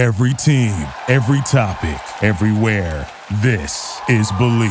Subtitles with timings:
[0.00, 0.72] Every team,
[1.08, 3.06] every topic, everywhere.
[3.42, 4.70] This is Believe.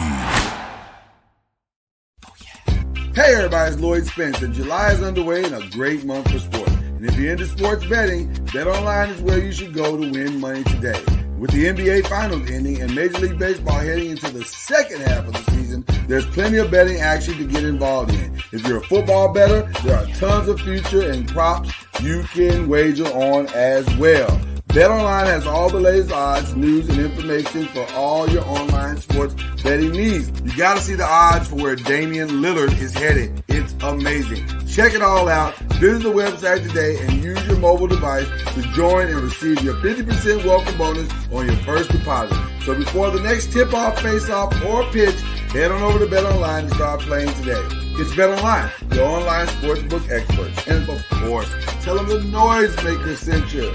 [3.13, 6.71] Hey everybody, it's Lloyd Spence, and July is underway and a great month for sports.
[6.71, 10.63] And if you're into sports betting, BetOnline is where you should go to win money
[10.63, 10.99] today.
[11.37, 15.33] With the NBA Finals ending and Major League Baseball heading into the second half of
[15.33, 18.35] the season, there's plenty of betting action to get involved in.
[18.51, 21.71] If you're a football better, there are tons of future and props
[22.01, 24.41] you can wager on as well.
[24.69, 29.91] BetOnline has all the latest odds, news, and information for all your online sports betting
[29.91, 30.29] needs.
[30.41, 33.43] You gotta see the odds for where Damian Lillard is headed.
[33.47, 34.45] It's amazing.
[34.67, 35.57] Check it all out.
[35.81, 40.45] Visit the website today and use your mobile device to join and receive your 50%
[40.45, 42.37] welcome bonus on your first deposit.
[42.63, 45.19] So before the next tip-off, face-off, or pitch,
[45.51, 47.65] head on over to BetOnline and start playing today.
[47.97, 50.67] It's BetOnline, your online sportsbook experts.
[50.67, 51.49] And of course,
[51.83, 53.73] tell them the noise maker sent you.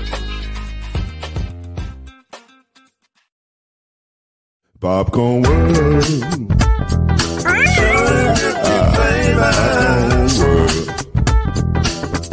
[4.80, 6.04] Popcorn World.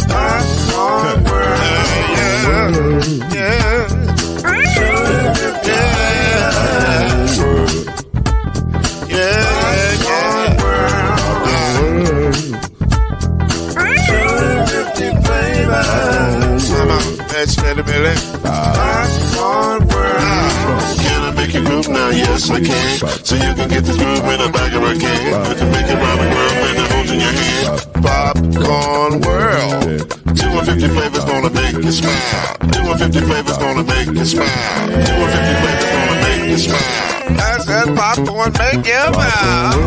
[0.08, 1.62] Popcorn World.
[3.32, 3.88] Yeah.
[9.08, 9.42] Yeah.
[17.44, 17.56] That's.
[17.56, 17.80] Can
[18.50, 19.31] I
[21.42, 22.10] make you move now?
[22.10, 22.98] Yes, I can.
[23.26, 25.58] So you can get this move in the back of a can.
[25.58, 26.62] Can make it round the world
[26.92, 27.82] holds in your hand.
[28.06, 29.82] Popcorn World.
[30.38, 32.56] 250 flavors gonna make you smile.
[32.72, 34.86] 250 flavors gonna make you smile.
[34.86, 37.12] 250 flavors gonna make you smile.
[37.42, 39.80] I said popcorn make you smile.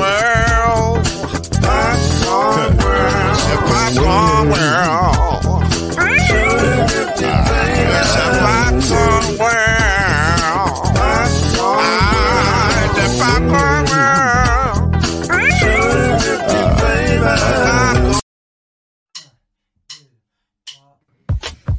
[0.00, 0.98] world.
[1.62, 3.38] Popcorn world.
[3.68, 5.03] Popcorn world.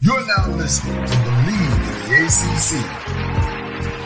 [0.06, 2.78] You're now listening to Believe in the ACC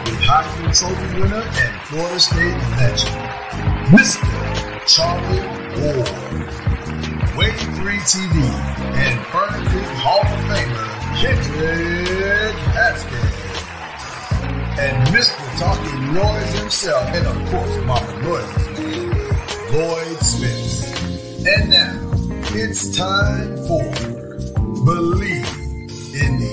[0.05, 3.19] with Heisman Trophy winner and Florida State legend,
[3.91, 4.23] Mr.
[4.88, 5.43] Charlie
[5.75, 6.07] Ward,
[7.35, 8.35] Wave 3 TV,
[8.95, 10.89] and Furniture Hall of Famer,
[11.19, 13.35] Kendrick Haskins,
[14.79, 15.59] and Mr.
[15.59, 21.45] Talking Noise himself, and of course, Mama Noise's Lloyd Smith.
[21.45, 21.99] And now,
[22.55, 23.83] it's time for
[24.85, 25.58] Believe
[26.22, 26.52] in the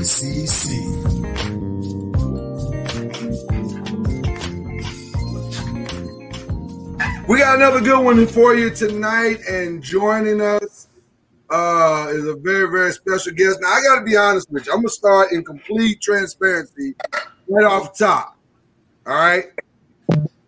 [0.00, 0.92] ACC.
[7.28, 10.88] We got another good one for you tonight, and joining us
[11.50, 13.58] uh, is a very, very special guest.
[13.60, 14.72] Now, I got to be honest with you.
[14.72, 16.94] I'm gonna start in complete transparency
[17.48, 18.36] right off the top.
[19.06, 19.44] All right.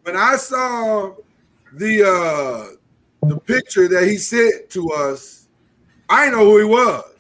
[0.03, 1.15] When I saw
[1.75, 2.67] the uh,
[3.29, 5.49] the picture that he sent to us,
[6.09, 7.14] I didn't know who he was.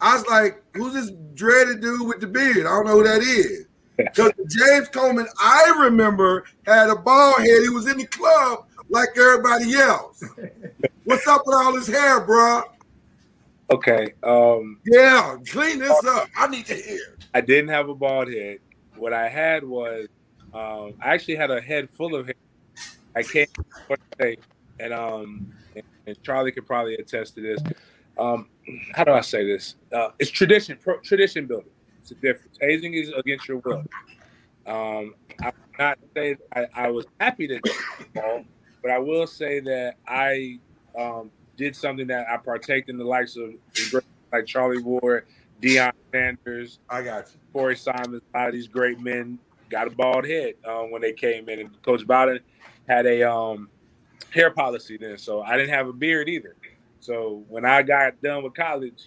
[0.00, 2.58] I was like, "Who's this dreaded dude with the beard?
[2.58, 3.64] I don't know who that is."
[3.98, 7.62] Because James Coleman, I remember, had a bald head.
[7.62, 10.22] He was in the club like everybody else.
[11.02, 12.62] What's up with all his hair, bro?
[13.70, 14.14] Okay.
[14.22, 16.28] Um, Yeah, clean this up.
[16.36, 17.18] I need to hear.
[17.34, 18.58] I didn't have a bald head.
[18.96, 20.06] What I had was,
[20.54, 22.34] um, I actually had a head full of hair.
[23.14, 24.40] I came to Florida State,
[24.80, 27.60] and um, and, and Charlie could probably attest to this.
[28.18, 28.48] Um,
[28.94, 29.76] how do I say this?
[29.92, 31.70] Uh, it's tradition, pro, tradition building.
[32.00, 32.58] It's a difference.
[32.60, 33.84] Hazing is against your will.
[34.66, 37.60] Um, I'm not saying I, I was happy to
[38.14, 38.44] ball,
[38.82, 40.58] but I will say that I
[40.98, 43.54] um, did something that I partake in the likes of
[44.32, 45.26] like Charlie Ward,
[45.60, 47.40] Deion Sanders, I got you.
[47.52, 49.38] Corey Simon, a lot of these great men
[49.70, 52.40] got a bald head um, when they came in, and Coach Bowden
[52.88, 53.68] had a um,
[54.30, 56.56] hair policy then, so I didn't have a beard either.
[57.00, 59.04] So when I got done with college,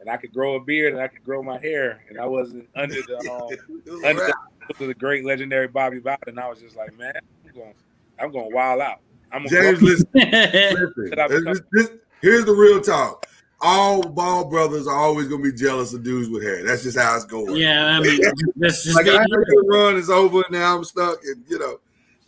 [0.00, 2.68] and I could grow a beard and I could grow my hair, and I wasn't
[2.74, 3.18] under the
[3.90, 4.32] um, under a
[4.78, 7.12] the, the great legendary Bobby Bowden, I was just like, man,
[7.44, 7.74] I'm going,
[8.18, 9.00] I'm going wild out.
[9.32, 10.06] I'm James, listen.
[10.14, 10.92] listen.
[10.94, 11.90] This- this- this-
[12.22, 13.26] here's the real talk.
[13.60, 16.62] All ball brothers are always gonna be jealous of dudes with hair.
[16.62, 17.56] That's just how it's going.
[17.56, 18.20] Yeah, I mean,
[18.56, 20.76] this is Like I know your run is over now.
[20.76, 21.80] I'm stuck, and you know,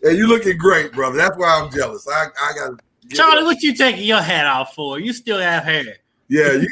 [0.03, 1.19] and you looking great, brother.
[1.19, 2.09] That's why I'm jealous.
[2.09, 2.81] I I got
[3.13, 4.99] Charlie, what you taking your hat off for?
[4.99, 5.97] You still have hair.
[6.29, 6.69] Yeah, you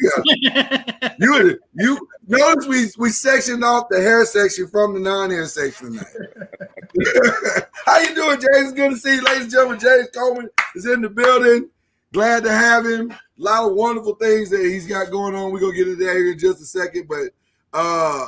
[0.51, 1.59] got you.
[1.75, 6.07] You notice we we sectioned off the hair section from the non-hair section tonight.
[7.87, 8.73] How you doing, James?
[8.73, 9.79] Good to see you, ladies and gentlemen.
[9.79, 11.71] James Coleman is in the building.
[12.13, 13.11] glad to have him.
[13.11, 15.53] A lot of wonderful things that he's got going on.
[15.53, 17.09] We're gonna get into that here in just a second.
[17.09, 17.31] But
[17.73, 18.27] uh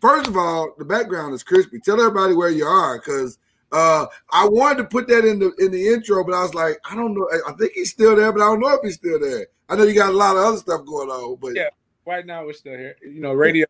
[0.00, 1.78] first of all, the background is crispy.
[1.78, 3.38] Tell everybody where you are because
[3.72, 6.78] uh I wanted to put that in the in the intro, but I was like,
[6.90, 7.28] I don't know.
[7.46, 9.46] I think he's still there, but I don't know if he's still there.
[9.68, 11.68] I know you got a lot of other stuff going on, but Yeah.
[12.06, 12.96] right now we're still here.
[13.02, 13.66] You know, radio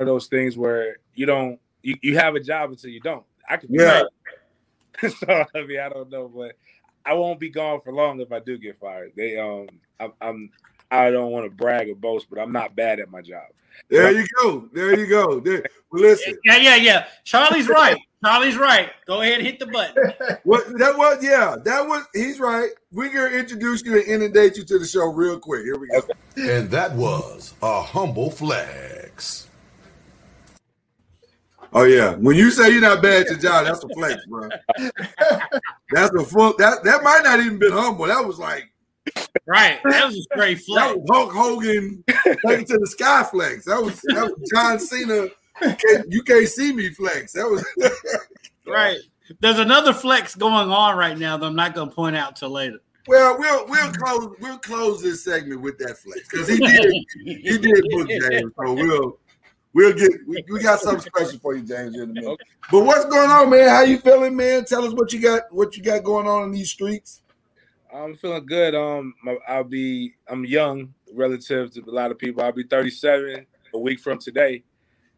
[0.00, 3.24] are those things where you don't you, you have a job until you don't.
[3.48, 4.04] I could be Yeah.
[5.00, 5.12] fired.
[5.18, 6.56] so I mean, I don't know, but
[7.04, 9.12] I won't be gone for long if I do get fired.
[9.16, 9.66] They um
[9.98, 10.50] I'm, I'm
[10.90, 13.44] I don't want to brag or boast, but I'm not bad at my job.
[13.88, 14.68] there you go.
[14.72, 15.40] There you go.
[15.40, 17.06] There, listen, Yeah, yeah, yeah.
[17.24, 17.96] Charlie's right.
[18.24, 18.90] Charlie's right.
[19.06, 19.96] Go ahead and hit the button.
[20.44, 22.70] what that was, yeah, that was he's right.
[22.92, 25.64] We're gonna introduce you and inundate you to the show real quick.
[25.64, 26.02] Here we go.
[26.36, 29.48] And that was a humble flex.
[31.72, 34.48] Oh yeah, when you say you're not bad at your job, that's a flex, bro.
[35.90, 36.54] that's a full.
[36.58, 38.06] That that might not even been humble.
[38.06, 38.72] That was like
[39.46, 39.80] Right.
[39.84, 40.96] That was a straight that flex.
[40.96, 42.04] was Hulk Hogan
[42.46, 43.64] taking to the sky flex.
[43.64, 45.28] That was that was John Cena.
[45.62, 47.32] Can't, you can't see me flex.
[47.32, 47.64] That was
[48.66, 48.98] Right.
[49.40, 52.50] There's another flex going on right now that I'm not going to point out till
[52.50, 52.78] later.
[53.06, 53.38] well.
[53.38, 56.94] We'll we'll close we'll close this segment with that flex because he did
[57.24, 58.52] he did book James.
[58.56, 59.18] So we'll
[59.72, 62.38] we'll get we, we got something special for you, James, in a minute.
[62.70, 63.68] But what's going on, man?
[63.68, 64.64] How you feeling, man?
[64.64, 67.22] Tell us what you got what you got going on in these streets.
[67.92, 68.74] I'm feeling good.
[68.74, 69.14] Um,
[69.46, 70.14] I'll be.
[70.28, 72.42] I'm young relative to a lot of people.
[72.42, 74.62] I'll be 37 a week from today.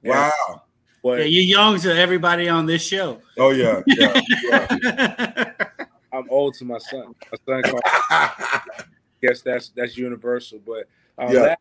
[0.04, 0.62] And- Wow.
[1.02, 3.20] But Yeah, you're young to everybody on this show.
[3.36, 3.82] Oh yeah.
[3.86, 5.52] yeah, yeah.
[6.12, 7.14] I'm old to my son.
[7.46, 7.62] My son.
[7.62, 7.82] Called,
[9.22, 10.60] guess that's that's universal.
[10.64, 11.40] But um, Yeah.
[11.40, 11.58] last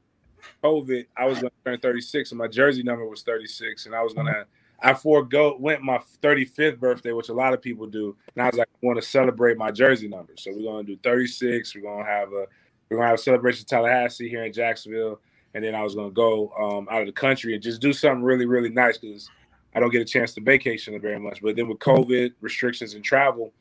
[0.63, 4.01] COVID, I was going to turn 36, and my jersey number was 36, and I
[4.03, 4.45] was gonna.
[4.81, 8.55] I forego went my 35th birthday, which a lot of people do, and I was
[8.57, 11.73] like, I want to celebrate my jersey number, so we're gonna do 36.
[11.75, 12.45] We're gonna have a
[12.89, 15.19] we're gonna have a celebration in Tallahassee here in Jacksonville,
[15.53, 18.23] and then I was gonna go um, out of the country and just do something
[18.23, 19.29] really really nice because
[19.75, 21.41] I don't get a chance to vacation very much.
[21.41, 23.53] But then with COVID restrictions and travel,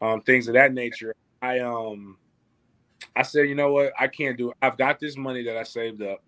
[0.00, 2.16] um, things of that nature, I um
[3.14, 4.50] I said, you know what, I can't do.
[4.50, 4.56] It.
[4.62, 6.22] I've got this money that I saved up.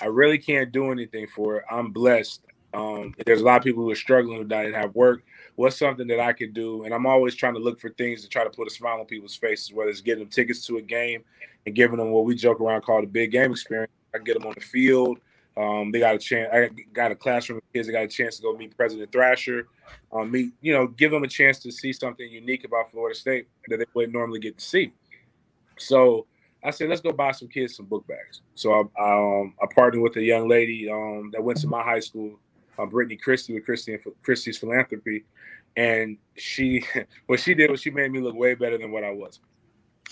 [0.00, 1.64] I really can't do anything for it.
[1.70, 2.44] I'm blessed.
[2.74, 5.22] Um, there's a lot of people who are struggling who didn't have work.
[5.56, 6.84] What's something that I could do?
[6.84, 9.06] And I'm always trying to look for things to try to put a smile on
[9.06, 11.22] people's faces, whether it's getting them tickets to a game
[11.66, 13.92] and giving them what we joke around called a big game experience.
[14.14, 15.18] I get them on the field.
[15.56, 16.48] Um, they got a chance.
[16.52, 17.86] I got a classroom of kids.
[17.86, 19.68] They got a chance to go meet President Thrasher.
[20.12, 23.48] Um, meet, you know, give them a chance to see something unique about Florida State
[23.68, 24.92] that they wouldn't normally get to see.
[25.78, 26.26] So
[26.64, 28.40] I said, let's go buy some kids some book bags.
[28.54, 31.82] So I, I, um, I partnered with a young lady um, that went to my
[31.82, 32.38] high school,
[32.78, 35.24] uh, Brittany Christie with Christie Christie's Philanthropy,
[35.76, 36.84] and she,
[37.26, 39.40] what she did was she made me look way better than what I was.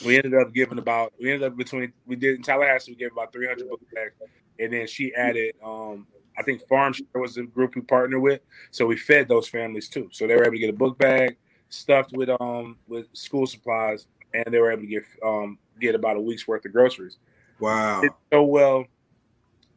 [0.04, 3.12] We ended up giving about, we ended up between, we did in Tallahassee, we gave
[3.12, 4.14] about 300 book bags,
[4.58, 6.06] and then she added, um,
[6.38, 8.40] I think Farm Share was the group we partnered with,
[8.70, 10.08] so we fed those families too.
[10.12, 11.36] So they were able to get a book bag
[11.70, 16.16] stuffed with um with school supplies, and they were able to get um get about
[16.16, 17.18] a week's worth of groceries.
[17.58, 18.00] Wow.
[18.00, 18.84] Did so well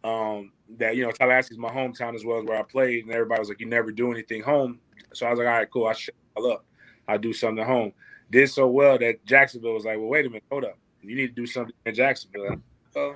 [0.04, 3.14] um that you know Tallahassee is my hometown as well as where I played, and
[3.14, 4.80] everybody was like, "You never do anything home."
[5.14, 5.88] So I was like, "All right, cool.
[5.88, 6.66] I shut all up.
[7.08, 7.94] I do something at home."
[8.32, 10.78] Did so well that Jacksonville was like, "Well, wait a minute, hold up.
[11.02, 12.58] You need to do something in Jacksonville."
[12.92, 13.16] So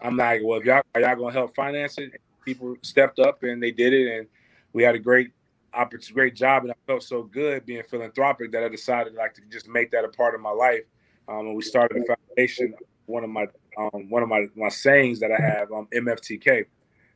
[0.00, 2.12] I'm like, "Well, if y'all are y'all gonna help finance it?"
[2.44, 4.28] People stepped up and they did it, and
[4.72, 5.30] we had a great
[5.74, 9.42] opportunity, great job, and I felt so good being philanthropic that I decided like to
[9.50, 10.82] just make that a part of my life.
[11.28, 12.74] Um, and we started a foundation.
[13.06, 13.46] One of my
[13.78, 16.66] um, one of my my sayings that I have, um, MFTK.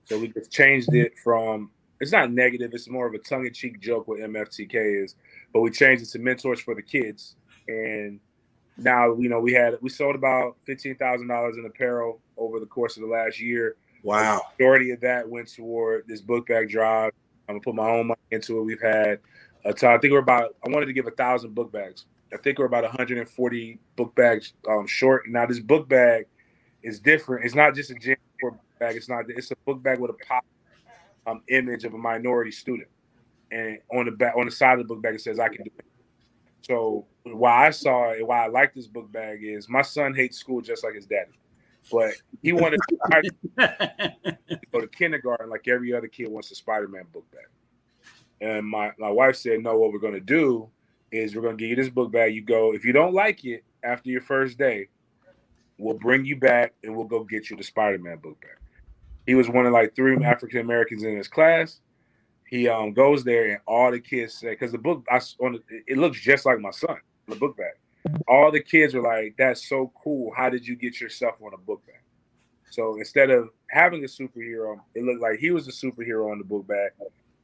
[0.04, 3.52] So we just changed it from it's not negative, it's more of a tongue in
[3.52, 5.14] cheek joke what MFTK is,
[5.52, 7.36] but we changed it to mentors for the kids.
[7.68, 8.20] And
[8.78, 12.66] now you know we had we sold about fifteen thousand dollars in apparel over the
[12.66, 13.76] course of the last year.
[14.02, 14.42] Wow.
[14.58, 17.12] The majority of that went toward this book bag drive.
[17.48, 18.62] I'm gonna put my own money into it.
[18.62, 19.20] We've had
[19.64, 22.04] a ton, I think we're about I wanted to give a thousand book bags.
[22.32, 25.28] I think we're about 140 book bags um, short.
[25.28, 26.26] Now this book bag
[26.82, 27.44] is different.
[27.44, 28.96] It's not just a gym book bag.
[28.96, 29.24] It's not.
[29.28, 30.44] It's a book bag with a pop
[31.26, 32.88] um, image of a minority student,
[33.50, 35.64] and on the back on the side of the book bag it says "I can
[35.64, 35.84] do it."
[36.62, 40.38] So why I saw it, why I like this book bag is my son hates
[40.38, 41.38] school just like his daddy,
[41.90, 44.36] but he wanted to
[44.72, 47.46] go to kindergarten like every other kid wants a Spider-Man book bag.
[48.40, 50.68] And my, my wife said, No, what we're gonna do
[51.12, 52.34] is we're gonna give you this book bag.
[52.34, 54.88] You go, if you don't like it after your first day,
[55.78, 58.58] we'll bring you back and we'll go get you the Spider-Man book bag.
[59.26, 61.80] He was one of like three African Americans in his class.
[62.48, 65.60] He um goes there and all the kids say because the book I on the,
[65.86, 68.14] it looks just like my son the book bag.
[68.28, 70.32] all the kids were like, "That's so cool.
[70.36, 71.96] How did you get yourself on a book bag?"
[72.70, 76.44] So instead of having a superhero, it looked like he was a superhero on the
[76.44, 76.92] book bag.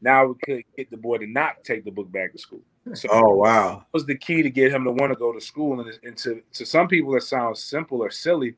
[0.00, 2.62] Now we could get the boy to not take the book bag to school.
[2.94, 3.78] So Oh wow.
[3.78, 5.80] that was the key to get him to want to go to school.
[5.80, 8.56] And, and to, to some people, it sounds simple or silly,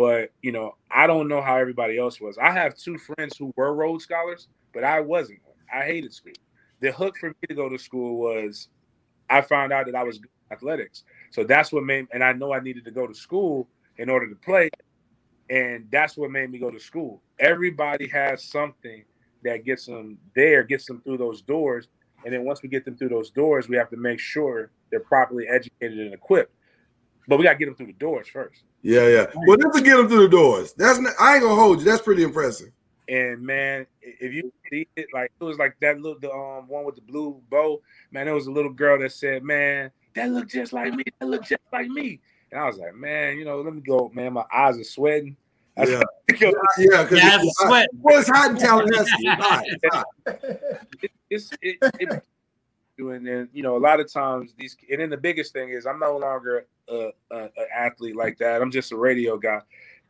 [0.00, 2.38] but you know, I don't know how everybody else was.
[2.38, 5.40] I have two friends who were Rhodes scholars, but I wasn't.
[5.70, 6.32] I hated school.
[6.80, 8.68] The hook for me to go to school was
[9.28, 11.04] I found out that I was good at athletics.
[11.32, 14.26] So that's what made, and I know I needed to go to school in order
[14.26, 14.70] to play.
[15.50, 17.20] And that's what made me go to school.
[17.38, 19.04] Everybody has something
[19.44, 21.88] that gets them there, gets them through those doors.
[22.24, 25.00] And then once we get them through those doors, we have to make sure they're
[25.00, 26.54] properly educated and equipped.
[27.30, 28.64] But we got to get them through the doors first.
[28.82, 29.26] Yeah, yeah.
[29.46, 30.72] Well, just to get them through the doors.
[30.72, 31.84] That's not, I ain't gonna hold you.
[31.84, 32.72] That's pretty impressive.
[33.08, 36.84] And man, if you see it, like it was like that little the um one
[36.84, 37.80] with the blue bow.
[38.10, 41.04] Man, there was a little girl that said, "Man, that looked just like me.
[41.20, 42.18] That looked just like me."
[42.50, 44.32] And I was like, "Man, you know, let me go, man.
[44.32, 45.36] My eyes are sweating."
[45.76, 46.02] I Yeah.
[46.30, 47.88] Yeah, because Yeah, it's sweat.
[48.00, 49.10] well, it's hot in Tallahassee.
[49.20, 49.62] It's hot.
[49.66, 50.06] It's hot.
[51.02, 52.24] it, it's it,
[53.08, 55.86] and then you know a lot of times these and then the biggest thing is
[55.86, 58.62] I'm no longer a, a, a athlete like that.
[58.62, 59.60] I'm just a radio guy,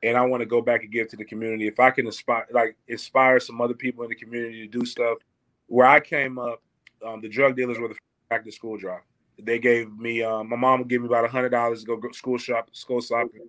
[0.03, 1.67] and I want to go back and give to the community.
[1.67, 5.19] If I can inspire like inspire some other people in the community to do stuff,
[5.67, 6.63] where I came up,
[7.07, 7.97] um, the drug dealers were the
[8.29, 9.03] back to school drive.
[9.43, 12.11] They gave me um, my mom would give me about a hundred dollars to go
[12.13, 13.49] school shop school shopping,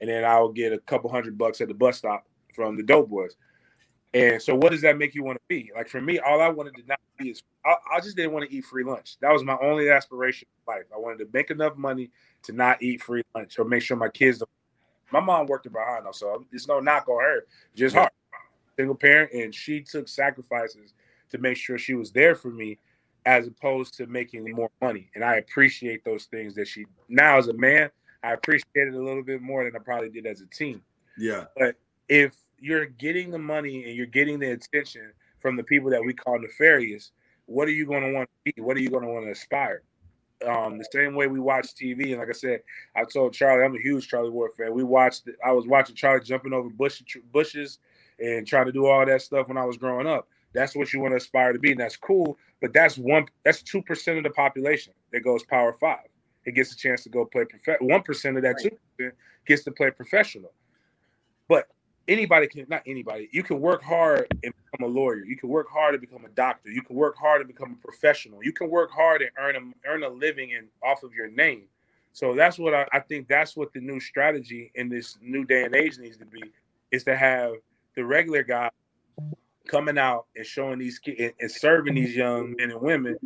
[0.00, 2.82] and then I would get a couple hundred bucks at the bus stop from the
[2.82, 3.34] dope boys.
[4.14, 5.70] And so, what does that make you want to be?
[5.74, 8.48] Like for me, all I wanted to not be is I, I just didn't want
[8.48, 9.16] to eat free lunch.
[9.20, 10.84] That was my only aspiration in life.
[10.94, 12.10] I wanted to make enough money
[12.42, 14.38] to not eat free lunch or make sure my kids.
[14.38, 14.50] Don't.
[15.10, 17.44] My mom worked in Bahano, so it's no knock on her.
[17.74, 18.10] Just hard,
[18.76, 20.94] single parent, and she took sacrifices
[21.30, 22.78] to make sure she was there for me,
[23.26, 25.10] as opposed to making more money.
[25.14, 26.86] And I appreciate those things that she.
[27.08, 27.90] Now, as a man,
[28.22, 30.80] I appreciate it a little bit more than I probably did as a teen
[31.18, 31.44] Yeah.
[31.56, 31.76] But
[32.08, 36.14] if you're getting the money and you're getting the attention from the people that we
[36.14, 37.10] call nefarious,
[37.46, 38.62] what are you going to want to be?
[38.62, 39.82] What are you going to want to aspire?
[40.46, 42.60] Um, the same way we watch TV, and like I said,
[42.96, 44.72] I told Charlie, I'm a huge Charlie Ward fan.
[44.74, 47.02] We watched, I was watching Charlie jumping over bush,
[47.32, 47.78] bushes
[48.18, 50.28] and trying to do all that stuff when I was growing up.
[50.52, 52.38] That's what you want to aspire to be, and that's cool.
[52.60, 56.06] But that's one, that's two percent of the population that goes Power Five.
[56.44, 57.44] It gets a chance to go play.
[57.80, 59.14] One percent of that two percent
[59.46, 60.52] gets to play professional.
[61.48, 61.68] But
[62.08, 65.24] anybody can not anybody you can work hard and become a lawyer.
[65.24, 66.70] You can work hard and become a doctor.
[66.70, 68.42] You can work hard and become a professional.
[68.42, 71.64] You can work hard and earn a earn a living and off of your name.
[72.12, 75.64] So that's what I, I think that's what the new strategy in this new day
[75.64, 76.42] and age needs to be
[76.90, 77.54] is to have
[77.94, 78.70] the regular guy
[79.66, 83.16] coming out and showing these kids and, and serving these young men and women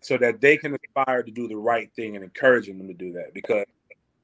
[0.00, 3.12] so that they can aspire to do the right thing and encouraging them to do
[3.12, 3.34] that.
[3.34, 3.64] Because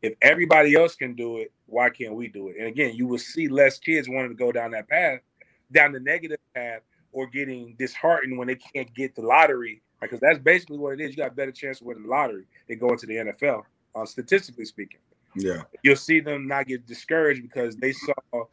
[0.02, 2.56] if everybody else can do it, why can't we do it?
[2.58, 5.20] And again, you will see less kids wanting to go down that path,
[5.70, 6.80] down the negative path,
[7.12, 9.80] or getting disheartened when they can't get the lottery.
[10.00, 11.10] Because that's basically what it is.
[11.10, 13.62] You got a better chance of winning the lottery than going to the NFL,
[13.94, 14.98] uh, statistically speaking.
[15.36, 15.62] Yeah.
[15.84, 18.44] You'll see them not get discouraged because they saw,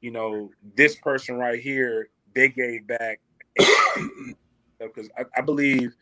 [0.00, 3.20] you know, this person right here, they gave back.
[4.78, 5.96] Because I, I believe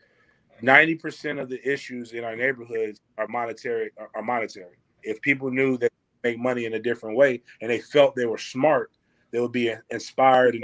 [0.61, 5.91] 90% of the issues in our neighborhoods are monetary are monetary if people knew that
[6.21, 8.91] they make money in a different way and they felt they were smart,
[9.31, 10.63] they would be inspired and.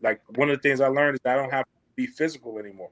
[0.00, 2.90] Like one of the things I learned is I don't have to be physical anymore.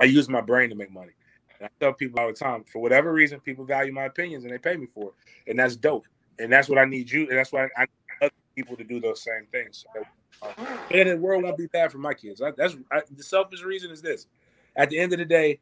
[0.00, 1.12] I use my brain to make money.
[1.58, 4.52] And I tell people all the time, for whatever reason, people value my opinions and
[4.52, 5.50] they pay me for it.
[5.50, 6.06] And that's dope.
[6.38, 7.28] And that's what I need you.
[7.28, 7.88] And that's why I need
[8.22, 9.84] other people to do those same things.
[9.92, 10.04] So,
[10.42, 12.40] uh, and the world won't be bad for my kids.
[12.40, 14.28] I, that's I, the selfish reason is this.
[14.76, 15.58] At the end of the day,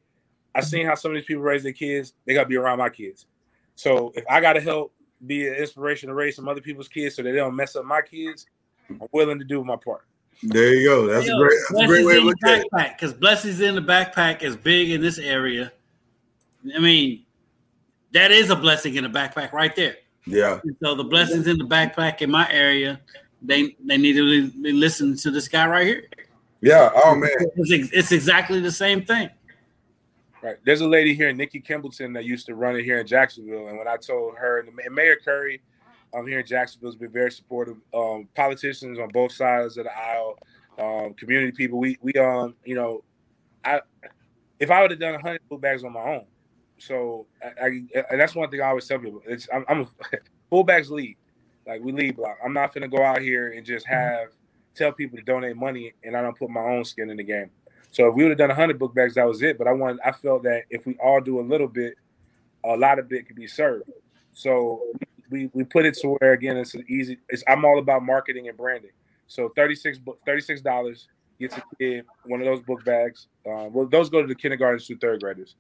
[0.55, 2.13] I've seen how some of these people raise their kids.
[2.27, 3.27] They got to be around my kids.
[3.77, 4.93] So if I got to help
[5.25, 7.85] be an inspiration to raise some other people's kids so that they don't mess up
[7.85, 8.47] my kids,
[8.91, 10.07] I'm willing to do my part.
[10.43, 11.07] There you go.
[11.07, 12.93] That's Yo, a great, that's a great way to look at it.
[12.93, 15.73] because blessings in the backpack is big in this area.
[16.75, 17.25] I mean,
[18.13, 19.97] that is a blessing in the backpack right there.
[20.27, 20.61] Yeah.
[20.63, 23.01] And so the blessings in the backpack in my area,
[23.41, 26.05] they they need to be listening to this guy right here.
[26.61, 26.91] Yeah.
[26.95, 27.31] Oh man.
[27.57, 29.31] It's, it's exactly the same thing.
[30.47, 30.59] Right.
[30.65, 33.67] There's a lady here, Nikki Kimbleton, that used to run it here in Jacksonville.
[33.67, 35.61] And when I told her, and Mayor Curry
[36.15, 37.79] um, here in Jacksonville has been very supportive.
[37.93, 40.39] Um, politicians on both sides of the aisle,
[40.79, 41.81] um, community people.
[41.81, 43.03] We we um you know,
[43.65, 43.81] I
[44.61, 46.27] if I would have done 100 full bags on my own,
[46.79, 47.67] so I, I
[48.13, 49.23] and that's one thing I always tell people.
[49.27, 49.89] It's I'm, I'm a
[50.53, 51.17] fullbacks lead.
[51.67, 52.39] Like we lead block.
[52.45, 54.29] I'm not gonna go out here and just have
[54.77, 57.51] tell people to donate money and I don't put my own skin in the game.
[57.97, 59.57] So if we would have done 100 book bags, that was it.
[59.57, 61.95] But I wanted, I felt that if we all do a little bit,
[62.63, 63.91] a lot of it could be served.
[64.35, 64.83] So
[65.31, 67.17] we we put it to where again it's an easy.
[67.31, 68.91] It's I'm all about marketing and branding.
[69.29, 71.09] So 36 36 dollars
[71.41, 73.29] gets a kid one of those book bags.
[73.47, 75.55] Um, well, those go to the kindergartens through third graders,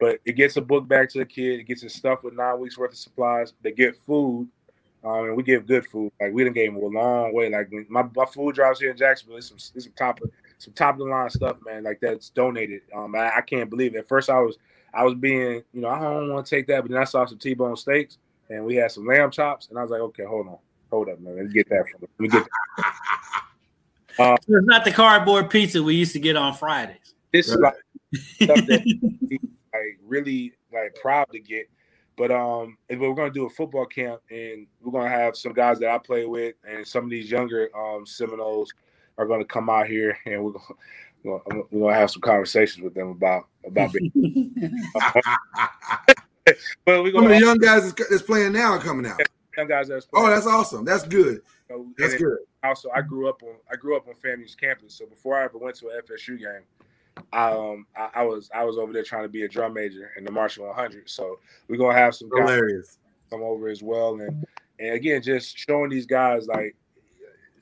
[0.00, 1.60] but it gets a book bag to the kid.
[1.60, 3.52] It gets his stuff with nine weeks worth of supplies.
[3.60, 4.48] They get food,
[5.04, 6.10] um, and we give good food.
[6.18, 7.50] Like we done gave them a long way.
[7.50, 9.36] Like my, my food drives here in Jacksonville.
[9.36, 10.20] It's some it's some top
[10.62, 11.82] some top of the line stuff, man.
[11.82, 12.82] Like that's donated.
[12.94, 13.98] Um, I, I can't believe it.
[13.98, 14.58] At first, I was
[14.94, 17.24] I was being, you know, I don't want to take that, but then I saw
[17.24, 20.46] some T-bone steaks and we had some lamb chops, and I was like, okay, hold
[20.46, 20.58] on,
[20.90, 22.02] hold up, man, let's get that from.
[22.02, 22.46] Let me get.
[22.76, 22.84] That.
[24.18, 27.14] Uh, it's not the cardboard pizza we used to get on Fridays.
[27.32, 27.74] This is like
[28.14, 28.84] stuff that
[29.72, 31.68] like really like proud to get.
[32.16, 35.78] But um, if we're gonna do a football camp, and we're gonna have some guys
[35.78, 38.70] that I play with, and some of these younger um Seminoles
[39.18, 40.64] are gonna come out here, and we're gonna
[41.24, 44.12] we're gonna, gonna have some conversations with them about about being.
[46.84, 49.20] but we're gonna the young guys that's playing now are coming out.
[49.56, 50.84] Young guys that's oh, that's awesome.
[50.84, 51.42] That's good.
[51.68, 52.38] So, that's good.
[52.64, 55.58] Also, I grew up on I grew up on FAMU's campus, so before I ever
[55.58, 56.62] went to an FSU game,
[57.32, 60.12] I, um, I, I, was I was over there trying to be a drum major
[60.16, 61.08] in the Marching 100.
[61.08, 61.38] So
[61.68, 62.98] we're gonna have some hilarious
[63.30, 64.44] come over as well, and
[64.78, 66.76] and again, just showing these guys like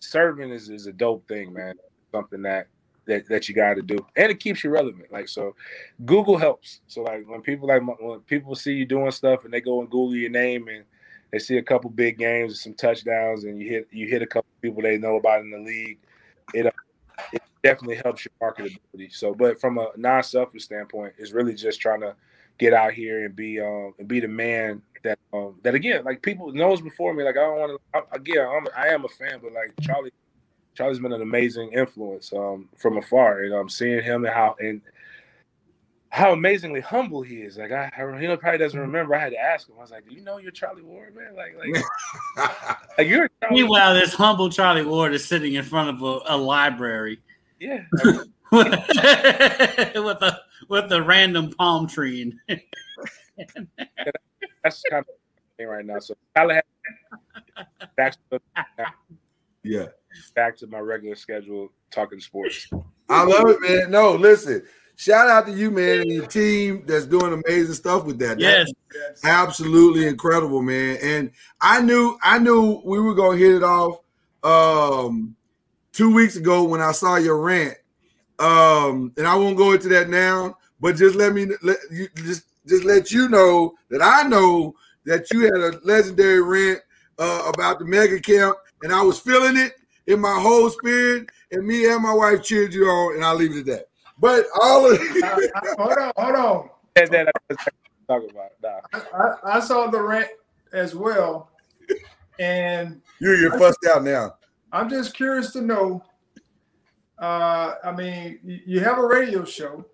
[0.01, 1.75] serving is, is a dope thing, man.
[2.13, 2.67] Something that
[3.07, 5.13] that, that you got to do, and it keeps you relevant.
[5.13, 5.55] Like so,
[6.05, 6.81] Google helps.
[6.87, 9.91] So like when people like when people see you doing stuff and they go and
[9.91, 10.85] Google your name and
[11.33, 14.27] they see a couple big games and some touchdowns and you hit you hit a
[14.27, 15.99] couple people they know about in the league,
[16.55, 16.71] it uh,
[17.33, 19.13] it definitely helps your marketability.
[19.13, 22.15] So, but from a non-selfish standpoint, it's really just trying to
[22.59, 24.83] get out here and be um and be the man
[25.33, 28.67] um that again like people knows before me like I don't want to again I'm,
[28.77, 30.13] I am a fan but like Charlie
[30.75, 34.57] Charlie's been an amazing influence um, from afar, and I'm um, seeing him and how
[34.61, 34.81] and
[36.09, 37.59] how amazingly humble he is.
[37.59, 38.79] Like I, he probably doesn't mm-hmm.
[38.79, 39.15] remember.
[39.15, 39.75] I had to ask him.
[39.79, 41.35] I was like, "Do you know you're Charlie Ward, man?
[41.37, 41.85] Like, like,
[42.99, 46.37] like you're." Charlie Meanwhile, this humble Charlie Ward is sitting in front of a, a
[46.37, 47.21] library.
[47.59, 47.85] Yeah.
[48.53, 52.33] with a with a random palm tree.
[54.63, 55.15] That's kind of
[55.57, 55.99] thing right now.
[55.99, 56.63] So Tyler
[57.99, 58.13] has
[59.63, 59.87] yeah
[60.35, 62.69] back to my regular schedule talking sports.
[63.09, 63.91] I love it, man.
[63.91, 64.63] No, listen.
[64.97, 68.39] Shout out to you, man, and your team that's doing amazing stuff with that.
[68.39, 70.99] Yes, that's absolutely incredible, man.
[71.03, 74.01] And I knew, I knew we were gonna hit it off
[74.45, 75.35] um,
[75.93, 77.79] two weeks ago when I saw your rant.
[78.39, 82.45] Um, and I won't go into that now, but just let me let you just
[82.71, 86.81] just let you know that I know that you had a legendary rant
[87.19, 89.75] uh, about the mega camp, and I was feeling it,
[90.07, 93.53] in my whole spirit, and me and my wife cheered you on, and I'll leave
[93.53, 93.89] it at that.
[94.19, 95.39] But all of uh,
[95.79, 96.71] hold on, hold on.
[96.97, 97.55] And then I
[98.09, 99.01] talk about nah.
[99.15, 100.29] I, I, saw the rant
[100.73, 101.51] as well,
[102.39, 104.35] and you're you're fussed out now.
[104.73, 106.03] I'm just curious to know.
[107.19, 109.85] Uh, I mean, you have a radio show.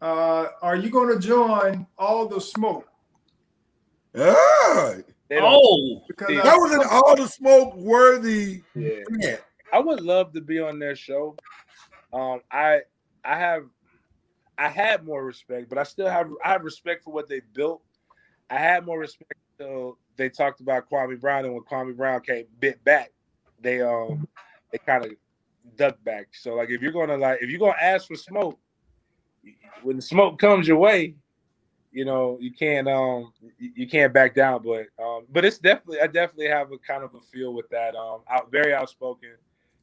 [0.00, 2.88] Uh, are you going to join all the smoke?
[4.16, 4.94] Ah,
[5.30, 8.62] Oh, because that was an all the smoke worthy.
[8.74, 9.36] Yeah.
[9.72, 11.36] I would love to be on their show.
[12.12, 12.82] Um, I
[13.24, 13.64] I have
[14.56, 17.82] I had more respect, but I still have I have respect for what they built.
[18.48, 22.46] I had more respect until they talked about Kwame Brown, and when Kwame Brown came
[22.60, 23.10] bit back,
[23.60, 24.28] they um
[24.70, 25.12] they kind of
[25.76, 26.28] ducked back.
[26.32, 28.58] So like if you're gonna like if you're gonna ask for smoke,
[29.82, 31.14] when the smoke comes your way,
[31.92, 36.06] you know you can't um you can't back down but um but it's definitely i
[36.06, 39.30] definitely have a kind of a feel with that um out very outspoken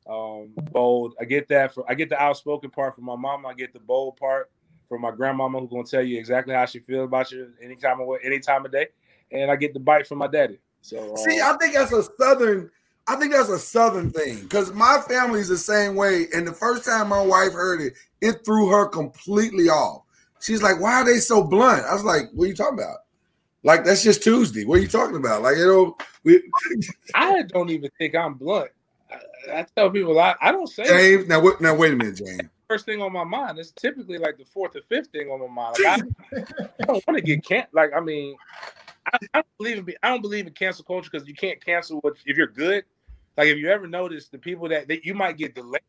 [0.08, 1.16] um bold.
[1.20, 3.80] I get that for i get the outspoken part from my mom i get the
[3.80, 4.52] bold part
[4.88, 8.00] from my grandmama who's gonna tell you exactly how she feels about you any time
[8.00, 8.90] of any time of day.
[9.32, 10.60] And i get the bite from my daddy.
[10.82, 12.70] So see um, i think that's a southern
[13.08, 16.28] I think that's a southern thing because my family's the same way.
[16.34, 20.04] And the first time my wife heard it, it threw her completely off.
[20.40, 21.86] She's like, why are they so blunt?
[21.86, 22.98] I was like, what are you talking about?
[23.64, 24.66] Like that's just Tuesday.
[24.66, 25.42] What are you talking about?
[25.42, 26.44] Like you know, we.
[27.16, 28.72] I don't even think I'm blunt.
[29.10, 31.28] I, I tell people I, I don't say James.
[31.28, 31.62] Now what?
[31.62, 32.50] Now wait a minute, James.
[32.68, 35.48] First thing on my mind is typically like the fourth or fifth thing on my
[35.48, 35.76] mind.
[35.82, 36.02] Like,
[36.36, 37.74] I, I, don't want to get can't.
[37.74, 38.36] Like I mean,
[39.08, 42.00] I, I, don't believe in I don't believe in cancel culture because you can't cancel
[42.00, 42.84] what if you're good.
[43.38, 45.82] Like if you ever notice the people that, that you might get delayed.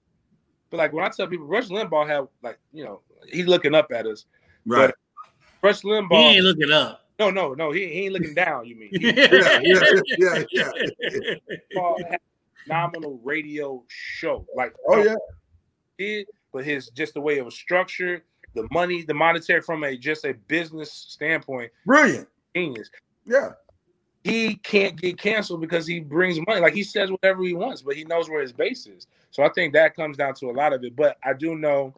[0.71, 3.93] But like when I tell people Rush Limbaugh have like you know he's looking up
[3.93, 4.27] at us.
[4.67, 4.87] Right.
[4.89, 6.11] But Rush Limbaugh.
[6.11, 7.03] He ain't looking up.
[7.19, 7.71] No, no, no.
[7.71, 8.67] He, he ain't looking down.
[8.67, 8.89] You mean?
[8.93, 10.73] yeah, yeah, yeah,
[11.71, 12.17] yeah.
[12.65, 14.47] phenomenal radio show.
[14.55, 15.15] Like, oh yeah.
[15.99, 18.23] It, but his just the way it was structured,
[18.55, 22.29] the money, the monetary from a just a business standpoint, Brilliant.
[22.55, 22.91] genius.
[23.25, 23.53] Yeah.
[24.25, 26.59] He can't get canceled because he brings money.
[26.61, 29.07] Like he says whatever he wants, but he knows where his base is.
[29.31, 30.97] So I think that comes down to a lot of it.
[30.97, 31.95] But I do know,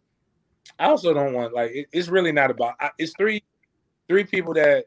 [0.80, 2.74] I also don't want like it, it's really not about.
[2.80, 3.44] I, it's three,
[4.08, 4.86] three people that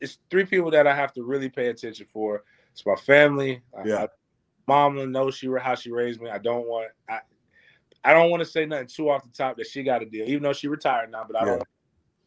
[0.00, 2.42] it's three people that I have to really pay attention for.
[2.72, 3.62] It's my family.
[3.84, 4.02] Yeah.
[4.02, 4.08] I,
[4.66, 6.30] mama knows she how she raised me.
[6.30, 7.20] I don't want I
[8.02, 10.28] I don't want to say nothing too off the top that she got a deal,
[10.28, 11.24] even though she retired now.
[11.28, 11.46] But I Yeah.
[11.46, 11.68] don't want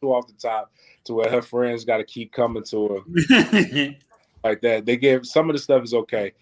[0.00, 0.72] too off the top
[1.04, 3.96] to where her friends got to keep coming to her
[4.48, 4.86] like that.
[4.86, 6.32] They give some of the stuff is okay.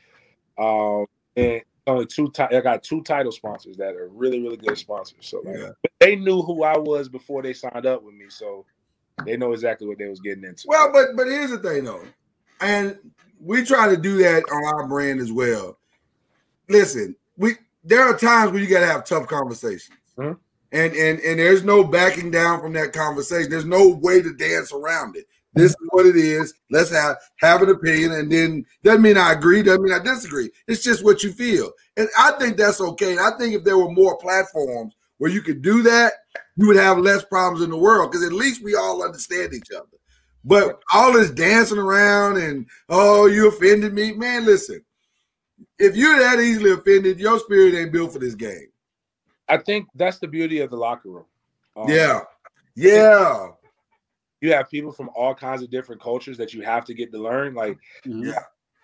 [0.58, 2.32] Um, and only two.
[2.38, 5.16] I got two title sponsors that are really, really good sponsors.
[5.26, 5.70] So like, Yeah.
[6.00, 8.64] they knew who I was before they signed up with me, so
[9.26, 10.64] they know exactly what they was getting into.
[10.66, 12.02] Well, but but here's the thing though,
[12.60, 12.96] and
[13.40, 15.78] we try to do that on our brand as well.
[16.68, 20.38] Listen, we there are times where you got to have tough conversations, Mhm.
[20.72, 23.50] and and and there's no backing down from that conversation.
[23.50, 25.26] There's no way to dance around it.
[25.54, 26.54] This is what it is.
[26.70, 30.50] Let's have have an opinion, and then doesn't mean I agree, doesn't mean I disagree.
[30.66, 33.12] It's just what you feel, and I think that's okay.
[33.12, 36.12] And I think if there were more platforms where you could do that,
[36.56, 39.70] you would have less problems in the world because at least we all understand each
[39.74, 39.86] other.
[40.44, 44.44] But all this dancing around and oh, you offended me, man.
[44.44, 44.84] Listen,
[45.78, 48.68] if you're that easily offended, your spirit ain't built for this game.
[49.48, 51.24] I think that's the beauty of the locker room.
[51.76, 52.20] Um, Yeah,
[52.74, 53.48] yeah,
[54.44, 57.18] you have people from all kinds of different cultures that you have to get to
[57.18, 57.54] learn.
[57.54, 58.24] Like, mm-hmm.
[58.24, 58.40] yeah.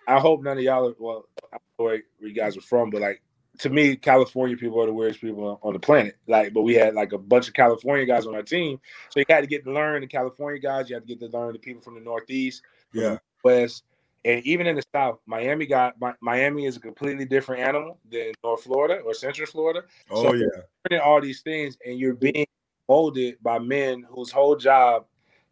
[0.07, 1.25] I hope none of y'all are well.
[1.53, 3.21] I don't know where you guys are from, but like
[3.59, 6.17] to me, California people are the weirdest people on the planet.
[6.27, 9.25] Like, but we had like a bunch of California guys on our team, so you
[9.29, 10.89] had to get to learn the California guys.
[10.89, 13.19] You had to get to learn the people from the Northeast, Yeah.
[13.43, 13.83] West,
[14.25, 15.19] and even in the South.
[15.27, 19.83] Miami got Mi- Miami is a completely different animal than North Florida or Central Florida.
[20.09, 22.47] Oh So- yeah, all these things and you're being
[22.89, 25.05] molded by men whose whole job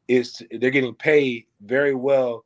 [0.10, 2.44] is they're getting paid very well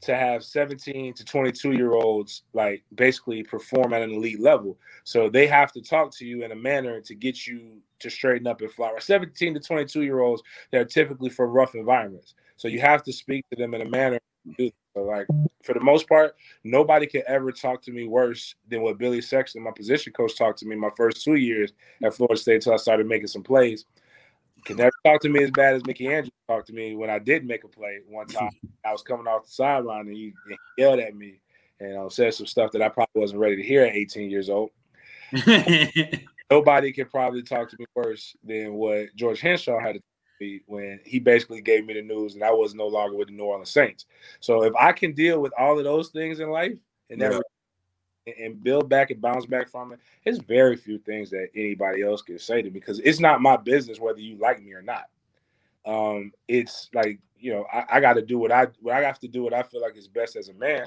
[0.00, 4.76] to have 17 to 22 year olds like basically perform at an elite level.
[5.04, 8.48] So they have to talk to you in a manner to get you to straighten
[8.48, 8.98] up and flower.
[8.98, 12.34] 17 to 22 year olds that are typically from rough environments.
[12.56, 14.18] So you have to speak to them in a manner
[14.58, 15.26] so like
[15.62, 19.62] for the most part nobody could ever talk to me worse than what billy sexton
[19.62, 21.72] my position coach talked to me my first two years
[22.02, 23.86] at Florida State until I started making some plays.
[24.64, 27.18] Can never talk to me as bad as Mickey Andrews talked to me when I
[27.18, 28.50] did make a play one time.
[28.84, 31.40] I was coming off the sideline and he, he yelled at me
[31.80, 34.48] and um, said some stuff that I probably wasn't ready to hear at 18 years
[34.48, 34.70] old.
[36.50, 40.00] Nobody can probably talk to me worse than what George Henshaw had to
[40.40, 43.34] me when he basically gave me the news and I was no longer with the
[43.34, 44.06] New Orleans Saints.
[44.40, 46.76] So if I can deal with all of those things in life
[47.10, 47.42] and never
[48.26, 50.00] and build back and bounce back from it.
[50.24, 53.56] There's very few things that anybody else can say to me because it's not my
[53.56, 55.04] business whether you like me or not.
[55.84, 59.18] Um, it's like you know I, I got to do what I what I have
[59.20, 60.86] to do what I feel like is best as a man,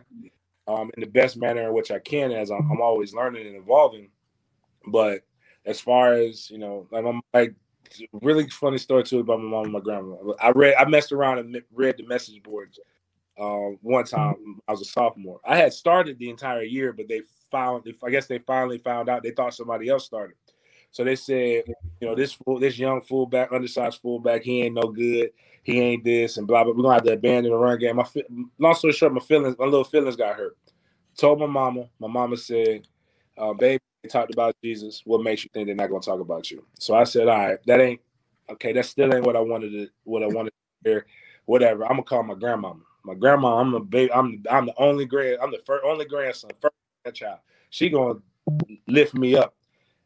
[0.67, 3.57] um, in the best manner in which I can as I'm, I'm always learning and
[3.57, 4.09] evolving.
[4.87, 5.23] But
[5.65, 7.55] as far as you know, like I'm like
[8.13, 10.15] really funny story too about my mom and my grandma.
[10.39, 12.79] I read I messed around and read the message boards
[13.39, 15.39] um, one time I was a sophomore.
[15.45, 17.21] I had started the entire year, but they
[17.51, 20.35] found, I guess they finally found out they thought somebody else started.
[20.91, 21.63] So they said,
[21.99, 25.31] you know, this this young fullback, undersized fullback, he ain't no good.
[25.63, 26.73] He ain't this and blah blah.
[26.73, 27.97] We're gonna have to abandon the run game.
[27.97, 28.05] My
[28.59, 30.55] long story short, my feelings, my little feelings got hurt.
[31.17, 31.89] Told my mama.
[31.99, 32.87] My mama said,
[33.37, 35.01] uh, "Baby, they talked about Jesus.
[35.05, 37.59] What makes you think they're not gonna talk about you?" So I said, "All right,
[37.65, 37.99] that ain't
[38.51, 38.71] okay.
[38.71, 39.89] That still ain't what I wanted to.
[40.05, 41.05] What I wanted to hear.
[41.45, 41.83] Whatever.
[41.83, 42.83] I'm gonna call my grandmama.
[43.05, 43.59] My grandma.
[43.59, 44.11] I'm a baby.
[44.11, 45.37] I'm I'm the only grand.
[45.41, 46.51] I'm the first only grandson.
[46.59, 47.39] First child.
[47.69, 48.19] She gonna
[48.87, 49.55] lift me up."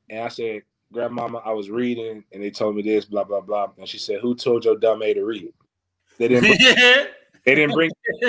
[0.10, 3.68] And I said, Grandmama, I was reading and they told me this, blah, blah, blah.
[3.78, 5.54] And she said, Who told your dumb A to read?
[6.18, 6.58] They didn't bring,
[7.46, 7.92] they didn't bring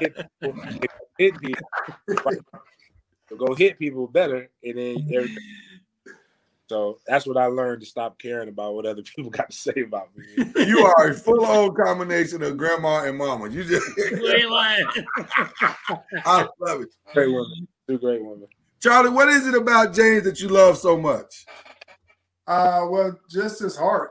[0.00, 0.56] hit people,
[1.18, 1.68] hit people.
[2.24, 2.38] Right.
[3.28, 5.36] So go hit people better and then everything.
[6.68, 9.82] So that's what I learned to stop caring about what other people got to say
[9.86, 10.24] about me.
[10.66, 13.48] you are a full on combination of grandma and mama.
[13.48, 14.82] You just Wait, what?
[16.24, 16.88] I love it.
[17.12, 17.68] Great women.
[17.86, 18.46] Two great women.
[18.80, 21.46] Charlie, what is it about James that you love so much?
[22.46, 24.10] Uh, well, just his heart.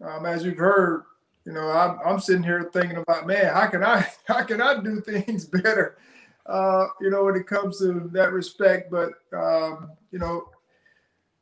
[0.00, 1.04] Um, as you've heard,
[1.44, 4.80] you know, I'm, I'm sitting here thinking about, man, how can I, how can I
[4.80, 5.98] do things better?
[6.46, 10.44] Uh, you know, when it comes to that respect, but um, you know,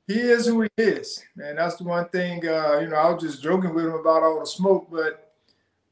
[0.07, 2.47] he is who he is, and that's the one thing.
[2.47, 5.33] Uh, you know, I was just joking with him about all the smoke, but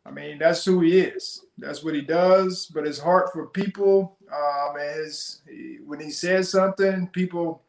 [0.05, 1.45] I mean, that's who he is.
[1.59, 2.67] That's what he does.
[2.67, 7.63] But his heart for people, um, and his he, when he says something, people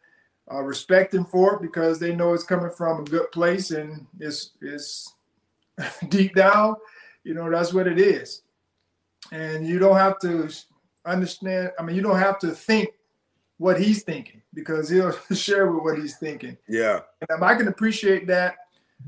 [0.52, 4.06] uh, respect him for it because they know it's coming from a good place and
[4.20, 5.14] it's it's
[6.10, 6.76] deep down,
[7.24, 8.42] you know, that's what it is.
[9.32, 10.50] And you don't have to
[11.06, 11.72] understand.
[11.80, 12.90] I mean, you don't have to think
[13.62, 16.58] what he's thinking because he'll share with what he's thinking.
[16.68, 17.02] Yeah.
[17.30, 18.56] And I can appreciate that.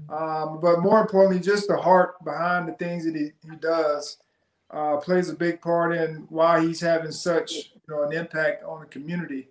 [0.09, 4.17] Um, but more importantly, just the heart behind the things that he, he does
[4.69, 8.81] uh, plays a big part in why he's having such you know an impact on
[8.81, 9.47] the community.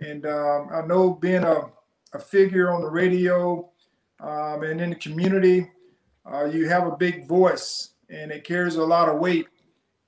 [0.00, 1.70] And um, I know being a,
[2.12, 3.68] a figure on the radio
[4.18, 5.70] um, and in the community,
[6.30, 9.46] uh, you have a big voice and it carries a lot of weight.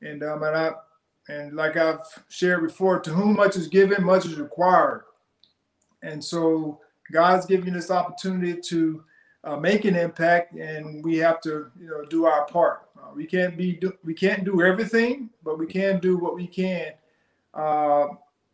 [0.00, 0.72] And um, and I
[1.28, 5.04] and like I've shared before, to whom much is given, much is required.
[6.02, 6.80] And so
[7.12, 9.04] God's giving this opportunity to
[9.44, 12.88] uh, make an impact, and we have to, you know, do our part.
[12.96, 16.46] Uh, we can't be, do, we can't do everything, but we can do what we
[16.46, 16.92] can
[17.54, 18.06] uh,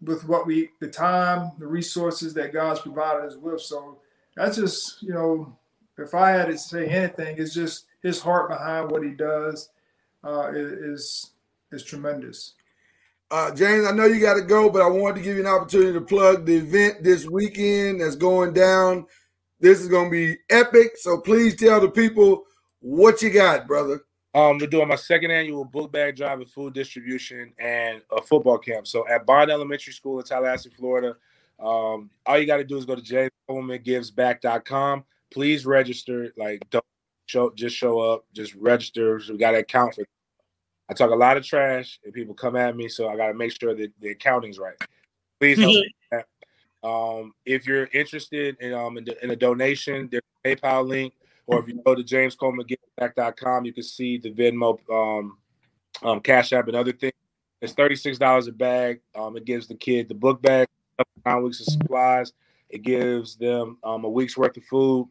[0.02, 3.61] with what we, the time, the resources that God's provided us with.
[3.61, 3.98] So
[4.35, 5.57] that's just, you know,
[5.98, 9.70] if I had to say anything, it's just his heart behind what he does
[10.24, 11.33] uh, is
[11.70, 12.54] is tremendous.
[13.30, 15.46] Uh, James, I know you got to go, but I wanted to give you an
[15.46, 19.06] opportunity to plug the event this weekend that's going down.
[19.60, 20.92] This is going to be epic.
[20.96, 22.44] So please tell the people
[22.80, 24.00] what you got, brother.
[24.34, 28.56] Um, we're doing my second annual book bag drive and food distribution and a football
[28.56, 28.86] camp.
[28.86, 31.16] So at Bond Elementary School in Tallahassee, Florida.
[31.58, 33.02] Um, all you got to do is go to
[33.50, 35.04] jamescolemangivesback.com.
[35.30, 36.32] Please register.
[36.36, 36.84] Like, don't
[37.26, 39.20] show, just show up, just register.
[39.28, 40.04] We got to account for
[40.90, 43.35] I talk a lot of trash and people come at me, so I got to
[43.35, 44.77] make sure that the accounting's right.
[45.40, 45.85] Please.
[46.83, 51.12] Um, if you're interested in um in, the, in a donation, there's a PayPal link,
[51.46, 55.38] or if you go to jamescolemangiveback.com, you can see the Venmo, um,
[56.03, 57.14] um, Cash App, and other things.
[57.61, 59.01] It's thirty six dollars a bag.
[59.16, 60.68] Um, it gives the kid the book bag,
[61.27, 62.33] nine weeks of supplies.
[62.70, 65.09] It gives them um, a week's worth of food,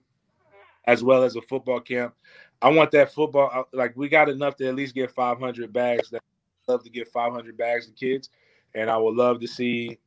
[0.86, 2.14] as well as a football camp.
[2.62, 3.50] I want that football.
[3.54, 6.10] uh, Like we got enough to at least get 500 bags.
[6.10, 6.24] That
[6.68, 8.30] love to get 500 bags to kids,
[8.76, 9.98] and I would love to see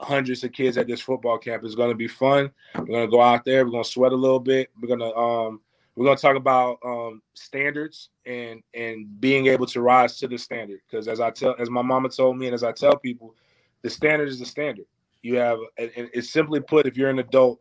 [0.00, 1.64] hundreds of kids at this football camp.
[1.64, 2.50] It's going to be fun.
[2.76, 3.64] We're going to go out there.
[3.64, 4.70] We're going to sweat a little bit.
[4.80, 5.60] We're going to um
[5.96, 10.38] we're going to talk about um standards and and being able to rise to the
[10.38, 10.80] standard.
[10.88, 13.34] Because as I tell, as my mama told me, and as I tell people,
[13.82, 14.86] the standard is the standard.
[15.22, 17.60] You have, and it's simply put, if you're an adult,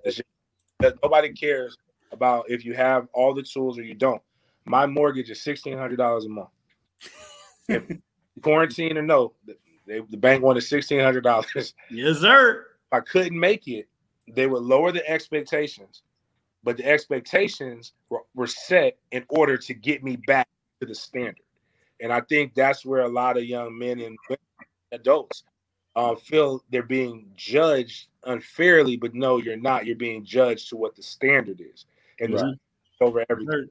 [1.03, 1.75] nobody cares
[2.11, 4.21] about if you have all the tools or you don't.
[4.67, 6.49] My mortgage is sixteen hundred dollars a month.
[7.69, 7.83] If
[8.41, 9.33] quarantine or no,
[9.85, 11.73] they, the bank wanted sixteen hundred dollars.
[11.89, 12.67] Yes, sir.
[12.91, 13.87] If I couldn't make it,
[14.33, 16.03] they would lower the expectations,
[16.63, 20.47] but the expectations were, were set in order to get me back
[20.81, 21.35] to the standard.
[22.01, 24.39] And I think that's where a lot of young men and women,
[24.91, 25.43] adults
[25.95, 29.85] uh, feel they're being judged unfairly, but no, you're not.
[29.85, 31.85] You're being judged to what the standard is,
[32.19, 32.55] and Right.
[33.01, 33.69] over everything.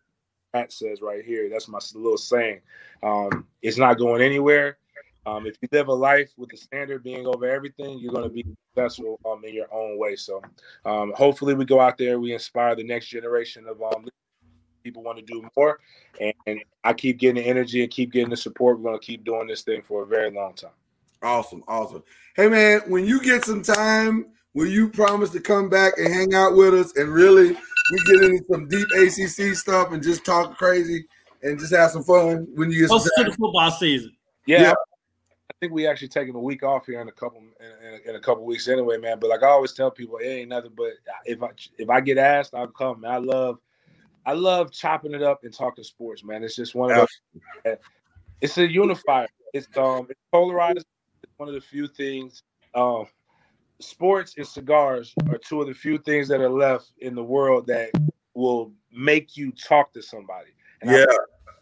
[0.57, 1.49] Pat says right here.
[1.51, 2.61] That's my little saying.
[3.03, 4.79] Um, it's not going anywhere.
[5.27, 8.31] Um, if you live a life with the standard being over everything, you're going to
[8.31, 10.14] be successful um, in your own way.
[10.16, 10.40] So,
[10.85, 14.07] um, hopefully, we go out there, we inspire the next generation of um,
[14.85, 15.81] people want to do more,
[16.21, 18.79] and, and I keep getting the energy and keep getting the support.
[18.79, 20.71] We're going to keep doing this thing for a very long time.
[21.23, 22.05] Awesome, awesome.
[22.37, 26.35] Hey man, when you get some time, will you promise to come back and hang
[26.35, 27.57] out with us and really
[27.90, 31.05] we get into some deep ACC stuff and just talk crazy
[31.42, 34.16] and just have some fun when you get some Close to the football season.
[34.46, 34.75] Yeah, Yeah.
[35.51, 38.16] I think we actually taking a week off here in a couple in, in, in
[38.16, 39.18] a couple weeks anyway, man.
[39.18, 40.92] But like I always tell people, it ain't nothing but
[41.25, 43.01] if I if I get asked, I'll come.
[43.01, 43.11] Man.
[43.11, 43.59] I love
[44.27, 46.42] I love chopping it up and talking sports, man.
[46.42, 47.09] It's just one of
[47.64, 47.77] those.
[48.42, 49.29] It's a unifier.
[49.55, 50.85] It's um it's polarized.
[51.22, 52.42] It's one of the few things.
[52.75, 53.07] Um,
[53.81, 57.67] sports and cigars are two of the few things that are left in the world
[57.67, 57.91] that
[58.35, 60.51] will make you talk to somebody.
[60.81, 61.05] And I Yeah,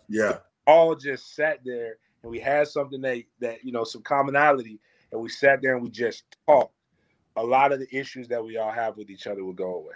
[0.09, 0.39] yeah.
[0.67, 4.81] all just sat there and we had something that that you know some commonality
[5.13, 6.75] and we sat there and we just talked
[7.37, 9.95] a lot of the issues that we all have with each other would go away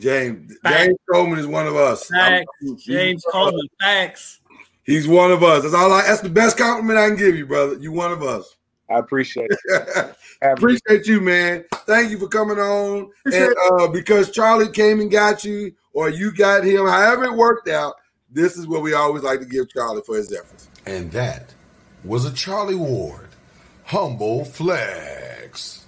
[0.00, 2.08] James James Coleman is one of us.
[2.08, 2.46] Facts.
[2.84, 3.68] James Coleman.
[3.80, 4.40] Facts.
[4.84, 5.62] He's one of us.
[5.62, 7.76] That's all I that's the best compliment I can give you, brother.
[7.76, 8.56] You one of us.
[8.90, 11.64] I appreciate it Have Appreciate you, man.
[11.86, 13.10] Thank you for coming on.
[13.32, 17.68] And uh, because Charlie came and got you, or you got him, however it worked
[17.68, 17.94] out,
[18.30, 20.68] this is what we always like to give Charlie for his efforts.
[20.84, 21.54] And that
[22.04, 23.28] was a Charlie Ward.
[23.84, 25.86] Humble flex.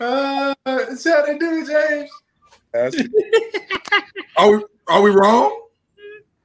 [0.00, 0.54] Uh,
[0.94, 2.10] see how they do, James.
[2.72, 2.94] That's-
[4.36, 5.66] Are we are we wrong?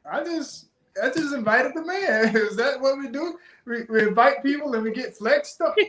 [0.10, 0.67] I just
[1.04, 2.36] I just invited the man.
[2.36, 3.38] Is that what we do?
[3.66, 5.76] We, we invite people and we get flexed stuff.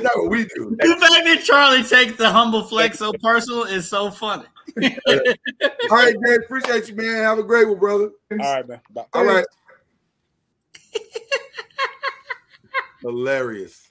[0.00, 0.74] No, we do.
[0.78, 4.46] The fact that Charlie takes the humble flex so personal is so funny.
[4.82, 5.18] All
[5.90, 6.38] right, Dave.
[6.44, 7.16] Appreciate you, man.
[7.16, 8.10] Have a great one, brother.
[8.30, 8.80] All right, man.
[8.90, 9.04] Bye.
[9.12, 9.44] All right.
[13.02, 13.90] Hilarious.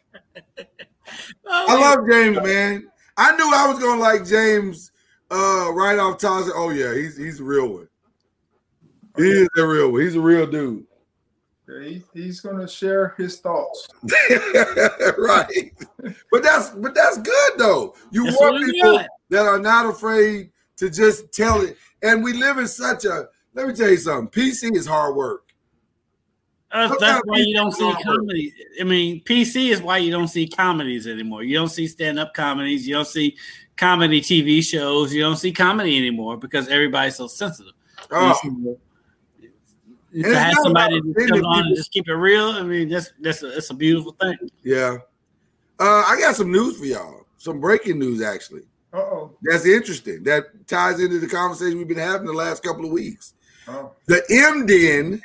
[1.46, 2.90] Oh, I love James, man.
[3.18, 4.92] I knew I was gonna like James
[5.30, 6.46] uh, right off top.
[6.46, 7.88] I Oh yeah, he's he's a real one.
[9.18, 10.02] He is a real one.
[10.02, 10.86] He's a real dude.
[11.68, 13.88] Yeah, he, he's going to share his thoughts.
[15.18, 15.72] right.
[16.32, 17.96] But that's but that's good though.
[18.12, 19.08] You That's want people got.
[19.30, 21.78] that are not afraid to just tell it.
[22.04, 24.30] And we live in such a let me tell you something.
[24.30, 25.52] PC is hard work.
[26.72, 28.02] That's, that's how why you don't see are.
[28.02, 28.54] comedy.
[28.80, 31.44] I mean, PC is why you don't see comedies anymore.
[31.44, 32.88] You don't see stand up comedies.
[32.88, 33.36] You don't see
[33.76, 35.14] comedy TV shows.
[35.14, 37.74] You don't see comedy anymore because everybody's so sensitive.
[38.10, 38.78] Oh,
[40.14, 42.50] to it's have somebody about to come on and just keep it real.
[42.50, 44.38] I mean, that's that's a, it's a beautiful thing.
[44.64, 44.98] yeah.
[45.80, 47.26] Uh, I got some news for y'all.
[47.38, 48.62] Some breaking news actually.
[48.94, 49.38] Uh oh.
[49.42, 50.24] That's interesting.
[50.24, 53.34] That ties into the conversation we've been having the last couple of weeks.
[53.68, 53.92] Oh.
[54.08, 55.22] The M Den,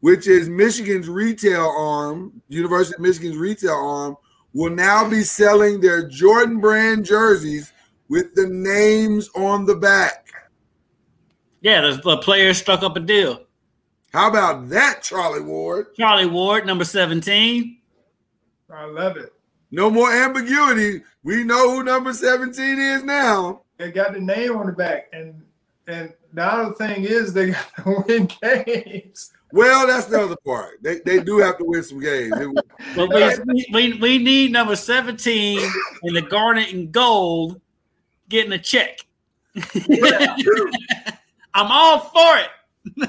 [0.00, 4.16] which is Michigan's retail arm, University of Michigan's retail arm,
[4.54, 7.72] will now be selling their Jordan brand jerseys
[8.08, 10.28] with the names on the back.
[11.60, 13.44] Yeah, the, the player struck up a deal.
[14.12, 15.94] How about that, Charlie Ward?
[15.96, 17.78] Charlie Ward, number seventeen.
[18.72, 19.32] I love it.
[19.70, 21.02] No more ambiguity.
[21.22, 23.62] We know who number 17 is now.
[23.78, 25.42] They got the name on the back, and
[25.86, 29.32] and the other thing is they got to win games.
[29.52, 30.82] Well, that's the other part.
[30.82, 32.32] They, they do have to win some games.
[32.96, 35.60] But we, we we need number seventeen
[36.02, 37.60] in the garnet and gold
[38.28, 38.98] getting a check.
[41.54, 42.48] I'm all for it.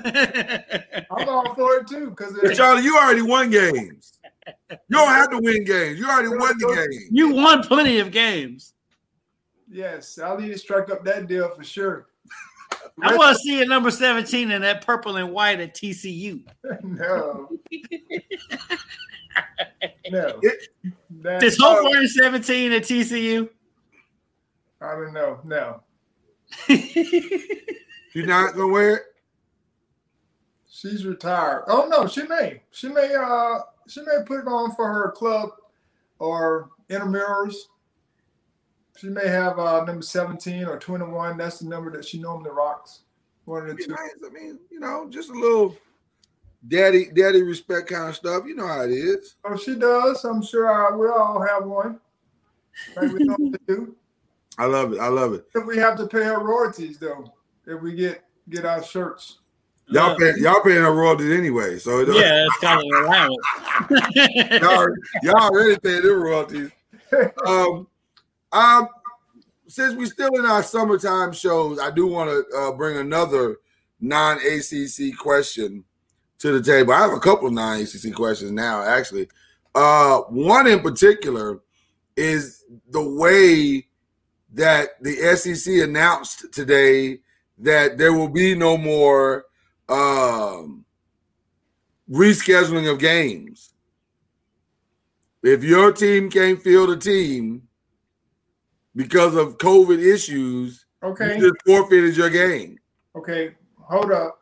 [1.12, 4.20] I'm all for it too because Charlie, you already won games.
[4.70, 5.98] You don't have to win games.
[6.00, 7.10] You already won the game.
[7.12, 8.74] you won plenty of games.
[9.72, 12.08] yes, I'll need to strike up that deal for sure.
[13.02, 16.44] I want to see a number 17 in that purple and white at TCU.
[16.84, 17.50] no,
[20.10, 20.42] no.
[21.22, 23.50] That- Is Hope wearing 17 at TCU?
[24.82, 25.40] I don't know.
[25.44, 25.82] No,
[28.14, 29.04] You're not gonna wear it?
[30.72, 31.66] She's retired.
[31.68, 32.64] Oh no, she may.
[32.72, 33.14] She may.
[33.14, 35.50] Uh, she may put it on for her club
[36.20, 37.56] or intramurals.
[38.98, 41.38] She may have uh, number seventeen or twenty-one.
[41.38, 43.02] That's the number that she normally rocks.
[43.46, 43.92] One of the two.
[43.92, 44.16] nice.
[44.26, 45.76] I mean, you know, just a little
[46.68, 48.44] daddy, daddy respect kind of stuff.
[48.46, 49.36] You know how it is.
[49.44, 50.24] Oh, she does.
[50.24, 52.00] I'm sure I, we all have one.
[52.96, 53.96] Like we normally do.
[54.58, 55.00] I love it.
[55.00, 55.48] I love it.
[55.56, 57.34] If we have to pay her royalties though,
[57.66, 59.40] if we get get our shirts.
[59.92, 64.62] Y'all pay, y'all paying her royalties anyway, so it Yeah, it's kind of an allowance.
[64.62, 64.88] y'all,
[65.24, 66.72] y'all already paying their royalties.
[67.46, 67.88] Um,
[68.54, 68.88] um,
[69.68, 73.58] since we're still in our summertime shows, I do want to uh, bring another
[74.00, 75.84] non-ACC question
[76.40, 76.94] to the table.
[76.94, 79.28] I have a couple of non-ACC questions now, actually.
[79.76, 81.60] Uh, one in particular
[82.16, 83.88] is the way
[84.54, 87.20] that the SEC announced today
[87.58, 89.46] that there will be no more
[89.90, 90.86] um,
[92.10, 93.74] rescheduling of games.
[95.44, 97.68] If your team can't field a team
[98.96, 101.36] because of COVID issues, Okay.
[101.36, 102.78] you just forfeited your game.
[103.16, 103.56] Okay.
[103.80, 104.40] Hold up.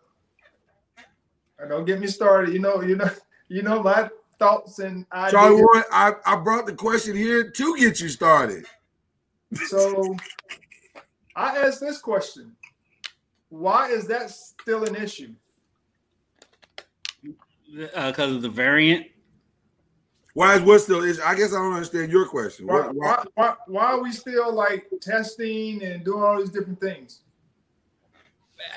[1.68, 2.54] Don't get me started.
[2.54, 3.10] You know, you know,
[3.48, 5.86] you know my thoughts and Charlie ideas.
[5.92, 8.66] I, I brought the question here to get you started.
[9.68, 10.16] So
[11.36, 12.56] I asked this question.
[13.50, 15.34] Why is that still an issue?
[17.96, 19.08] Uh, because of the variant.
[20.34, 21.20] Why is what still is?
[21.20, 22.68] I guess I don't understand your question.
[22.68, 26.80] Why, why, why, why, why are we still like testing and doing all these different
[26.80, 27.22] things?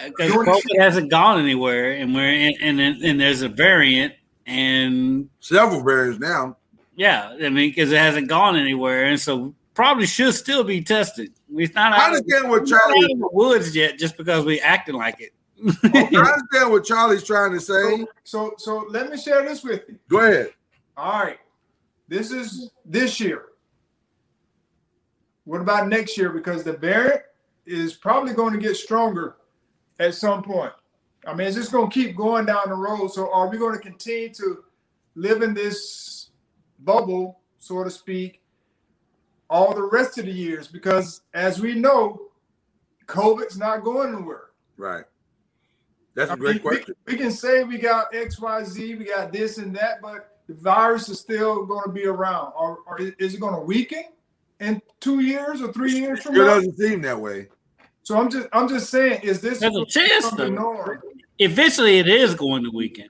[0.00, 4.14] Uh, because COVID hasn't gone anywhere, and we're in, and and, and there's a variant,
[4.46, 6.56] and several variants now.
[6.96, 11.32] yeah, I mean, because it hasn't gone anywhere, and so probably should still be tested.
[11.48, 13.04] We're not I out, of, understand what we're Charlie.
[13.04, 15.32] out of the woods yet, just because we acting like it.
[15.64, 15.99] Oh, I
[16.34, 17.72] understand what Charlie's trying to say.
[17.72, 19.99] So, so, so let me share this with you.
[20.09, 20.53] Go ahead.
[20.97, 21.38] All right.
[22.09, 23.47] This is this year.
[25.44, 26.30] What about next year?
[26.30, 27.22] Because the variant
[27.64, 29.36] is probably going to get stronger
[29.99, 30.72] at some point.
[31.26, 33.09] I mean, it's just going to keep going down the road.
[33.09, 34.64] So, are we going to continue to
[35.14, 36.30] live in this
[36.80, 38.41] bubble, so to speak,
[39.53, 40.66] all the rest of the years?
[40.66, 42.28] Because as we know,
[43.07, 44.46] COVID's not going nowhere.
[44.78, 45.05] Right.
[46.14, 46.94] That's I a great mean, question.
[47.07, 50.55] We, can say we got X, Y, Z, we got this and that, but the
[50.55, 54.05] virus is still going to be around, or, or is it going to weaken
[54.61, 56.44] in two years or three years from It now?
[56.44, 57.48] It doesn't seem that way.
[58.03, 60.48] So I'm just I'm just saying, is this There's a chance the though.
[60.48, 61.03] norm?
[61.38, 63.09] Eventually, it is going to weaken.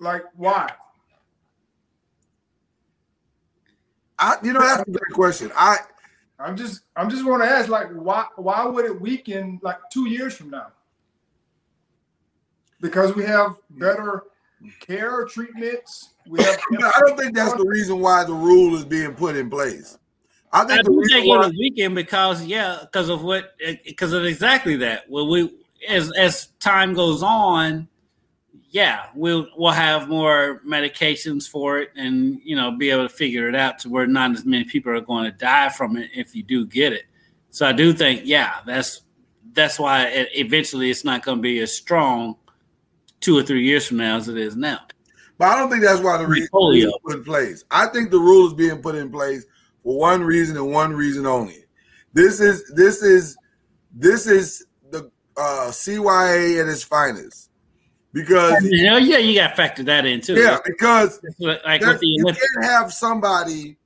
[0.00, 0.70] Like why?
[4.18, 5.50] I, you know, that's a great question.
[5.54, 5.78] I,
[6.38, 10.08] I'm just I'm just want to ask, like, why why would it weaken like two
[10.08, 10.68] years from now?
[12.80, 14.24] Because we have better
[14.80, 16.10] care treatments.
[16.26, 19.36] We have you I don't think that's the reason why the rule is being put
[19.36, 19.98] in place.
[20.52, 23.54] I I think the do reason think why, it'll weaken because yeah, because of what
[23.84, 25.08] because of exactly that.
[25.08, 25.52] Well, we
[25.88, 27.88] as as time goes on,
[28.70, 33.48] yeah, we'll we'll have more medications for it, and you know, be able to figure
[33.48, 36.34] it out to where not as many people are going to die from it if
[36.34, 37.04] you do get it.
[37.50, 39.02] So I do think yeah, that's
[39.54, 42.36] that's why it, eventually it's not going to be as strong
[43.20, 44.80] two or three years from now as it is now.
[45.38, 46.88] but I don't think that's why the reason Polio.
[46.88, 47.64] is put in place.
[47.70, 49.46] I think the rule is being put in place
[49.82, 51.64] for one reason and one reason only.
[52.12, 53.36] This is this is
[53.94, 57.47] this is the uh, CYA at its finest
[58.12, 60.34] because You know, yeah, you got to factor that in too.
[60.34, 63.76] yeah, because like there- with the you can't have somebody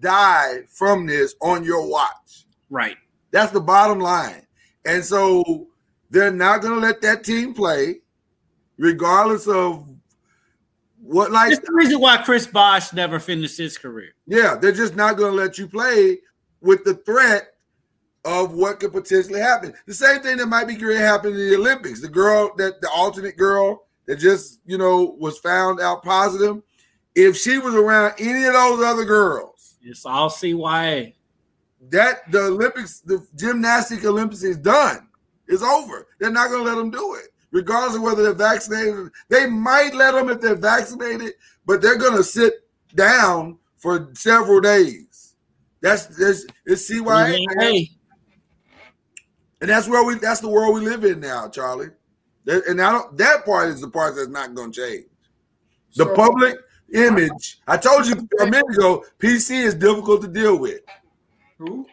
[0.00, 2.44] die from this on your watch.
[2.70, 2.96] right?
[3.32, 4.46] That's the bottom line.
[4.86, 5.68] And so
[6.10, 8.00] they're not going to let that team play,
[8.78, 9.86] regardless of
[11.02, 14.12] what like That's the reason why Chris Bosh never finished his career.
[14.26, 16.18] yeah, they're just not going to let you play
[16.60, 17.49] with the threat
[18.24, 19.72] of what could potentially happen.
[19.86, 22.00] The same thing that might be going to happen in the Olympics.
[22.00, 26.62] The girl that the alternate girl that just, you know, was found out positive,
[27.14, 31.14] if she was around any of those other girls, It's all CYA.
[31.90, 35.08] that the Olympics, the gymnastic Olympics is done.
[35.48, 36.06] It's over.
[36.18, 39.10] They're not going to let them do it, regardless of whether they're vaccinated.
[39.28, 41.32] They might let them if they're vaccinated,
[41.66, 42.54] but they're going to sit
[42.94, 45.34] down for several days.
[45.80, 47.38] That's that's it's CYA.
[47.58, 47.90] Hey,
[49.60, 50.16] and that's where we.
[50.16, 51.90] That's the world we live in now, Charlie.
[52.44, 53.16] That- And I don't.
[53.18, 55.06] That part is the part that's not going to change.
[55.96, 56.56] The So- public
[56.92, 57.60] image.
[57.66, 59.04] I told you a minute ago.
[59.18, 60.80] PC is difficult to deal with.
[61.58, 61.86] Who?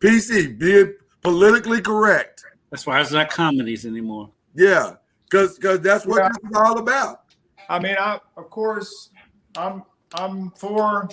[0.00, 2.44] PC being politically correct.
[2.70, 4.30] that's why it's not comedies anymore.
[4.54, 4.96] Yeah,
[5.30, 6.28] because because that's what Yeah.
[6.28, 7.22] this is all about.
[7.68, 9.10] I mean, I of course,
[9.56, 9.82] I'm
[10.14, 11.08] I'm for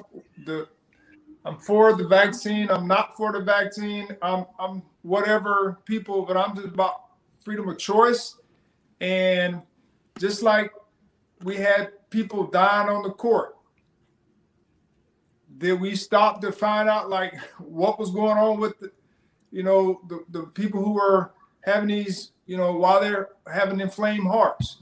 [0.45, 0.68] the
[1.45, 2.69] I'm for the vaccine.
[2.69, 4.07] I'm not for the vaccine.
[4.21, 7.05] I'm I'm whatever people, but I'm just about
[7.39, 8.37] freedom of choice.
[8.99, 9.61] And
[10.19, 10.71] just like
[11.43, 13.55] we had people dying on the court,
[15.57, 18.91] did we stop to find out like what was going on with the,
[19.51, 24.27] you know, the, the people who were having these, you know, while they're having inflamed
[24.27, 24.81] hearts?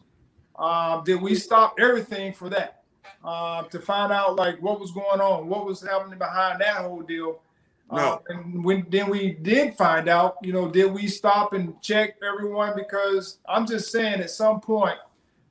[0.60, 2.79] uh, did we stop everything for that
[3.24, 7.02] uh, to find out like what was going on, what was happening behind that whole
[7.02, 7.42] deal?
[7.90, 8.22] Uh, No.
[8.30, 12.74] and when then we did find out, you know, did we stop and check everyone?
[12.76, 14.98] Because I'm just saying, at some point,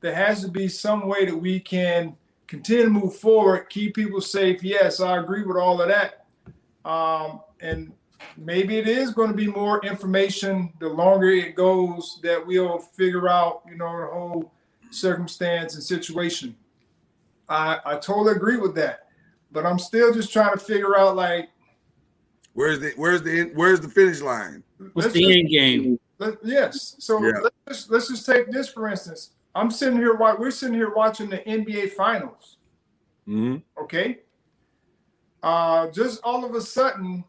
[0.01, 2.17] there has to be some way that we can
[2.47, 4.63] continue to move forward, keep people safe.
[4.63, 6.27] Yes, I agree with all of that.
[6.85, 7.93] Um, and
[8.37, 13.29] maybe it is going to be more information the longer it goes that we'll figure
[13.29, 14.53] out, you know, the whole
[14.91, 16.57] circumstance and situation.
[17.49, 19.09] I I totally agree with that,
[19.53, 21.49] but I'm still just trying to figure out like
[22.55, 24.63] Where's the where's the where's the finish line?
[24.93, 26.01] What's let's the just- end game?
[26.19, 26.97] let- yes.
[26.99, 27.33] So Yeah.
[27.43, 29.31] let's just, let's just take this for instance.
[29.55, 32.57] I'm sitting here wa- we're sitting here watching the NBA finals.
[33.29, 33.57] Mm-hmm.
[33.83, 34.21] Okay.
[35.43, 37.23] Uh, just all of a sudden,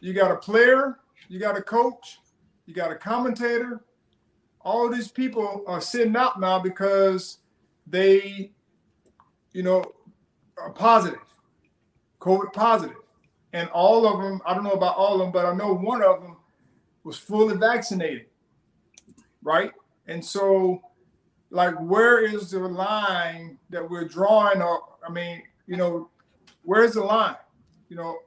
[0.00, 0.98] you got a player,
[1.28, 2.18] you got a coach,
[2.66, 3.82] you got a commentator.
[4.60, 7.38] All these people are sitting out now because
[7.86, 8.52] they,
[9.52, 9.84] you know,
[10.58, 11.20] are positive,
[12.20, 12.96] COVID positive.
[13.52, 16.02] And all of them, I don't know about all of them, but I know one
[16.02, 16.36] of them
[17.04, 18.26] was fully vaccinated.
[19.42, 19.72] Right.
[20.06, 20.82] And so,
[21.50, 24.62] like, where is the line that we're drawing?
[24.62, 26.08] Or, I mean, you know,
[26.62, 27.36] where's the line?
[27.88, 28.18] You know,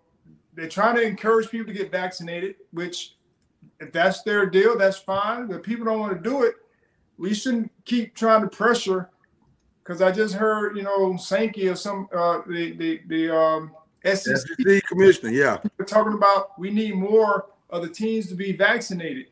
[0.53, 3.15] they're trying to encourage people to get vaccinated, which
[3.79, 5.47] if that's their deal, that's fine.
[5.47, 6.55] But people don't want to do it.
[7.17, 9.09] We shouldn't keep trying to pressure.
[9.85, 13.71] Because I just heard, you know, Sankey or some uh, the the the um,
[14.03, 15.59] SEC SEC commissioner, yeah.
[15.77, 19.27] we're talking about we need more of the teams to be vaccinated.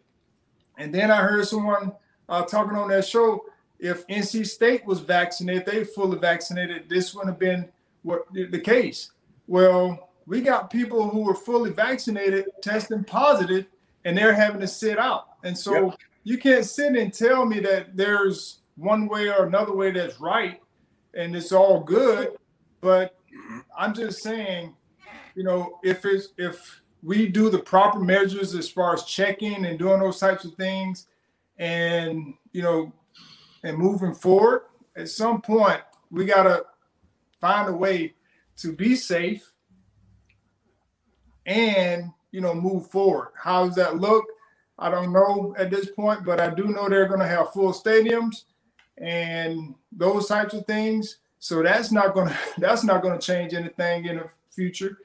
[0.78, 1.92] And then I heard someone
[2.30, 3.46] uh, talking on that show
[3.84, 7.68] if NC State was vaccinated, they fully vaccinated, this wouldn't have been
[8.04, 9.12] what the the case.
[9.48, 13.66] Well, we got people who were fully vaccinated testing positive
[14.06, 15.30] and they're having to sit out.
[15.44, 15.94] And so
[16.24, 20.60] you can't sit and tell me that there's one way or another way that's right.
[21.14, 22.30] and it's all good.
[22.82, 23.16] But
[23.78, 24.76] I'm just saying,
[25.36, 29.78] you know, if it's if we do the proper measures as far as checking and
[29.78, 31.08] doing those types of things,
[31.58, 32.92] and you know,
[33.64, 34.64] and moving forward,
[34.96, 36.66] at some point we gotta
[37.40, 38.14] find a way
[38.58, 39.52] to be safe
[41.46, 43.30] and you know move forward.
[43.36, 44.26] How does that look?
[44.80, 47.72] I don't know at this point, but I do know they're going to have full
[47.72, 48.46] stadiums
[48.98, 51.18] and those types of things.
[51.40, 54.98] So that's not going to that's not going to change anything in the future.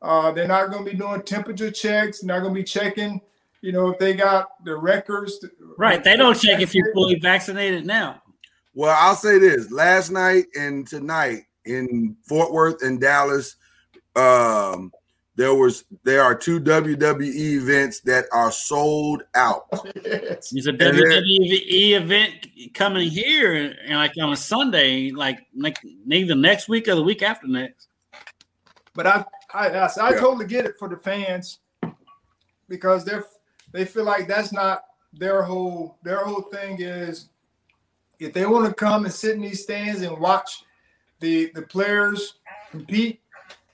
[0.00, 2.24] Uh, they're not going to be doing temperature checks.
[2.24, 3.20] Not going to be checking,
[3.60, 5.44] you know, if they got the records.
[5.78, 8.20] Right, they don't check if you're fully vaccinated now.
[8.74, 13.56] Well, I'll say this: last night and tonight in Fort Worth and Dallas,
[14.16, 14.90] um,
[15.36, 19.64] there was there are two WWE events that are sold out.
[20.04, 25.78] There's a WWE event coming here, and like on a Sunday, like like
[26.10, 27.88] either next week or the week after next.
[28.94, 29.24] But I
[29.54, 30.20] I I, I Yeah.
[30.20, 31.60] totally get it for the fans
[32.68, 33.24] because they're
[33.72, 37.30] they feel like that's not their whole their whole thing is
[38.18, 40.62] if they want to come and sit in these stands and watch
[41.20, 42.34] the the players
[42.70, 43.21] compete,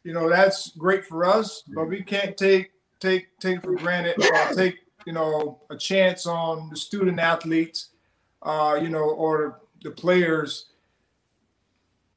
[0.05, 1.63] you know that's great for us.
[1.69, 2.71] But we can't take
[3.01, 7.91] take take for granted or take you know a chance on the student athletes,
[8.43, 10.67] uh, you know, or the players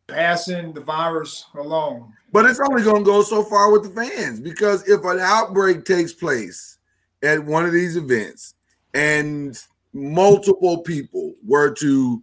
[0.08, 2.14] passing the virus along.
[2.32, 5.86] But it's only going to go so far with the fans because if an outbreak
[5.86, 6.78] takes place
[7.24, 8.56] at one of these events
[8.94, 9.58] and
[9.94, 12.22] multiple people were to,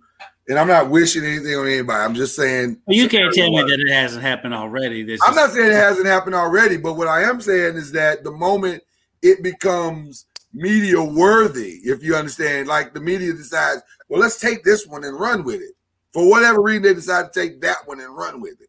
[0.48, 2.80] and I'm not wishing anything on anybody, I'm just saying.
[2.86, 5.02] Well, you can't tell me that it hasn't happened already.
[5.02, 7.92] This I'm is- not saying it hasn't happened already, but what I am saying is
[7.92, 8.82] that the moment
[9.22, 10.24] it becomes
[10.54, 15.18] media worthy, if you understand, like the media decides, well, let's take this one and
[15.20, 15.74] run with it.
[16.12, 18.68] For whatever reason, they decide to take that one and run with it.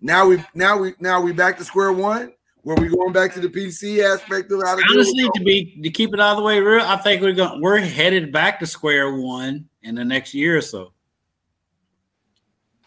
[0.00, 2.32] Now we now we now we back to square one.
[2.62, 5.90] Where we going back to the PC aspect of how to honestly to be to
[5.90, 6.84] keep it all the way real.
[6.84, 10.60] I think we're going we're headed back to square one in the next year or
[10.60, 10.92] so.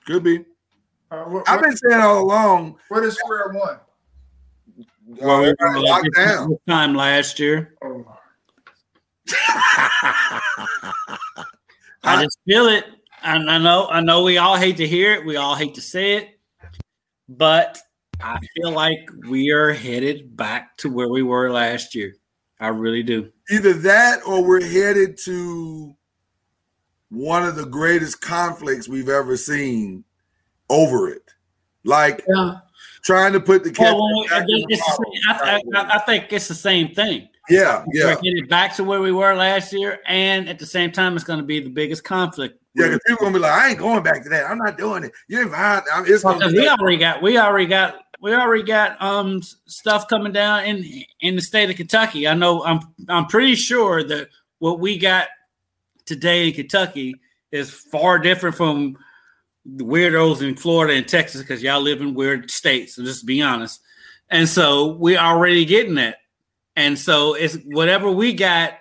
[0.06, 0.44] Could be.
[1.10, 2.78] Uh, what, I've been saying all along.
[2.90, 3.80] what is square one?
[5.06, 6.50] Well, everybody locked down.
[6.50, 7.76] This time last year.
[7.84, 8.06] Oh,
[12.04, 12.86] I just feel it.
[13.24, 15.26] And I know, I know we all hate to hear it.
[15.26, 16.40] We all hate to say it,
[17.28, 17.78] but
[18.22, 22.16] I feel like we are headed back to where we were last year.
[22.60, 23.32] I really do.
[23.50, 25.96] Either that or we're headed to
[27.10, 30.04] one of the greatest conflicts we've ever seen
[30.70, 31.24] over it.
[31.84, 32.58] Like Yeah.
[33.04, 33.94] trying to put the cat.
[33.94, 35.40] Well, well, I, think it's the same-
[35.76, 37.30] I, I- I think it's the same thing.
[37.50, 38.10] yeah, yeah.
[38.16, 41.40] Headed back to where we were last year, and at the same time, it's going
[41.40, 42.62] to be the biggest conflict.
[42.76, 44.46] Yeah, because people gonna be like, I ain't going back to that.
[44.52, 45.12] I'm not doing it.
[45.30, 45.82] You ain't fine.
[45.92, 50.08] I'm, it's Because be we already got, we already got, we already got um stuff
[50.08, 50.84] coming down in
[51.22, 52.28] in the state of Kentucky.
[52.28, 52.64] I know.
[52.66, 54.28] I'm I'm pretty sure that
[54.60, 55.28] what we got
[56.08, 57.16] today in Kentucky
[57.52, 58.98] is far different from
[59.66, 62.96] the weirdos in Florida and Texas because y'all live in weird states.
[62.96, 63.82] So just to be honest,
[64.30, 66.18] and so we're already getting that,
[66.76, 68.74] and so it's whatever we got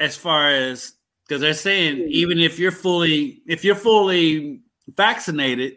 [0.00, 0.94] as far as
[1.26, 2.06] because they're saying hmm.
[2.08, 5.76] even if you're fully if you're fully vaccinated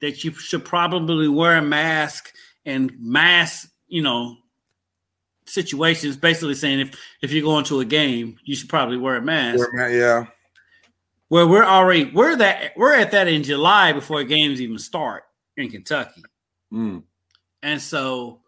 [0.00, 2.32] that you should probably wear a mask
[2.64, 4.36] and mask you know
[5.50, 9.22] situations basically saying if if you're going to a game you should probably wear a
[9.22, 10.26] mask yeah.
[11.28, 15.24] where we're already we're that we're at that in july before games even start
[15.56, 16.22] in kentucky
[16.72, 17.02] Mm.
[17.62, 18.40] and so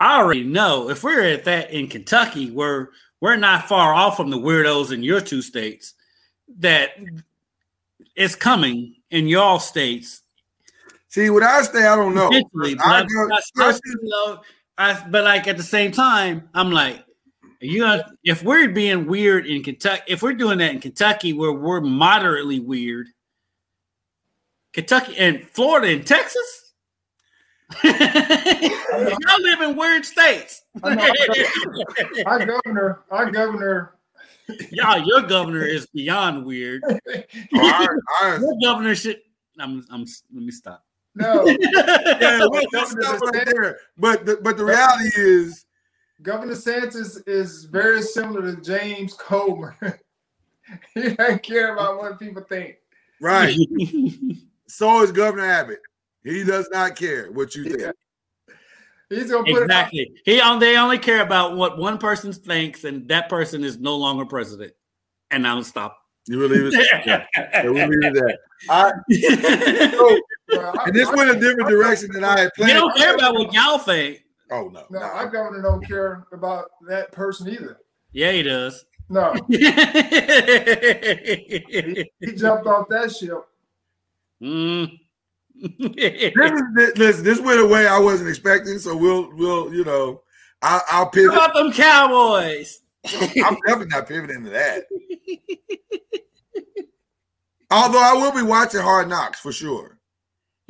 [0.00, 2.88] I already know if we're at that in Kentucky, we're
[3.20, 5.94] we're not far off from the weirdos in your two states
[6.58, 6.90] that
[8.16, 10.22] it's coming in y'all states.
[11.08, 12.30] See, what I say, I don't know.
[12.32, 12.42] I
[12.80, 14.36] I, I- I
[14.78, 19.06] I- but like at the same time, I'm like, are you gonna, if we're being
[19.06, 23.06] weird in Kentucky, if we're doing that in Kentucky where we're moderately weird,
[24.72, 26.72] Kentucky and Florida and Texas.
[27.84, 27.92] Y'all
[29.40, 30.62] live in weird states.
[30.82, 31.10] I know.
[32.26, 33.94] our governor, our governor,
[34.70, 36.82] Y'all, your governor is beyond weird.
[37.54, 39.18] Our- our- Your governor should.
[39.58, 39.84] I'm.
[39.90, 40.04] I'm.
[40.34, 40.84] Let me stop.
[41.14, 43.78] No, yeah, we'll, we'll stop right there.
[43.96, 45.64] But the, but the reality is,
[46.22, 49.76] Governor Santos is very similar to James Comer.
[50.94, 52.76] he doesn't care about what people think.
[53.20, 53.56] right.
[54.68, 55.80] So is Governor Abbott.
[56.24, 57.80] He does not care what you think.
[57.80, 57.90] Yeah.
[59.10, 60.14] He's gonna put exactly.
[60.24, 60.60] He on.
[60.60, 64.72] They only care about what one person thinks, and that person is no longer president.
[65.30, 65.98] And I'm stop.
[66.26, 66.88] You believe it?
[67.04, 67.26] Yeah.
[67.36, 68.38] yeah we leave it there.
[68.70, 68.92] I,
[69.90, 70.20] so,
[70.52, 72.78] Well, I- and this I- went a different direction than I had You planned.
[72.78, 74.24] don't care about what y'all think.
[74.50, 75.06] Oh no, No, no.
[75.06, 77.78] I governor don't care about that person either.
[78.12, 78.84] Yeah, he does.
[79.08, 82.04] No, mm.
[82.20, 83.38] he jumped off that ship.
[84.40, 84.90] This,
[86.50, 90.22] is, this, listen, this went away I wasn't expecting, so we'll we'll you know
[90.62, 91.32] I, I'll What pivot.
[91.32, 92.80] about them Cowboys?
[93.06, 94.84] I'm definitely not pivoting to that.
[97.70, 99.98] Although I will be watching Hard Knocks for sure.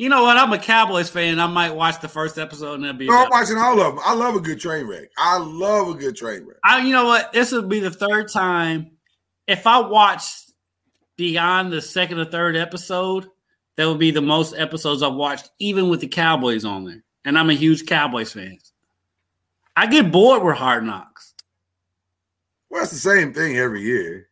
[0.03, 0.37] You know what?
[0.37, 1.39] I'm a Cowboys fan.
[1.39, 3.07] I might watch the first episode and then be.
[3.07, 4.03] No, I'm watching all of them.
[4.05, 5.09] I love a good train wreck.
[5.17, 6.57] I love a good train wreck.
[6.65, 7.33] I, you know what?
[7.33, 8.97] This will be the third time.
[9.47, 10.25] If I watch
[11.17, 13.29] beyond the second or third episode,
[13.77, 17.05] that would be the most episodes I've watched, even with the Cowboys on there.
[17.25, 18.59] And I'm a huge Cowboys fan.
[19.77, 21.33] I get bored with Hard Knocks.
[22.71, 24.31] Well, it's the same thing every year.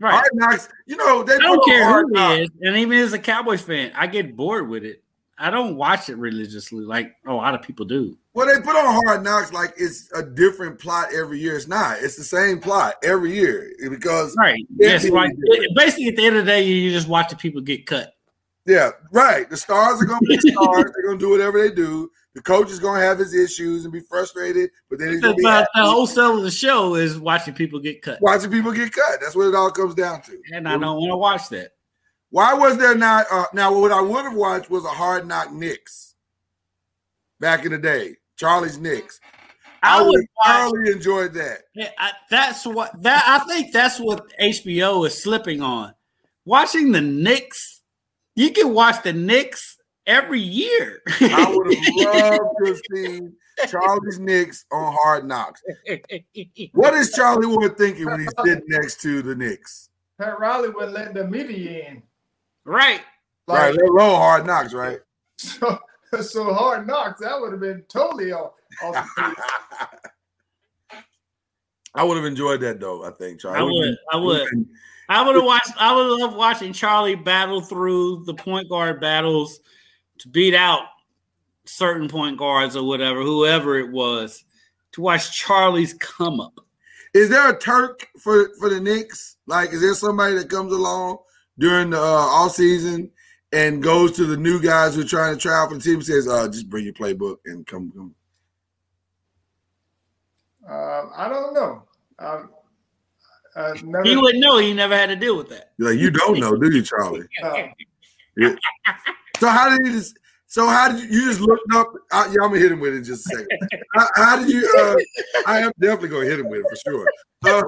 [0.00, 0.12] Right.
[0.12, 2.50] Hard Knocks, you know, they I don't care who it is.
[2.62, 5.02] And even as a Cowboys fan, I get bored with it.
[5.40, 8.16] I don't watch it religiously like oh, a lot of people do.
[8.34, 11.56] Well, they put on Hard Knocks like it's a different plot every year.
[11.56, 11.98] It's not.
[12.00, 14.64] It's the same plot every year because Right.
[14.76, 15.30] Yes, right.
[15.36, 15.76] it.
[15.76, 18.14] Basically, at the end of the day, you just watching people get cut.
[18.66, 19.48] Yeah, right.
[19.48, 20.84] The stars are gonna be stars.
[20.94, 22.10] They're gonna do whatever they do.
[22.38, 25.42] The coach is gonna have his issues and be frustrated, but then he's gonna be
[25.42, 28.22] the whole sell of the show is watching people get cut.
[28.22, 29.20] watching people get cut.
[29.20, 30.38] That's what it all comes down to.
[30.52, 31.72] And I don't want to watch that.
[32.30, 33.26] Why was there not?
[33.28, 36.14] Uh, now, what I would have watched was a Hard Knock Knicks
[37.40, 38.14] back in the day.
[38.36, 39.18] Charlie's Knicks.
[39.82, 41.62] I I would would thoroughly enjoyed that.
[41.74, 45.92] Yeah, I, that's what that I think that's what HBO is slipping on.
[46.44, 47.82] Watching the Knicks,
[48.36, 49.77] you can watch the Knicks
[50.08, 51.00] every year.
[51.20, 53.36] I would have loved to have seen
[53.68, 55.62] Charlie's Knicks on Hard Knocks.
[56.72, 59.90] What is Charlie Ward thinking when he's sitting next to the Knicks?
[60.18, 62.02] Pat Riley wouldn't let the media in.
[62.64, 63.02] right.
[63.46, 64.98] Right, Like, they're low Hard Knocks, right?
[65.38, 65.78] so,
[66.20, 67.20] so hard knocks.
[67.20, 68.52] That would have been totally off.
[68.82, 69.36] off the.
[71.94, 73.04] I would have enjoyed that though.
[73.04, 73.58] I think Charlie.
[73.58, 73.96] I would.
[74.12, 74.68] I would.
[75.08, 75.72] I would have watched.
[75.78, 79.60] I would love watching Charlie battle through the point guard battles
[80.20, 80.82] to beat out
[81.64, 84.44] certain point guards or whatever, whoever it was,
[84.92, 86.60] to watch Charlie's come up.
[87.14, 89.36] Is there a Turk for for the Knicks?
[89.46, 91.18] Like, is there somebody that comes along
[91.58, 93.10] during the uh, off season
[93.52, 95.94] and goes to the new guys who are trying to try out for the team
[95.94, 98.14] and says, "Uh, just bring your playbook and come." come.
[100.68, 101.82] Um, I don't know.
[102.18, 102.50] Um,
[103.56, 104.58] uh, never, He wouldn't know.
[104.58, 105.72] He never had to deal with that.
[105.78, 107.26] Like, you don't know, do you, Charlie?
[107.42, 107.68] uh,
[108.36, 108.54] Yeah.
[109.38, 110.18] So how did you just?
[110.46, 111.92] So how did you, you just looked up?
[112.10, 113.48] I, yeah, I'm gonna hit him with it in just a second.
[113.94, 114.74] how, how did you?
[114.78, 114.96] Uh,
[115.46, 117.08] I am definitely gonna hit him with it for sure.
[117.44, 117.62] Uh,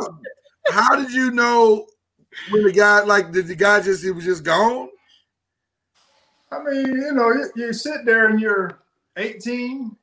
[0.70, 1.86] how did you know
[2.50, 4.88] when the guy like did the guy just he was just gone?
[6.52, 8.80] I mean, you know, you, you sit there and you're
[9.16, 9.96] 18,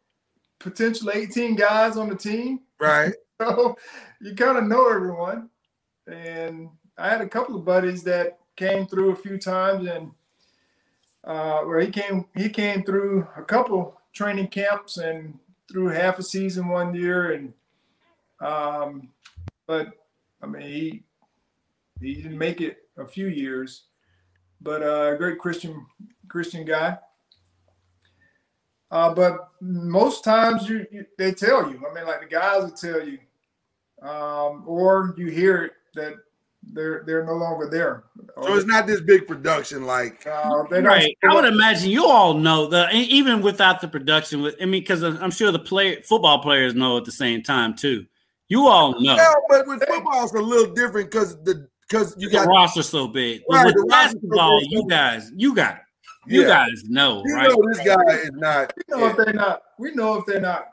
[0.60, 2.62] potentially 18 guys on the team.
[2.80, 3.14] Right.
[3.40, 3.78] So
[4.20, 5.52] you kind of know everyone.
[6.08, 10.10] And I had a couple of buddies that came through a few times and
[11.28, 15.38] uh, where he came he came through a couple training camps and
[15.70, 17.54] through half a season one year and
[18.40, 19.10] um,
[19.68, 19.90] but
[20.42, 21.04] I mean he
[22.00, 23.84] he didn't make it a few years
[24.62, 25.86] but uh, a great Christian
[26.28, 26.98] Christian guy.
[28.90, 32.72] Uh, but most times you, you they tell you I mean like the guys will
[32.72, 33.20] tell you
[34.02, 36.14] um, or you hear it that
[36.74, 38.04] they're they're no longer there
[38.36, 41.18] So it's not this big production like uh, Right.
[41.24, 44.42] I would imagine you all know that e- even without the production.
[44.42, 47.76] With I mean, because I'm sure the play football players know at the same time
[47.76, 48.06] too.
[48.50, 52.30] You all know Yeah, but with football it's a little different because the because you
[52.30, 53.44] the got roster's so big.
[53.48, 55.82] But with the roster's so basketball, you guys, you got it.
[56.28, 56.48] You Yeah.
[56.48, 57.50] guys know, you right?
[57.50, 60.68] know this guy is not we know if they're not we know if they're not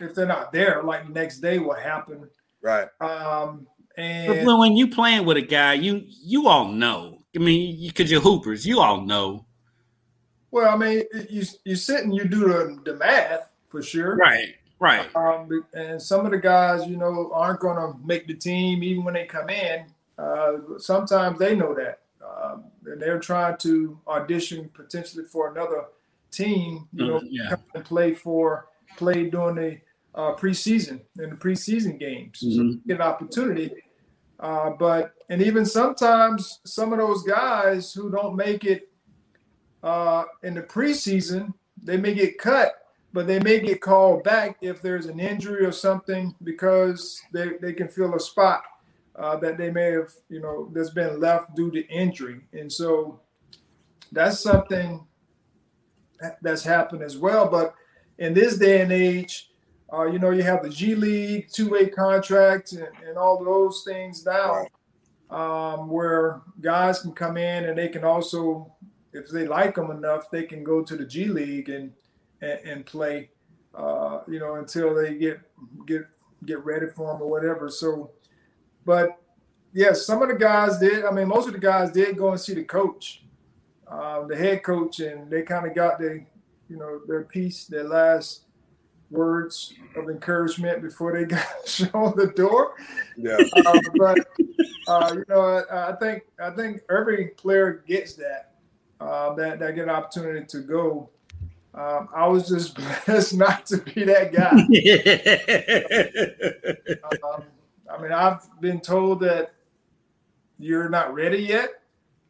[0.00, 2.24] if they're not there like the next day what happened
[2.62, 2.88] right.
[3.00, 7.18] um But and when, when you playing with a guy, you you all know.
[7.36, 9.44] I mean, because you're hoopers, you all know,
[10.50, 14.54] well i mean you you sit and you do the, the math for sure right?
[14.80, 15.14] Right.
[15.16, 19.04] um and some of the guys you know aren't going to make the team even
[19.04, 19.86] when they come in
[20.18, 25.84] uh sometimes they know that um, and they're trying to audition potentially for another
[26.30, 27.56] team you know Mhm, yeah.
[27.74, 29.78] and play for play during the
[30.14, 32.40] uh, preseason in the preseason games.
[32.40, 32.80] So Mhm.
[32.86, 33.70] get an opportunity.
[34.40, 38.88] Uh, but and even sometimes some of those guys who don't make it
[39.82, 42.74] uh, in the preseason, they may get cut,
[43.12, 47.72] but they may get called back if there's an injury or something because they, they
[47.72, 48.62] can fill a spot
[49.16, 52.40] uh, that they may have, you know, that's been left due to injury.
[52.52, 53.20] And so
[54.12, 55.04] that's something
[56.42, 57.48] that's happened as well.
[57.48, 57.74] But
[58.18, 59.47] in this day and age,
[59.92, 64.24] uh, you know, you have the G League two-way contract and, and all those things
[64.24, 64.66] now,
[65.30, 68.72] um, where guys can come in and they can also,
[69.12, 71.92] if they like them enough, they can go to the G League and
[72.40, 73.30] and, and play,
[73.74, 75.40] uh, you know, until they get
[75.86, 76.06] get
[76.44, 77.68] get ready for them or whatever.
[77.68, 78.10] So,
[78.84, 79.18] but
[79.72, 81.04] yes, some of the guys did.
[81.04, 83.24] I mean, most of the guys did go and see the coach,
[83.88, 86.24] um, the head coach, and they kind of got the,
[86.68, 88.44] you know, their piece, their last
[89.10, 92.74] words of encouragement before they got shown the door.
[93.16, 93.38] Yeah.
[93.66, 94.18] Um, but
[94.86, 98.54] uh, you know, I, I, think I think every player gets that
[99.00, 101.10] uh, that that get an opportunity to go.
[101.74, 102.74] Um, I was just
[103.06, 104.50] blessed not to be that guy.
[107.22, 107.42] um,
[107.90, 109.52] I mean, I've been told that
[110.58, 111.70] you're not ready yet.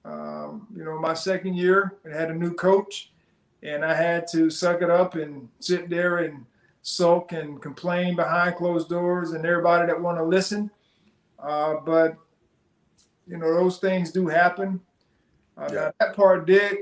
[0.04, 3.10] Um, you know, my second year, I had a new coach,
[3.62, 6.44] and I had to suck it up and sit there and
[6.88, 10.70] sulk and complain behind closed doors and everybody that want to listen.
[11.38, 12.16] Uh, but
[13.26, 14.80] you know, those things do happen.
[15.56, 15.90] Uh, yeah.
[16.00, 16.76] That part did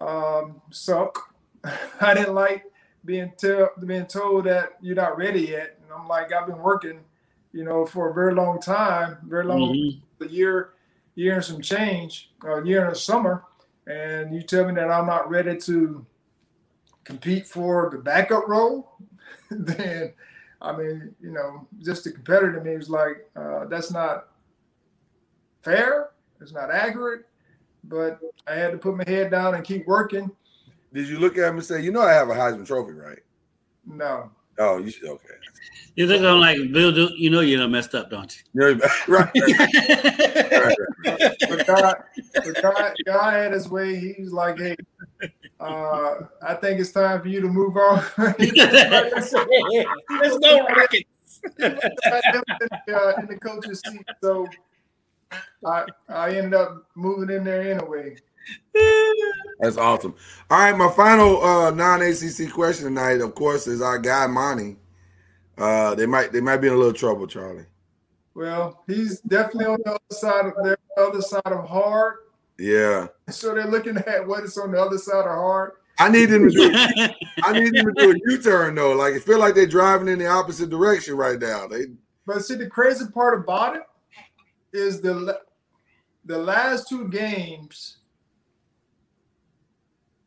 [0.00, 1.34] um, suck.
[2.00, 2.64] I didn't like
[3.04, 3.32] being,
[3.86, 5.78] being told that you're not ready yet.
[5.82, 7.00] And I'm like, I've been working,
[7.52, 10.24] you know, for a very long time, very long, mm-hmm.
[10.24, 10.70] a year,
[11.14, 13.44] year and some change, a year and a summer.
[13.86, 16.06] And you tell me that I'm not ready to
[17.04, 18.92] compete for the backup role,
[19.66, 20.12] then
[20.62, 24.28] I mean, you know, just the competitor to me was like, uh, that's not
[25.62, 26.10] fair.
[26.40, 27.26] It's not accurate.
[27.84, 30.30] But I had to put my head down and keep working.
[30.92, 33.18] Did you look at him and say, you know, I have a Heisman Trophy, right?
[33.84, 34.30] No.
[34.58, 35.08] Oh, you should.
[35.08, 35.34] Okay.
[35.94, 36.92] You think I'm like Bill?
[36.92, 38.78] Do, you know you done messed up, don't you?
[38.78, 39.30] Yeah, right.
[39.36, 39.70] right,
[40.50, 40.76] right,
[41.06, 41.36] right.
[41.48, 41.96] But God,
[42.44, 44.14] but God, God had his way.
[44.16, 44.76] He's like, hey,
[45.60, 48.02] uh, I think it's time for you to move on.
[48.16, 49.32] There's
[50.38, 51.40] no rockets.
[51.58, 51.74] in,
[52.94, 54.48] uh, in the coach's seat, so
[55.66, 58.16] I I ended up moving in there anyway.
[59.60, 60.14] That's awesome.
[60.50, 64.76] All right, my final uh, non-ACC question tonight, of course, is our guy Monty.
[65.58, 67.66] Uh, they might they might be in a little trouble, Charlie.
[68.34, 72.16] Well, he's definitely on the other side of the other side of hard.
[72.58, 73.08] Yeah.
[73.28, 75.72] So they're looking at what is on the other side of hard.
[75.98, 76.72] I need them to do.
[77.44, 78.92] I need them to do a U-turn though.
[78.92, 81.66] Like it feel like they're driving in the opposite direction right now.
[81.66, 81.86] They.
[82.26, 83.82] But see, the crazy part about it
[84.72, 85.38] is the
[86.24, 87.98] the last two games.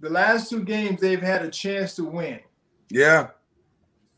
[0.05, 2.39] The last two games they've had a chance to win.
[2.91, 3.29] Yeah.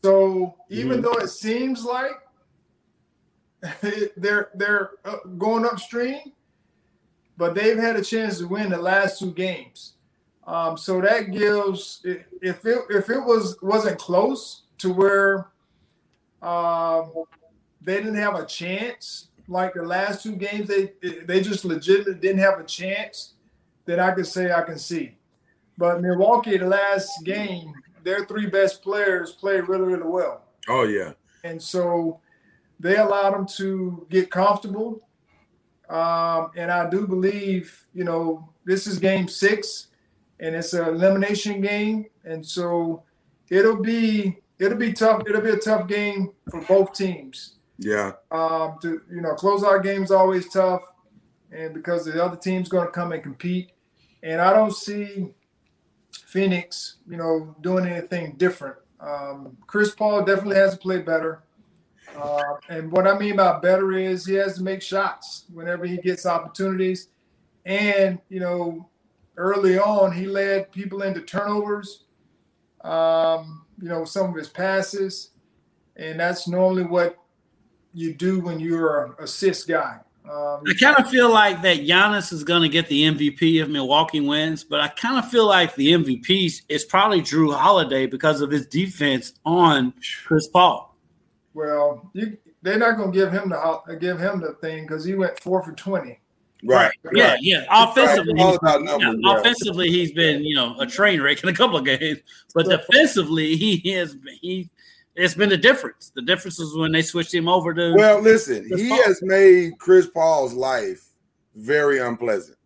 [0.04, 1.00] So even mm-hmm.
[1.00, 2.10] though it seems like
[4.18, 6.32] they're they're uh, going upstream,
[7.38, 9.94] but they've had a chance to win the last two games.
[10.46, 15.48] Um, so that gives if it if it was wasn't close to where
[16.42, 17.12] um,
[17.80, 20.92] they didn't have a chance, like the last two games, they
[21.24, 23.32] they just legitimately didn't have a chance.
[23.86, 25.17] that I could say I can see.
[25.78, 27.72] But Milwaukee, the last game,
[28.02, 30.42] their three best players played really, really well.
[30.68, 31.12] Oh yeah.
[31.44, 32.20] And so
[32.80, 35.00] they allowed them to get comfortable.
[35.88, 39.86] Um, and I do believe, you know, this is game six
[40.40, 42.06] and it's an elimination game.
[42.24, 43.04] And so
[43.48, 45.22] it'll be it'll be tough.
[45.26, 47.54] It'll be a tough game for both teams.
[47.78, 48.12] Yeah.
[48.30, 50.82] Um, to you know, closeout games always tough,
[51.52, 53.70] and because the other team's going to come and compete,
[54.22, 55.28] and I don't see
[56.12, 58.76] Phoenix, you know, doing anything different.
[59.00, 61.42] Um, Chris Paul definitely has to play better.
[62.16, 65.98] Uh, and what I mean by better is he has to make shots whenever he
[65.98, 67.08] gets opportunities.
[67.64, 68.88] And, you know,
[69.36, 72.04] early on, he led people into turnovers,
[72.82, 75.30] um, you know, some of his passes.
[75.96, 77.18] And that's normally what
[77.92, 80.00] you do when you're an assist guy.
[80.30, 83.68] Um, I kind of feel like that Giannis is going to get the MVP if
[83.68, 88.42] Milwaukee wins, but I kind of feel like the MVP is probably Jrue Holiday because
[88.42, 89.94] of his defense on
[90.26, 90.96] Chris Paul.
[91.54, 95.14] Well, you, they're not going to give him the give him the thing because he
[95.14, 96.20] went four for twenty.
[96.64, 96.92] Right.
[97.12, 97.64] Yeah, yeah.
[97.70, 99.00] Offensively, right.
[99.00, 102.18] yeah, offensively, he's been you know a train wreck in a couple of games,
[102.54, 104.68] but defensively, he has he
[105.18, 106.12] it's been the difference.
[106.14, 107.94] The difference is when they switched him over to.
[107.94, 109.02] Well, listen, Chris he Paul.
[109.04, 111.04] has made Chris Paul's life
[111.56, 112.56] very unpleasant.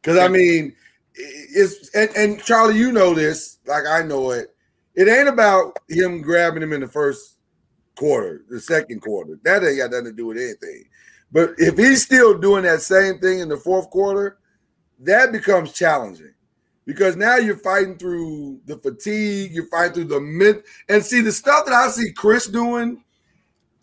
[0.00, 0.74] Because I mean,
[1.14, 4.54] it's and, and Charlie, you know this, like I know it.
[4.94, 7.36] It ain't about him grabbing him in the first
[7.96, 9.38] quarter, the second quarter.
[9.44, 10.84] That ain't got nothing to do with anything.
[11.32, 14.38] But if he's still doing that same thing in the fourth quarter,
[15.00, 16.32] that becomes challenging
[16.86, 21.32] because now you're fighting through the fatigue, you're fighting through the mint, and see the
[21.32, 23.02] stuff that I see Chris doing.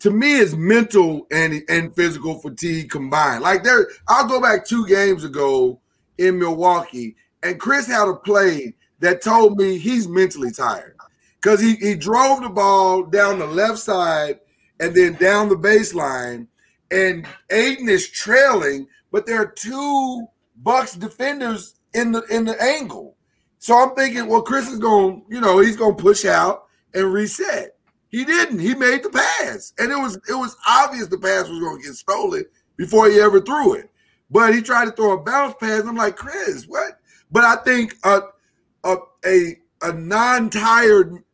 [0.00, 3.42] To me, is mental and and physical fatigue combined.
[3.42, 5.80] Like there, I'll go back two games ago
[6.18, 10.96] in Milwaukee, and Chris had a play that told me he's mentally tired
[11.40, 14.40] because he he drove the ball down the left side
[14.80, 16.48] and then down the baseline,
[16.90, 20.26] and Ayton is trailing, but there are two
[20.56, 23.16] Bucks defenders in the in the angle.
[23.58, 27.12] So I'm thinking, well, Chris is going, you know, he's going to push out and
[27.12, 27.76] reset.
[28.08, 28.58] He didn't.
[28.60, 31.82] He made the pass, and it was it was obvious the pass was going to
[31.86, 32.44] get stolen
[32.76, 33.90] before he ever threw it.
[34.30, 35.82] But he tried to throw a bounce pass.
[35.84, 37.00] I'm like, Chris, what?
[37.30, 38.20] But I think a
[38.84, 41.24] a a, a non-tired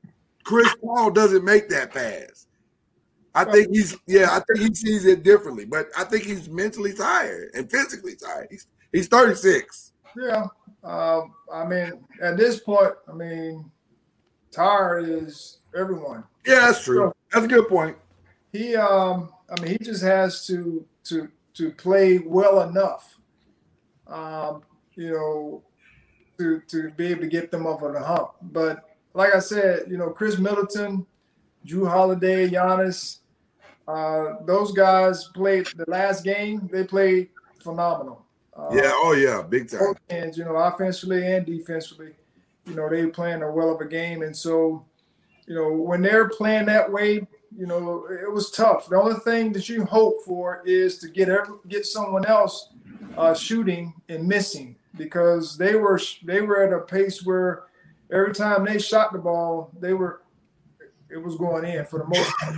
[0.44, 2.46] Chris Paul doesn't make that pass.
[3.34, 6.92] I think he's yeah, I think he sees it differently, but I think he's mentally
[6.94, 8.48] tired and physically tired.
[8.50, 9.89] He's he's 36.
[10.16, 10.46] Yeah.
[10.82, 13.70] Um, I mean, at this point, I mean,
[14.50, 16.24] tired is everyone.
[16.46, 17.12] Yeah, that's true.
[17.32, 17.96] That's a good point.
[18.52, 23.18] He um I mean he just has to to to play well enough.
[24.06, 24.62] Um,
[24.94, 25.62] you know,
[26.38, 28.30] to to be able to get them over the hump.
[28.42, 28.84] But
[29.14, 31.06] like I said, you know, Khris Middleton,
[31.66, 33.18] Jrue Holiday, Giannis,
[33.86, 36.68] uh, those guys played the last game.
[36.72, 37.28] They played
[37.62, 38.24] phenomenal.
[38.60, 38.92] Uh, yeah.
[38.94, 39.42] Oh yeah.
[39.42, 39.94] Big time.
[40.10, 42.12] And you know, offensively and defensively,
[42.66, 44.22] you know, they playing a well of a game.
[44.22, 44.84] And so,
[45.46, 48.88] you know, when they're playing that way, you know, it was tough.
[48.88, 52.68] The only thing that you hope for is to get every, get someone else
[53.16, 57.64] uh, shooting and missing because they were they were at a pace where
[58.12, 60.22] every time they shot the ball, they were
[61.10, 62.56] it was going in for the most part.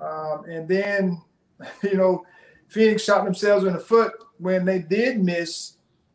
[0.00, 1.20] Um, and then,
[1.82, 2.24] you know,
[2.72, 5.74] Phoenix shot themselves in the foot when they did miss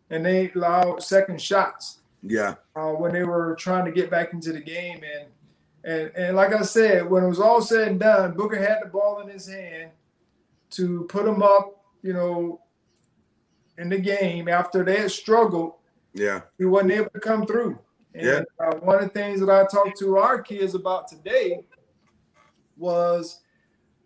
[0.09, 1.99] and they allowed second shots.
[2.23, 2.55] Yeah.
[2.75, 5.01] Uh, when they were trying to get back into the game.
[5.03, 5.27] And,
[5.83, 8.87] and, and like I said, when it was all said and done, Booker had the
[8.87, 9.91] ball in his hand
[10.71, 12.61] to put them up, you know,
[13.77, 15.73] in the game after they had struggled.
[16.13, 16.41] Yeah.
[16.57, 17.77] He wasn't able to come through.
[18.15, 18.41] And Yeah.
[18.59, 21.63] uh, one of the things that I talked to our kids about today
[22.77, 23.41] was,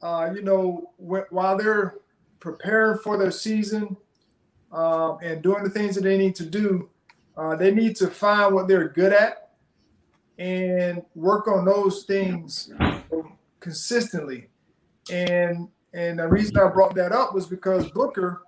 [0.02, 1.96] uh, you know, wh- while they're
[2.42, 3.96] preparing for their season
[4.74, 6.90] um, and doing the things that they need to do,
[7.38, 9.52] uh, they need to find what they're good at
[10.38, 12.72] and work on those things
[13.62, 14.50] consistently.
[15.10, 18.44] And and the reason I brought that up was because Booker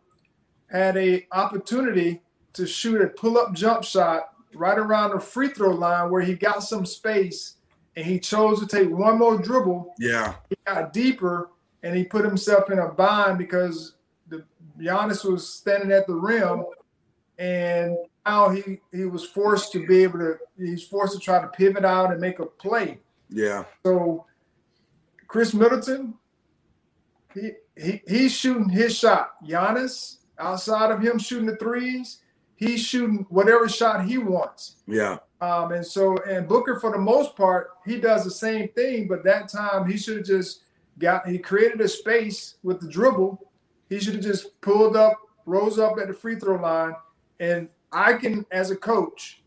[0.71, 2.21] had a opportunity
[2.53, 6.63] to shoot a pull-up jump shot right around the free throw line where he got
[6.63, 7.57] some space
[7.95, 9.93] and he chose to take one more dribble.
[9.99, 10.35] Yeah.
[10.49, 11.49] He got deeper
[11.83, 13.95] and he put himself in a bind because
[14.29, 14.43] the
[14.79, 16.63] Giannis was standing at the rim
[17.37, 21.47] and now he he was forced to be able to he's forced to try to
[21.47, 22.99] pivot out and make a play.
[23.29, 23.65] Yeah.
[23.83, 24.25] So
[25.27, 26.13] Khris Middleton,
[27.33, 29.33] he, he he's shooting his shot.
[29.45, 32.19] Giannis, outside of him shooting the threes,
[32.55, 34.75] he's shooting whatever shot he wants.
[34.87, 35.17] Yeah.
[35.41, 39.23] Um, and so and Booker for the most part, he does the same thing, but
[39.25, 40.62] that time he should have just
[40.99, 43.51] got he created a space with the dribble.
[43.89, 46.93] He should have just pulled up, rose up at the free throw line.
[47.39, 49.43] And I can, as a coach,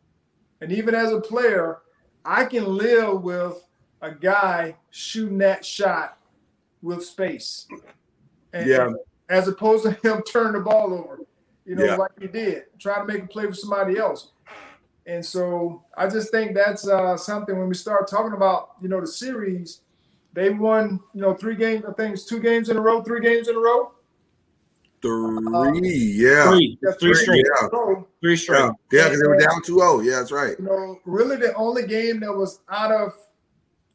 [0.60, 1.78] and even as a player,
[2.24, 3.62] I can live with
[4.02, 6.18] a guy shooting that shot
[6.82, 7.66] with space.
[8.52, 8.90] And, Yeah.
[9.28, 11.20] as opposed to him turning the ball over,
[11.64, 11.96] you know, Yeah.
[11.96, 14.32] like he did, trying to make a play for somebody else.
[15.06, 19.00] And so I just think that's uh, something when we start talking about, you know,
[19.00, 19.82] the series,
[20.36, 23.22] they won, you know, three games, I think it's two games in a row, three
[23.22, 23.92] games in a row.
[25.00, 25.88] Three.
[25.88, 26.50] Yeah.
[26.50, 27.68] Three, That's three straight, Yeah.
[27.70, 28.58] So, three straight.
[28.58, 28.70] Yeah.
[28.92, 29.04] Yeah.
[29.04, 30.04] Because they were down 2-0.
[30.04, 30.54] Yeah, that's right.
[30.58, 33.14] you know, really the only game that was out of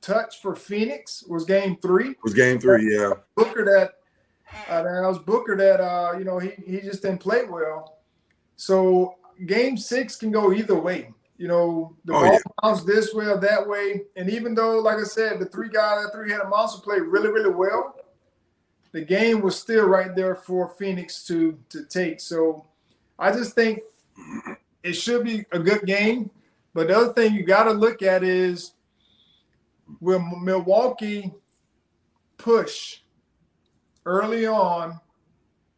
[0.02, 2.10] touch for Phoenix was game three.
[2.10, 2.92] It was game three.
[2.92, 3.14] Yeah.
[3.36, 3.94] Booker that
[4.68, 8.00] uh, that was Booker that uh, you know he he just didn't play well.
[8.56, 9.16] So
[9.46, 11.14] game six can go either way.
[11.42, 12.40] You know, the Oh, ball yeah.
[12.62, 14.04] bounced this way or that way.
[14.16, 17.30] And even though, like I said, the three guys, that three headed monster played really,
[17.30, 17.96] really well,
[18.92, 22.20] the game was still right there for Phoenix to to take.
[22.20, 22.68] So
[23.18, 23.80] I just think
[24.84, 26.30] it should be a good game.
[26.76, 28.74] But the other thing you got to look at is
[30.00, 31.34] will Milwaukee
[32.38, 33.00] push
[34.06, 35.00] early on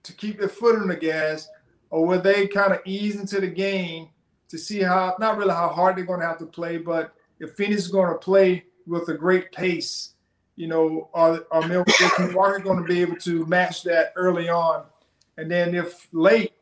[0.04, 1.48] to keep their foot on the gas,
[1.90, 4.10] or will they kind of ease into the game
[4.50, 7.54] to see how not really how hard they're going to have to play, but if
[7.54, 10.14] Phoenix is going to play with a great pace,
[10.56, 14.84] you know, are, are Milwaukee going to be able to match that early on
[15.38, 16.54] And then if late,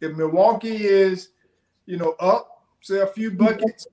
[0.00, 1.30] if Milwaukee is,
[1.86, 3.86] you know, up, say a few buckets,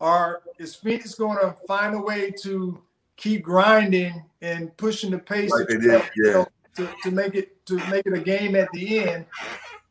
[0.00, 2.82] are is Phoenix going to find a way to
[3.16, 6.46] keep grinding and pushing the pace Like to, they did, you know,
[6.78, 6.86] yeah.
[6.86, 9.26] to, to make it to make it a game at the end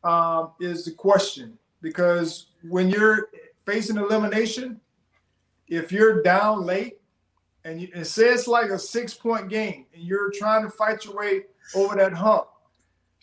[0.04, 1.58] um, is the question.
[1.82, 3.28] Because when you're
[3.64, 4.80] facing elimination,
[5.68, 6.98] if you're down late
[7.64, 11.16] and you, it says like a six point game and you're trying to fight your
[11.16, 11.42] way
[11.74, 12.46] over that hump,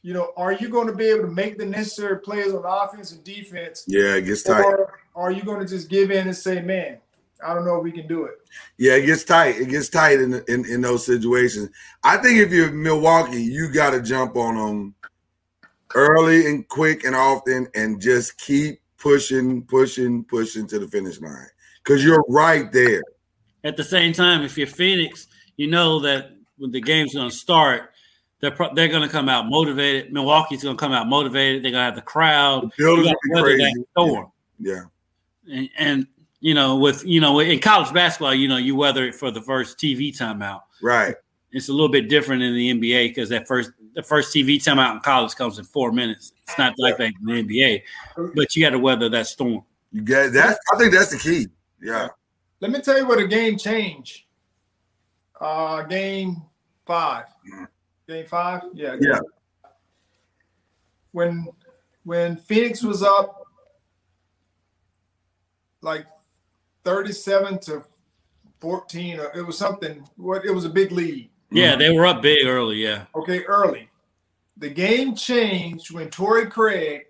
[0.02, 3.14] you know, are you going to be able to make the necessary plays on offense
[3.14, 3.86] and defense?
[3.88, 4.64] Yeah, it gets tight.
[4.64, 6.98] Or are you going to just give in and say, man,
[7.46, 8.36] I don't know if we can do it?
[8.78, 9.56] Yeah, it gets tight.
[9.58, 11.70] It gets tight in, in in those situations.
[12.04, 14.96] I think if you're Milwaukee, you got to jump on them
[15.96, 21.48] early and quick and often, and just keep pushing, pushing, pushing to the finish line
[21.84, 23.02] because you're right there.
[23.64, 25.28] At the same time, if you're Phoenix,
[25.58, 27.92] you know that when the game's going to start,
[28.40, 30.12] they're pro- they're going to come out motivated.
[30.12, 31.64] Milwaukee's going to come out motivated.
[31.64, 32.64] They're going to have the crowd.
[32.64, 33.86] The building's gonna gotta be weather crazy.
[33.92, 34.32] storm.
[34.60, 34.82] Yeah,
[35.52, 36.08] And, and
[36.42, 39.42] you know, with you know, in college basketball, you know, you weather it for the
[39.42, 40.62] first TV timeout.
[40.82, 41.16] right.
[41.52, 44.94] It's a little bit different in the NBA because that first the first TV timeout
[44.94, 46.34] in college comes in four minutes.
[46.44, 47.84] It's not like that in the NBA,
[48.36, 49.64] but you got to weather that storm.
[49.92, 50.58] You get that.
[50.74, 51.48] I think that's the key.
[51.82, 52.10] Yeah.
[52.60, 54.24] Let me tell you what a game changed.
[55.40, 56.42] Uh, game
[56.86, 57.26] five.
[58.08, 58.62] Game five?
[58.74, 58.96] Yeah.
[59.00, 59.20] Yeah.
[61.12, 61.48] When
[62.04, 63.44] when Phoenix was up
[65.82, 66.06] like
[66.86, 67.84] 37 to
[68.60, 71.30] 14, or it was something, what it was a big lead.
[71.54, 72.78] Yeah, they were up big early.
[72.84, 73.90] Yeah, Okay, early.
[74.58, 77.06] The game changed when Torrey Craig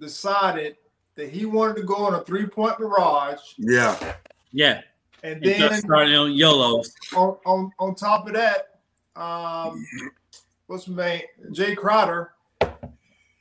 [0.00, 0.76] decided
[1.16, 4.14] that he wanted to go on a three-point barrage, Yeah.
[4.52, 4.82] yeah.
[5.22, 6.94] and And then just starting on YOLOs.
[7.16, 8.78] on, on on top of that,
[9.16, 9.84] um,
[10.68, 11.22] what's my name?
[11.52, 12.32] Jae Crowder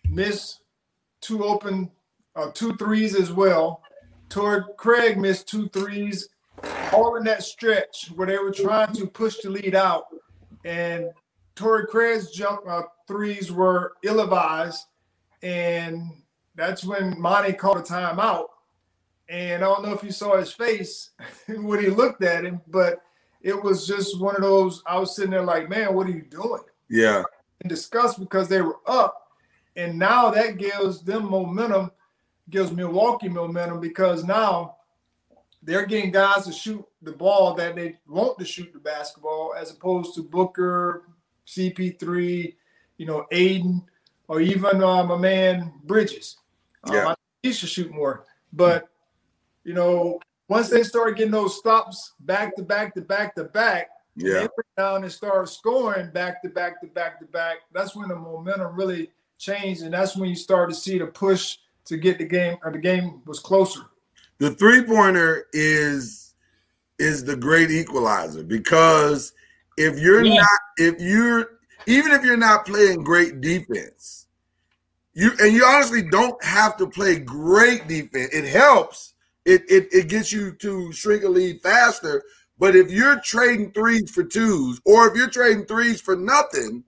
[0.09, 0.61] missed
[1.21, 1.91] two open,
[2.35, 3.81] uh, two threes as well.
[4.29, 6.29] Torrey Craig missed two threes,
[6.93, 10.05] all in that stretch where they were trying to push the lead out,
[10.67, 11.11] and
[11.55, 14.83] Torrey Craig's jump uh, threes were ill-advised,
[15.41, 16.11] and
[16.55, 18.47] that's when Monty called a timeout.
[19.29, 21.11] And I don't know if you saw his face
[21.47, 23.01] when he looked at him, but
[23.41, 24.83] it was just one of those.
[24.85, 26.63] I was sitting there like, man, what are you doing?
[26.89, 27.23] Yeah.
[27.61, 29.31] In disgust because they were up,
[29.75, 31.91] and now that gives them momentum,
[32.49, 34.76] gives Milwaukee momentum because now
[35.67, 39.69] they're getting guys to shoot the ball that they want to shoot the basketball, as
[39.69, 41.03] opposed to Booker,
[41.45, 42.55] CP3,
[42.97, 43.83] you know, Ayton,
[44.29, 46.37] or even uh, my man Bridges.
[46.85, 47.03] Um, Yeah.
[47.03, 48.87] I think he should shoot more, but
[49.65, 53.89] you know, once they start getting those stops back to back to back to back,
[54.15, 54.33] Yeah.
[54.33, 57.57] they went down and started scoring back to back to back to back.
[57.73, 61.57] That's when the momentum really changed, and that's when you start to see the push
[61.85, 62.57] to get the game.
[62.63, 63.81] Or the game was closer.
[64.39, 66.33] The three pointer is
[66.99, 69.33] is the great equalizer because
[69.77, 70.41] if you're Yeah.
[70.41, 74.27] not if you're even if you're not playing great defense
[75.13, 79.13] you and you honestly don't have to play great defense it helps
[79.45, 82.23] it it, it gets you to shrink a lead faster
[82.59, 86.83] but if you're trading threes for twos or if you're trading threes for nothing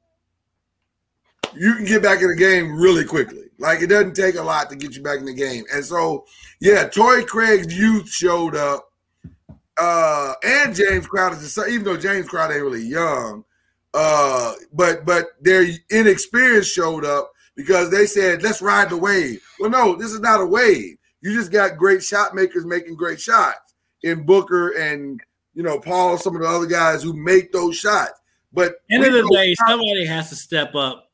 [1.56, 3.49] you can get back in the game really quickly.
[3.60, 5.66] Like it doesn't take a lot to get you back in the game.
[5.74, 6.26] And so,
[6.62, 8.90] yeah, Torrey Craig's youth showed up,
[9.78, 11.38] uh, and James Crowder,
[11.70, 13.44] even though James Crowder ain't really young,
[13.94, 19.70] uh, but but their inexperience showed up because they said, "Let's ride the wave." Well,
[19.70, 20.96] no, this is not a wave.
[21.22, 25.20] You just got great shot makers making great shots in Booker and
[25.54, 28.20] you know Paul, some of the other guys who make those shots.
[28.54, 31.12] But End of the day, somebody has to step up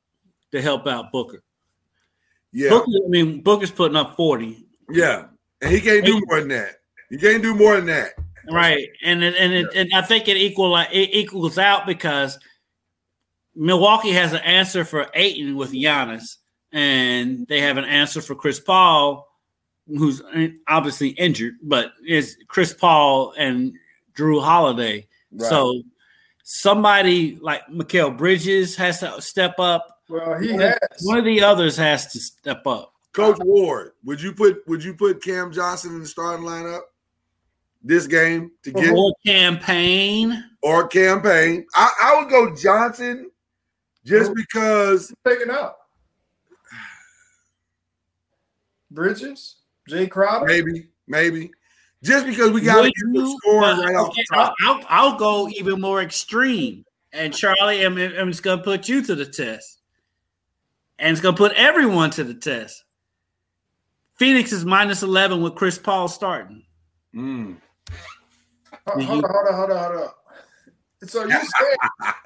[0.52, 1.44] to help out Booker.
[2.56, 5.26] Yeah, Booker, I mean, Booker's putting up forty, Yeah,
[5.62, 6.76] and he can't do more than that.
[7.10, 8.14] He can't do more than that.
[8.50, 8.88] right?
[9.04, 12.40] And it, and it, and I think it equal it equals out because
[13.56, 16.38] Milwaukee has an answer for Ayton with Giannis,
[16.72, 19.28] and they have an answer for Chris Paul,
[19.88, 20.22] who's
[20.68, 23.74] obviously injured, but is Chris Paul and
[24.18, 25.08] Jrue Holiday.
[25.38, 25.82] So
[26.44, 29.95] somebody like Mikal Bridges has to step up.
[30.10, 30.74] Well, he One has.
[30.76, 32.94] of- One of the others has to step up.
[33.14, 36.82] Coach Ward, would you put would you put Cam Johnson in the starting lineup
[37.82, 40.44] this game to get Or Cam Payne.
[40.62, 41.66] or Cam Payne?
[41.76, 43.32] I, I would go Johnson
[44.04, 45.78] just because Taken out.
[48.92, 49.58] Bridges,
[49.90, 50.46] Jae Crowder.
[50.46, 51.52] maybe maybe
[52.04, 54.54] just because we got to Would get the you- scoring right off the top.
[54.64, 56.86] I'll, I'll, I'll go even more extreme.
[57.14, 59.75] And Charlie, I'm, I'm just going to put you to the test.
[61.00, 62.84] And it's going to put everyone to the test.
[64.16, 66.64] Phoenix is minus 11 with Chris Paul starting.
[67.14, 67.58] Mm.
[68.88, 70.10] Hold on, hold on, hold on, hold on.
[71.08, 71.32] So you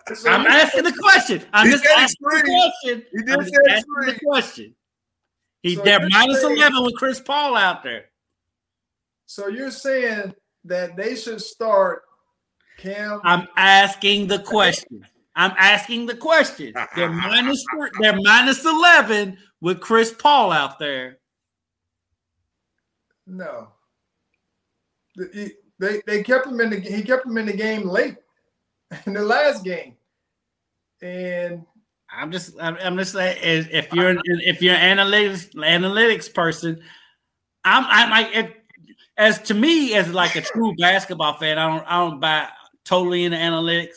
[0.07, 1.43] said so I'm you asking the question.
[1.53, 2.41] I'm He just asking the
[2.83, 3.05] question.
[3.11, 4.75] He did I'm just say asking the question.
[5.61, 8.05] He, So they're you're minus saying- 11 with Chris Paul out there.
[9.25, 10.33] So you're saying
[10.65, 12.03] that they should start
[12.77, 13.19] Cam.
[13.23, 15.05] I'm asking the question.
[15.35, 16.73] I'm asking the question.
[16.95, 21.17] They're minus three, they're minus 11 with Chris Paul out there.
[23.27, 23.69] No.
[25.15, 28.17] The- he- They they kept him in the he kept him in the game late
[29.05, 29.95] in the last game,
[31.01, 31.65] and
[32.11, 36.33] I'm just I'm, I'm just saying if if you're an, if you're an analytics analytics
[36.33, 36.81] person,
[37.63, 38.55] I'm I'm like it,
[39.15, 42.49] as to me as like a true basketball fan, I don't I don't buy
[42.83, 43.95] totally into analytics,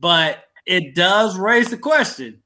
[0.00, 2.42] but it does raise the question.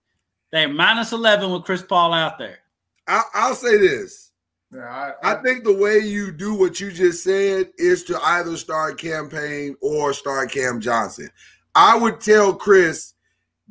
[0.53, 2.59] They're minus eleven with Chris Paul out there.
[3.07, 4.31] I, I'll say this.
[4.73, 8.57] yeah, I, I think the way you do what you just said is to either
[8.57, 11.29] start Cam Payne or start Cam Johnson.
[11.75, 13.15] I would tell Chris,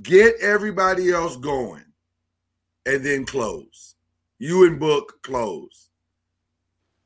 [0.02, 1.86] get everybody else going
[2.86, 3.96] and then close.
[4.40, 5.83] You and Book close.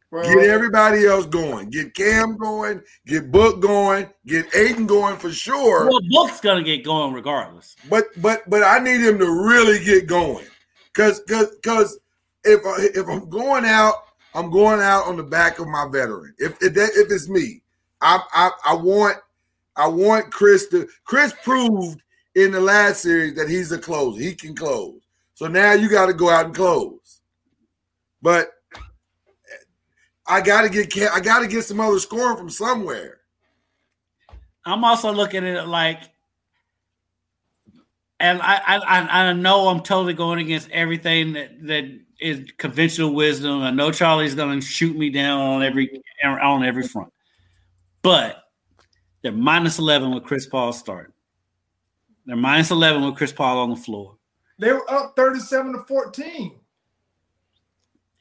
[0.09, 1.69] Well, Get everybody else going.
[1.69, 5.89] Get Cam going, get Book going, get Ayton going for sure.
[5.89, 7.75] Well, Book's gonna get going regardless.
[7.89, 10.45] But but but I need him to really get going,
[10.93, 11.99] cause cause cause
[12.45, 13.95] if I, if I'm going out,
[14.33, 16.33] I'm going out on the back of my veteran.
[16.37, 17.61] If if, that, if it's me,
[17.99, 19.17] I, I I want
[19.75, 22.01] I want Chris to Chris proved
[22.35, 24.21] in the last series that he's a closer.
[24.21, 25.01] He can close.
[25.33, 27.21] So now you got to go out and close.
[28.21, 28.51] But
[30.27, 33.19] I got to get I got to get some other scoring from somewhere.
[34.65, 36.01] I'm also looking at it like,
[38.19, 41.85] and I, I I I know I'm totally going against everything that that
[42.19, 43.61] is conventional wisdom.
[43.61, 47.13] I know Charlie's going to shoot me down on every on every front,
[48.01, 48.43] but
[49.21, 51.13] they're minus eleven with Chris Paul starting.
[52.25, 54.17] They're minus eleven with Chris Paul on the floor.
[54.59, 56.56] they were up thirty-seven to fourteen.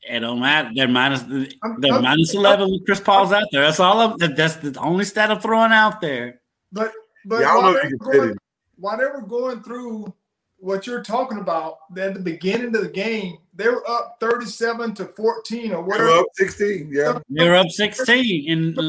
[0.09, 0.70] It don't matter.
[0.74, 1.22] They're minus.
[1.22, 3.62] I'm- They're I'm- minus eleven with Chris Paul's out there.
[3.62, 3.98] That's all.
[4.00, 6.40] I'm, that's the only stat I'm throwing out there.
[6.72, 6.92] But
[7.24, 8.36] but Yeah, while, they you were can fit going,
[8.78, 10.12] while they were going through
[10.59, 15.07] what you're talking about at the beginning of the game, they were up thirty-seven to
[15.07, 16.09] fourteen or They whatever.
[16.11, 16.90] were up 16.
[16.92, 17.18] Yeah.
[17.28, 18.82] They were up sixteen in in the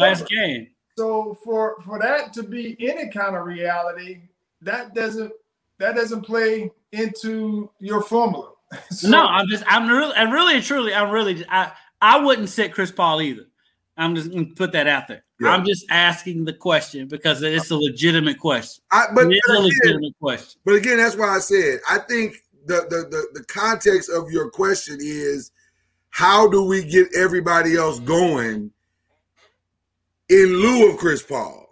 [0.00, 0.68] last game.
[0.98, 4.20] So for for that to be any kind of reality,
[4.62, 5.30] that doesn't
[5.78, 8.50] that doesn't play into your formula.
[8.90, 12.72] So- No, I'm just I'm really and really truly I'm really I I wouldn't sit
[12.72, 13.46] Chris Paul either.
[13.96, 15.24] I'm just gonna put that out there.
[15.40, 15.50] Yeah.
[15.50, 18.82] I'm just asking the question because it's a legitimate question.
[18.90, 20.60] I, but, it is but a again, legitimate question.
[20.64, 24.50] But again, that's why I said I think the, the the the context of your
[24.50, 25.52] question is
[26.10, 28.70] how do we get everybody else going
[30.28, 31.64] in lieu of Chris Paul?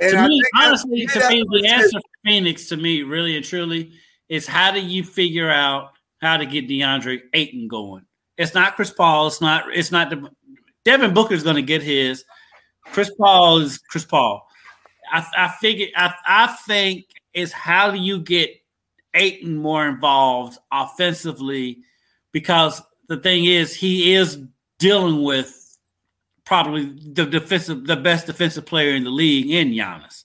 [0.00, 3.44] And to I me, honestly, to me, the answer for Phoenix to me, really and
[3.44, 3.92] truly,
[4.28, 5.90] is how do you figure out
[6.20, 8.04] how to get DeAndre Ayton going?
[8.36, 9.26] It's not Chris Paul.
[9.26, 9.64] It's not.
[9.74, 10.10] It's not.
[10.10, 10.30] The,
[10.84, 12.24] Devin Booker's going to get his.
[12.84, 14.46] Chris Paul is Chris Paul.
[15.12, 15.88] I, I figure.
[15.96, 17.04] I, I think
[17.34, 18.50] is how do you get
[19.14, 21.78] Ayton more involved offensively?
[22.32, 24.38] Because the thing is, he is
[24.78, 25.54] dealing with
[26.44, 30.24] probably the defensive, the best defensive player in the league in Giannis,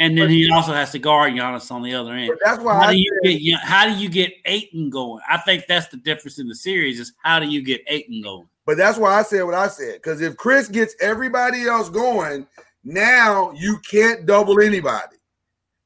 [0.00, 2.28] and then he also has to guard Giannis on the other end.
[2.28, 5.22] But that's why How I do you said, get how do you get Ayton going?
[5.28, 8.48] I think that's the difference in the series is how do you get Ayton going?
[8.70, 9.94] but that's why I said what I said.
[9.94, 12.46] Because if Chris gets everybody else going,
[12.84, 15.16] now you can't double anybody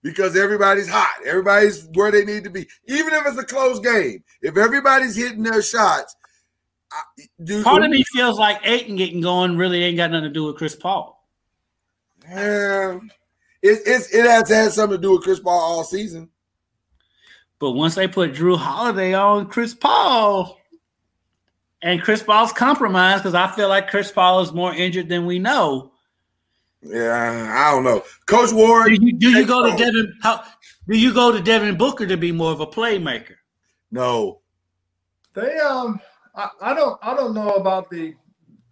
[0.03, 1.15] because everybody's hot.
[1.25, 2.69] Everybody's where they need to be.
[2.87, 6.15] Even if it's a close game, if everybody's hitting their shots,
[6.93, 10.31] I, do Part of me feels like Ayton getting going really ain't got nothing to
[10.35, 11.27] do with Chris Paul.
[12.29, 12.99] Yeah,
[13.65, 16.29] it, it's it has had something to do with Chris Paul all season.
[17.59, 20.59] But once they put Jrue Holiday on Chris Paul,
[21.81, 25.39] and Chris Paul's compromised because I feel like Chris Paul is more injured than we
[25.39, 25.93] know.
[26.83, 28.05] Yeah, I don't know.
[28.27, 30.15] Coach Ward, Do you, do you go to Devin?
[30.21, 30.45] How
[30.87, 33.37] do you go to Devin Booker to be more of a playmaker?
[33.91, 34.41] no.
[35.33, 35.99] They um
[36.37, 38.15] I, I don't I don't know about the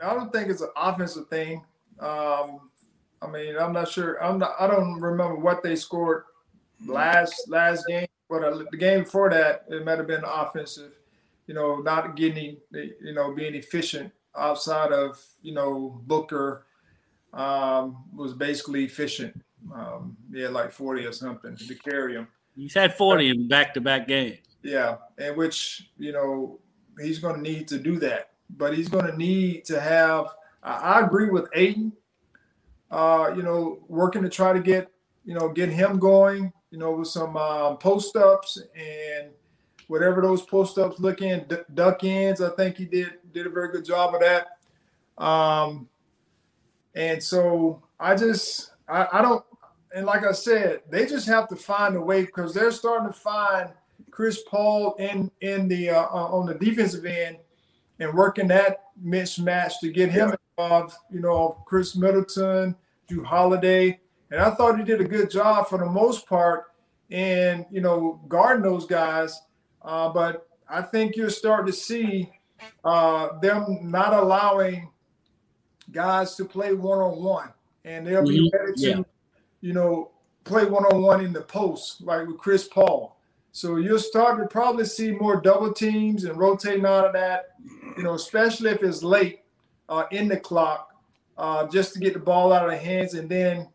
[0.00, 1.64] I don't think it's an offensive thing.
[1.98, 2.70] Um
[3.22, 6.24] I mean I'm not sure I'm not I don't remember what they scored
[6.86, 10.98] last last game, but uh, the game before that it might have been offensive.
[11.46, 16.66] You know, not getting you know being efficient outside of you know Booker
[17.32, 19.40] um, was basically efficient.
[19.72, 22.26] Um, had like 40 or something to carry him.
[22.56, 24.38] He's had forty in back to back games.
[24.62, 26.58] Yeah, and which you know
[27.00, 30.26] he's going to need to do that, but he's going to need to have.
[30.62, 31.92] I, I agree with Ayton.
[32.92, 34.88] Uh, you know, working to try to get
[35.24, 36.52] you know get him going.
[36.70, 39.30] You know, with some um, post ups and
[39.88, 42.40] whatever those post ups look in d- duck-ins.
[42.40, 44.58] I think he did did a very good job of that.
[45.18, 45.88] Um,
[46.94, 49.44] and so I just I, I don't
[49.94, 53.12] and like I said, they just have to find a way because they're starting to
[53.12, 53.70] find
[54.10, 57.38] Chris Paul in in the uh, uh, on the defensive end
[57.98, 60.94] and working that mismatch to get him involved.
[61.10, 62.74] You know, Khris Middleton,
[63.10, 64.00] Jrue Holiday,
[64.30, 66.64] and I thought he did a good job for the most part
[67.10, 69.40] in you know guarding those guys.
[69.82, 72.30] Uh, but I think you're starting to see
[72.84, 74.88] uh, them not allowing
[75.90, 77.52] guys to play one on one,
[77.84, 79.02] and they'll be ready to, Yeah.
[79.60, 80.12] you know,
[80.44, 83.18] play one on one in the post, like with Chris Paul.
[83.50, 87.50] So you'll start to probably see more double teams and rotating out of that,
[87.98, 89.40] you know, especially if it's late
[89.90, 90.91] uh, in the clock,
[91.36, 93.68] uh, just to get the ball out of their hands, and then,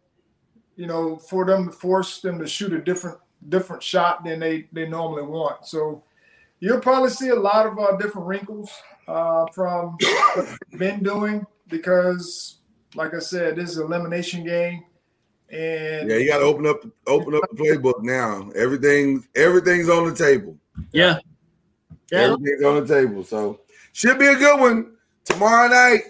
[0.76, 3.18] you know, for them to force them to shoot a different
[3.50, 5.66] different shot than they they normally want.
[5.66, 6.04] So
[6.60, 8.72] you'll probably see a lot of uh, different wrinkles
[9.08, 9.98] uh, from
[10.36, 12.60] what they've been doing because,
[12.96, 14.84] like I said, this is an elimination game,
[15.50, 18.50] and Yeah, you got to open up open up the playbook now.
[18.56, 20.58] Everything everything's on the table.
[20.92, 21.20] Yeah.
[22.12, 22.20] Yeah.
[22.20, 23.24] Everything's on the table.
[23.24, 23.62] So
[23.94, 26.02] should be a good one tomorrow night.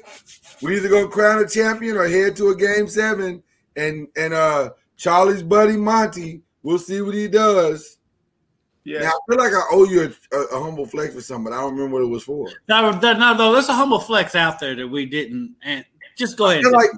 [0.62, 3.44] We either gonna crown a champion or head to a game seven,
[3.76, 6.42] and and uh Charlie's buddy Monty.
[6.64, 7.98] We'll see what he does.
[8.84, 10.02] yeah, Now, I feel like I owe you
[10.34, 12.50] a, a, a humble flex for something, but I don't remember what it was for.
[12.68, 15.56] No, no, no, no, there's a humble flex out there that we didn't.
[15.64, 15.86] And
[16.18, 16.64] just go I ahead.
[16.64, 16.90] feel like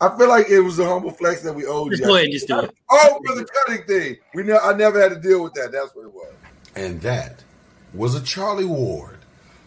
[0.00, 2.08] I feel like it was a humble flex that we owed Just you.
[2.08, 2.74] go ahead and just do it.
[2.90, 4.16] Oh, for the cutting thing.
[4.34, 5.70] We ne- I never had to deal with that.
[5.72, 6.32] That's what it was.
[6.74, 7.42] And that
[7.94, 9.18] was a Charlie Ward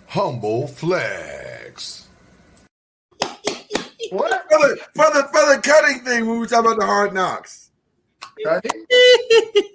[0.08, 2.07] humble flex.
[4.12, 4.46] What?
[4.50, 7.14] For the, for the for the cutting thing, when we were talking about the hard
[7.14, 7.72] knocks.
[8.46, 8.64] Right?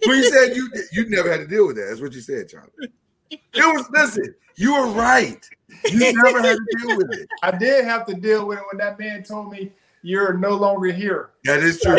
[0.04, 1.86] When you said you you never had to deal with that.
[1.88, 2.70] That's what you said, Charlie.
[3.30, 5.48] It was listen, you were right.
[5.88, 7.28] You never had to deal with it.
[7.42, 9.72] I did have to deal with it when that man told me
[10.02, 11.30] you're no longer here.
[11.44, 11.96] That is true.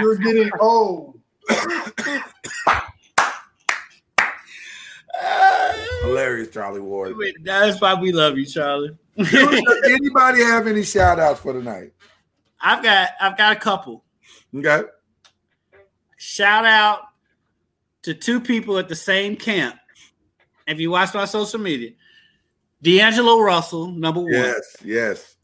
[0.00, 1.20] You're getting old.
[6.28, 7.16] Hilarious, Charlie Ward.
[7.42, 8.96] That's why we love you, Charlie.
[9.18, 11.92] Anybody have any shout outs for tonight?
[12.60, 14.04] I've got I've got a couple.
[14.54, 14.82] Okay.
[16.18, 17.00] Shout out
[18.02, 19.76] to two people at the same camp.
[20.66, 21.92] If you watch my social media,
[22.82, 25.36] D'Angelo Russell, number one, Yes, yes.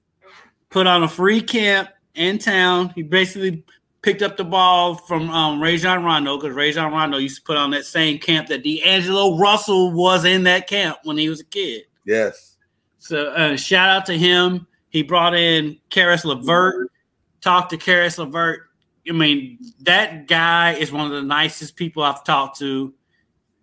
[0.71, 2.91] put on a free camp in town.
[2.95, 3.65] He basically
[4.05, 7.71] picked up the ball from um, Rajon Rondo because Rajon Rondo used to put on
[7.71, 11.85] that same camp that D'Angelo Russell was in that camp when he was a kid.
[12.05, 12.57] Yes.
[12.99, 14.67] So uh, shout out to him.
[14.91, 16.91] He brought in Caris LeVert,
[17.41, 18.61] talked to Caris LeVert.
[19.09, 22.93] I mean, that guy is one of the nicest people I've talked to.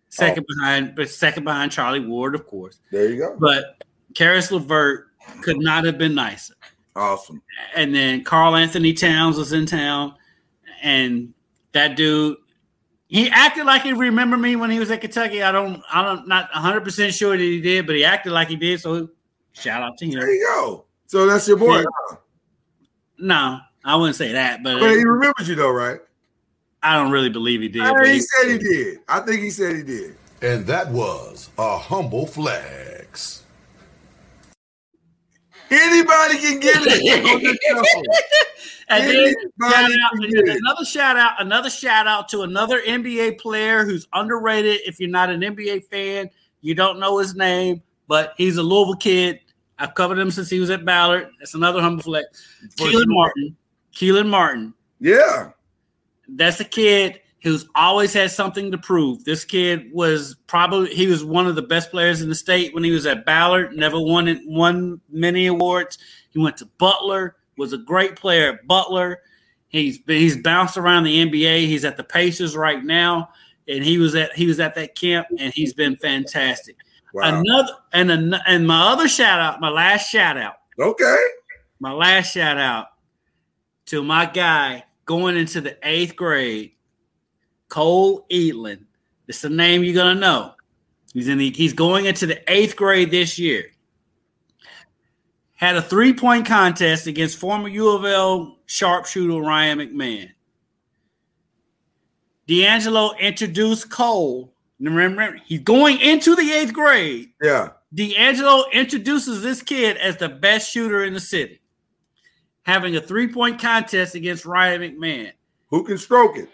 [0.10, 2.80] Second behind, but second behind Charlie Ward, of course.
[2.92, 3.38] There you go.
[3.40, 5.08] But Caris LeVert
[5.42, 6.56] could not have been nicer.
[6.96, 7.42] Awesome.
[7.76, 10.16] And then Karl-Anthony Towns was in town,
[10.82, 11.34] and
[11.74, 12.38] that dude,
[13.08, 15.44] he acted like he remembered me when he was at Kentucky.
[15.44, 18.48] I don't, I don't, not 100 percent sure that he did, but he acted like
[18.48, 18.80] he did.
[18.80, 19.10] So
[19.54, 20.20] shout out to him.
[20.20, 20.86] There you go.
[21.08, 21.80] So that's your boy.
[21.80, 22.18] Yeah.
[23.20, 26.00] No, I wouldn't say that, but But he remembers you though, right?
[26.84, 27.84] I don't really believe he did.
[27.84, 29.00] I but he he- said he did.
[29.08, 30.16] I think he said he did.
[30.42, 33.41] And that was a humble flex.
[35.72, 38.04] Anybody can get it on this show.
[38.90, 40.62] And then shout out, and get then it.
[40.62, 44.82] another shout out, another shout out to another NBA player who's underrated.
[44.86, 46.30] If you're not an NBA fan,
[46.60, 49.40] you don't know his name, but he's a Louisville kid.
[49.80, 51.30] I've covered him since he was at Ballard.
[51.40, 52.46] That's another humble flex.
[52.78, 53.04] Kelan sure.
[53.08, 53.56] Martin.
[53.96, 54.74] Kelan Martin.
[55.00, 55.52] Yeah.
[56.28, 59.24] That's a kid who's always had something to prove.
[59.24, 62.84] This kid was probably he was one of the best players in the state when
[62.84, 63.76] he was at Ballard.
[63.76, 65.98] Never won it, won many awards.
[66.30, 67.36] He went to Butler.
[67.58, 69.22] Was a great player at Butler.
[69.68, 71.68] He's he's bounced around the NBA.
[71.68, 73.30] He's at the Pacers right now,
[73.68, 76.76] and he was at he was at that camp, and he's been fantastic.
[77.14, 77.42] Wow.
[77.42, 81.18] Another and an, and my other shout out, my last shout out, Okay.
[81.80, 82.88] my last shout out
[83.88, 86.72] to my guy going into the eighth grade,
[87.72, 88.84] Cole Eatland.
[89.30, 90.56] It's a name you're gonna know.
[91.14, 93.68] He's in the he's going into the eighth grade this year.
[95.56, 100.32] Had a three point contest against former U of L sharpshooter Ryan McMahon.
[102.46, 104.54] D'Angelo introduced Cole.
[104.78, 107.30] Remember, he's going into the eighth grade.
[107.42, 107.70] Yeah.
[107.94, 111.62] D'Angelo introduces this kid as the best shooter in the city,
[112.64, 115.32] having a three point contest against Ryan McMahon.
[115.70, 116.50] Who can stroke it?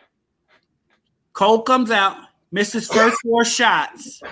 [1.38, 2.18] Cole comes out,
[2.52, 4.24] misses first four shots,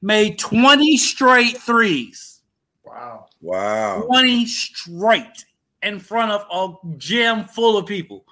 [0.00, 2.40] made 20 straight threes.
[2.82, 3.26] Wow.
[3.42, 4.04] Wow.
[4.06, 5.44] 20 straight
[5.82, 8.24] in front of a gym full of people.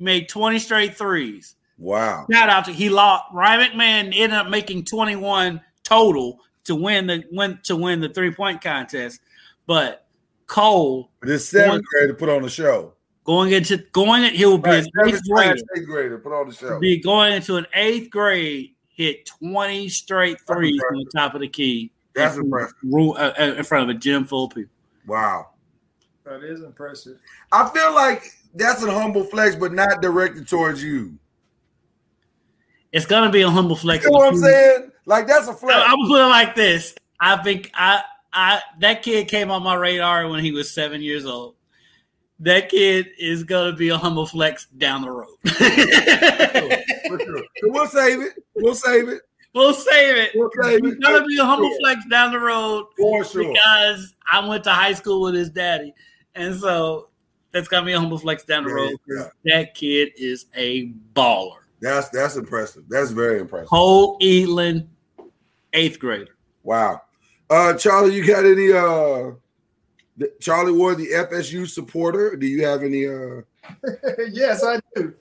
[0.00, 1.54] Made 20 straight threes.
[1.78, 2.26] Wow.
[2.28, 3.26] Shout out to he lost.
[3.32, 8.34] Ryan McMahon ended up making 21 total to win the win to win the three
[8.34, 9.20] point contest.
[9.64, 10.08] But
[10.48, 12.94] Cole This seventh One- to put on the show.
[13.24, 15.56] Going into going in, he will be Right, an eighth grader.
[15.76, 16.78] eighth grader put on the show.
[16.80, 21.48] Be going into an eighth grade, hit 20 straight threes from the top of the
[21.48, 21.92] key.
[22.14, 22.76] That's in, impressive.
[22.82, 24.72] ru- uh, uh, in front of a gym full of people.
[25.06, 25.50] Wow.
[26.24, 27.18] That is impressive.
[27.52, 28.24] I feel like
[28.54, 31.18] that's a humble flex, but not directed towards you.
[32.92, 34.04] It's gonna be a humble flex.
[34.04, 34.90] You know what I'm saying?
[35.06, 35.80] Like that's a flex.
[35.86, 36.94] I'm gonna it like this.
[37.20, 38.02] I think I
[38.32, 41.54] I that kid came on my radar when he was seven years old.
[42.40, 45.36] That kid is gonna be a humble flex down the road.
[45.44, 47.42] For sure.
[47.60, 48.32] So we'll save it.
[48.54, 49.20] We'll save it
[49.54, 50.30] we'll save it.
[50.34, 51.02] We'll save He's it.
[51.02, 51.78] gonna be a humble Sure.
[51.80, 53.52] flex down the road for sure.
[53.52, 55.92] because I went to high school with his daddy,
[56.34, 57.08] and so
[57.52, 58.96] that's gonna be a humble flex down the Yeah, road.
[59.08, 59.28] yeah.
[59.56, 61.56] That kid is a baller.
[61.80, 62.84] That's that's impressive.
[62.88, 63.68] That's very impressive.
[63.68, 64.86] Cole Eatland,
[65.72, 66.36] eighth grader.
[66.62, 67.02] Wow.
[67.48, 69.32] Uh Charlie, you got any uh
[70.20, 72.36] the- Charlie Ward, the FSU supporter?
[72.36, 73.42] Do you have any uh
[74.30, 75.14] yes, I do.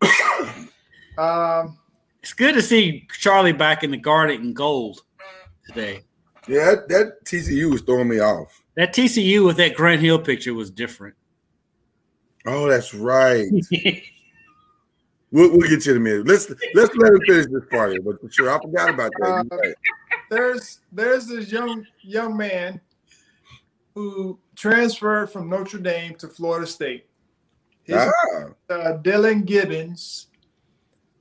[1.18, 1.78] um,
[2.22, 5.02] It's good to see Charlie back in the Garnet and Gold
[5.66, 6.02] today.
[6.48, 8.62] yeah, that, that TCU was throwing me off.
[8.76, 11.14] That TCU with that Grant Hill picture was different.
[12.46, 13.48] Oh, that's right.
[15.34, 16.26] We'll, we'll get you in a minute.
[16.28, 17.98] Let's let's let him finish this party.
[17.98, 19.46] But for sure, I forgot about that.
[19.50, 19.74] You're right.
[20.30, 22.78] there's there's this young young man
[23.94, 27.06] who transferred from Notre Dame to Florida State.
[27.84, 30.28] His Ah, uh, Dillan Gibbons,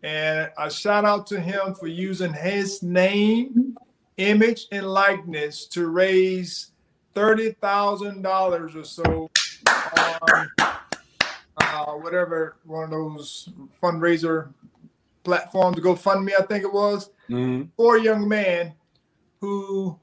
[0.04, 3.76] and a shout out to him for using his name,
[4.18, 6.72] image, and likeness to raise
[7.14, 9.30] thirty thousand dollars or so
[9.68, 10.48] on
[11.58, 13.50] uh, whatever one of those
[13.82, 14.54] fundraiser
[15.24, 17.70] platforms, GoFundMe, I think it was mhm.
[17.78, 18.74] poor young man
[19.40, 19.98] who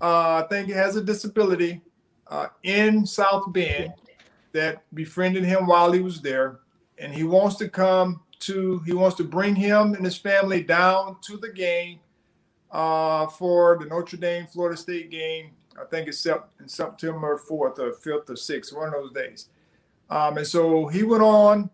[0.00, 1.80] uh, I think has a disability
[2.32, 3.92] uh, in South Bend
[4.52, 6.60] that befriended him while he was there,
[6.96, 8.78] and he wants to come to.
[8.86, 12.00] He wants to bring him and his family down to the game
[12.70, 15.50] uh, for the Notre Dame Florida State game.
[15.78, 19.48] I think it's in September fourth or fifth or sixth, one of those days.
[20.08, 21.70] Um, and so he went on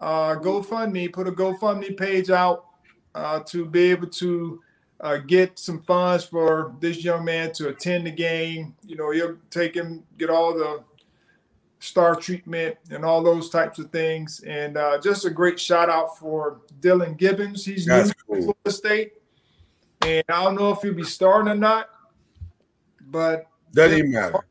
[0.00, 2.66] uh, GoFundMe, put a GoFundMe page out
[3.14, 4.60] uh, to be able to
[5.02, 8.74] uh, get some funds for this young man to attend the game.
[8.86, 10.84] You know, he'll take him, get all the
[11.80, 14.40] star treatment and all those types of things.
[14.46, 17.64] And uh, just a great shout out for Dillan Gibbons.
[17.64, 18.14] He's new That's to.
[18.26, 19.12] Florida State.
[20.02, 21.88] And I don't know if he'll be starting or not,
[23.00, 24.44] but Doesn't even matter.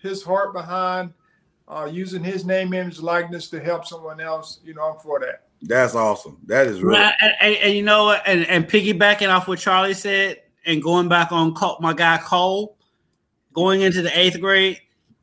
[0.00, 1.12] his heart behind
[1.68, 5.45] uh, using his name, image, likeness to help someone else, you know, I'm for that.
[5.62, 6.38] That's awesome.
[6.46, 8.22] That is really and, and- and you know what?
[8.26, 12.76] And, and piggybacking off what Charlie said, and going back on my guy Cole,
[13.52, 14.80] going into the eighth grade,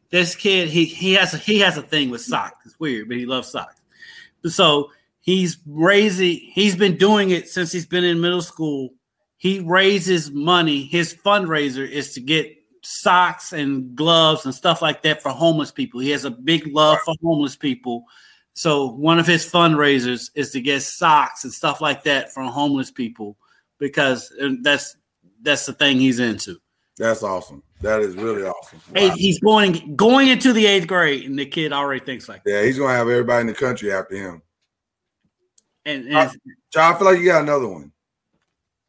[0.09, 2.65] this kid he he has a, he has a thing with socks.
[2.65, 3.81] It's weird, but he loves socks.
[4.45, 4.91] So
[5.21, 6.37] he's raising.
[6.37, 8.93] He's been doing it since he's been in middle school.
[9.37, 10.83] He raises money.
[10.85, 15.99] His fundraiser is to get socks and gloves and stuff like that for homeless people.
[15.99, 18.05] He has a big love for homeless people.
[18.53, 22.91] So one of his fundraisers is to get socks and stuff like that from homeless
[22.91, 23.35] people
[23.79, 24.31] because
[24.61, 24.95] that's
[25.41, 26.57] that's the thing he's into.
[26.97, 27.63] that's awesome.
[27.81, 28.79] That is really awesome.
[28.95, 29.15] Hey, Wow.
[29.17, 32.49] he's going going into the eighth grade, and the kid already thinks like that.
[32.51, 34.41] Yeah, he's gonna have everybody in the country after him.
[35.85, 36.29] And, and Uh,
[36.71, 37.91] John, I feel like you got another one.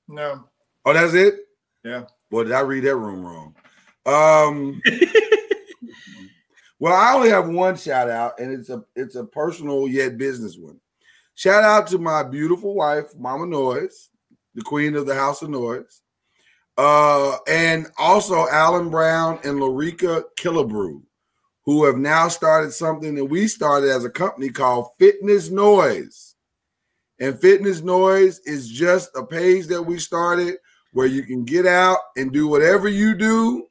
[0.06, 0.44] No.
[0.84, 1.34] Oh, that's it?
[1.82, 2.04] Yeah.
[2.30, 3.54] Boy, did I read that room wrong?
[4.06, 4.80] Um
[6.84, 10.58] well, I only have one shout out, and it's a it's a personal yet business
[10.58, 10.78] one.
[11.34, 14.10] Shout out to my beautiful wife, Mama Noise,
[14.54, 16.02] the queen of the House of Noise.
[16.76, 21.00] Uh, and also Alan Brown and Lorica Killebrew,
[21.64, 26.34] who have now started something that we started as a company called Fitness Noise.
[27.18, 30.56] And Fitness Noise is just a page that we started
[30.92, 33.68] where you can get out and do whatever you do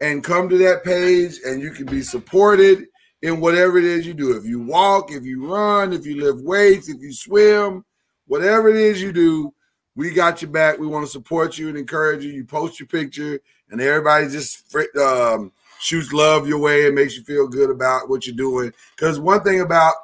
[0.00, 2.86] and come to that page and you can be supported
[3.22, 4.36] in whatever it is you do.
[4.36, 7.84] If you walk, if you run, if you lift weights, if you swim,
[8.26, 9.52] whatever it is you do,
[9.96, 10.78] we got your back.
[10.78, 12.32] We want to support you and encourage you.
[12.32, 13.40] You post your picture,
[13.70, 18.26] and everybody just um, shoots love your way and makes you feel good about what
[18.26, 18.72] you're doing.
[18.96, 19.94] Because one thing about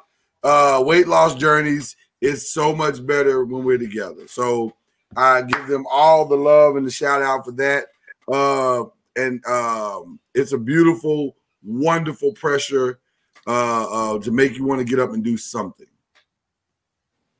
[0.43, 4.27] uh, weight loss journeys is so much better when we're together.
[4.27, 4.73] So
[5.15, 7.87] I give them all the love and the shout out for that.
[8.27, 8.85] Uh,
[9.15, 12.99] and um, it's a beautiful, wonderful pressure
[13.47, 15.87] uh, uh, to make you want to get up and do something.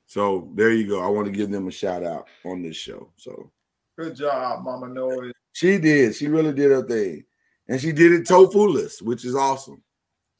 [0.08, 1.02] So there you go.
[1.02, 3.10] I want to give them a shout out on this show.
[3.16, 3.52] So
[3.98, 5.32] Good job, Mama Noise.
[5.54, 6.16] she did.
[6.16, 7.24] She really did her thing,
[7.68, 9.82] and she did it tofu-less, which is awesome.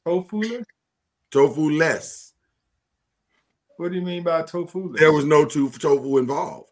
[0.04, 0.62] Tofu?
[1.30, 2.32] Tofu less.
[3.78, 4.92] What do you mean by tofu?
[4.96, 6.70] There was no to- tofu involved.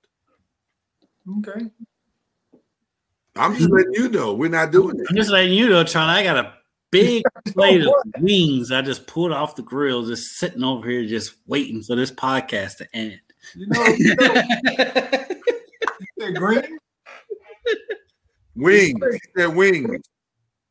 [1.39, 1.66] Okay.
[3.36, 5.07] I'm just letting you know we're not doing it.
[5.09, 6.12] I'm just letting you know, Charlie.
[6.12, 6.52] I got a
[6.90, 8.73] big plate of wings.
[8.73, 12.78] I just pulled off the grill, just sitting over here, just waiting for this podcast
[12.78, 13.20] to end.
[13.55, 14.15] You know, you
[16.19, 16.78] know green?
[18.57, 18.98] Wings.
[19.12, 20.02] He said wings.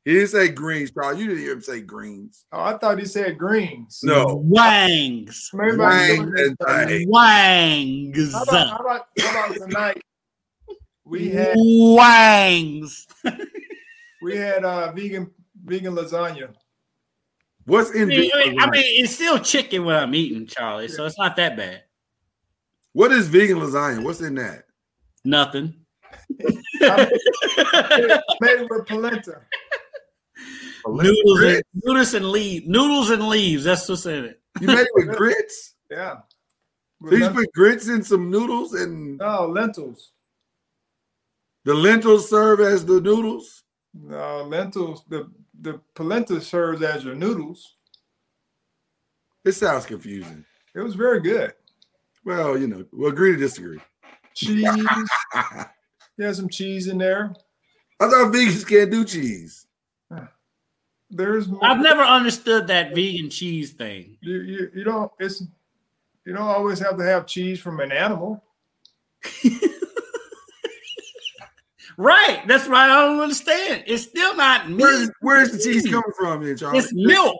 [0.05, 1.19] He didn't say greens, Charles.
[1.19, 2.45] You didn't hear him say greens.
[2.51, 3.99] Oh, I thought he said greens.
[4.03, 4.35] No.
[4.43, 7.09] Wangs, Maybe I Wang should- and thang.
[7.09, 10.01] wangs, How about, how about how about tonight?
[11.09, 13.07] We had wangs.
[14.21, 15.31] we had uh vegan
[15.65, 16.53] vegan lasagna.
[17.65, 20.45] What's I in mean, vegan I mean, I mean, it's still chicken when I'm eating,
[20.45, 20.87] Charlie.
[20.87, 21.83] So it's not that bad.
[22.93, 24.03] What is vegan lasagna?
[24.03, 24.65] What's in that?
[25.25, 25.75] Nothing.
[26.39, 27.07] Made
[28.69, 29.41] with polenta.
[30.87, 32.67] noodles, and, noodles and leaves.
[32.67, 33.63] Noodles and leaves.
[33.63, 34.41] That's what's in it.
[34.61, 35.75] You made it with grits?
[35.89, 36.17] Yeah.
[37.07, 40.11] So you put grits in some noodles and No lentils.
[41.65, 43.63] The lentils serve as the noodles?
[43.93, 45.03] No lentils.
[45.07, 45.29] The
[45.61, 47.75] the polenta serves as your noodles.
[49.45, 50.45] It sounds confusing.
[50.75, 51.53] It was very good.
[52.25, 53.79] Well, you know, we'll agree to disagree.
[54.35, 54.65] Cheese.
[55.33, 55.65] I
[56.17, 57.33] There's some cheese in there.
[57.99, 59.65] I thought vegans can't do cheese.
[61.09, 61.65] There's more.
[61.65, 64.17] I've never understood that vegan cheese thing.
[64.21, 65.41] You, you you don't it's
[66.25, 68.43] you don't always have to have cheese from an animal.
[71.99, 72.41] Right.
[72.47, 72.89] That's right.
[72.89, 73.83] I don't understand.
[73.85, 74.79] It's still not meat.
[74.79, 76.85] Where's, where's the cheese coming from here, Charles?
[76.85, 77.37] It's milk.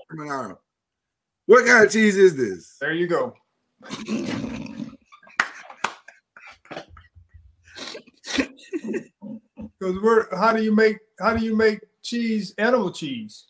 [1.46, 2.76] What kind of cheese is this?
[2.82, 3.34] There you go.
[9.80, 13.46] Because we're how do you make how do you make cheese animal cheese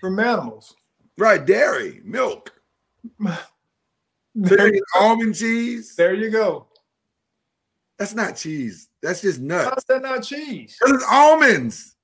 [0.00, 0.74] from animals?
[1.16, 2.52] Right, dairy, milk.
[3.26, 3.34] So
[4.34, 5.96] There, you get almond cheese.
[5.96, 6.66] there you go.
[7.98, 8.87] That's not cheese.
[9.02, 9.68] That's just nuts.
[9.70, 10.76] How's that not cheese?
[10.80, 11.94] 'Cause it's almonds.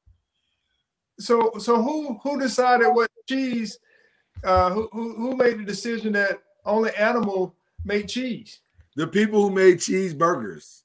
[1.19, 3.79] So so who who decided what cheese?
[4.43, 7.55] Uh, who, who who made the decision that only animal
[7.85, 8.61] made cheese?
[8.97, 10.83] The people who made cheeseburgers.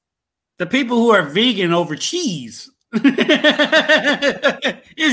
[0.58, 2.70] The people who are vegan over cheese.
[2.92, 3.06] it's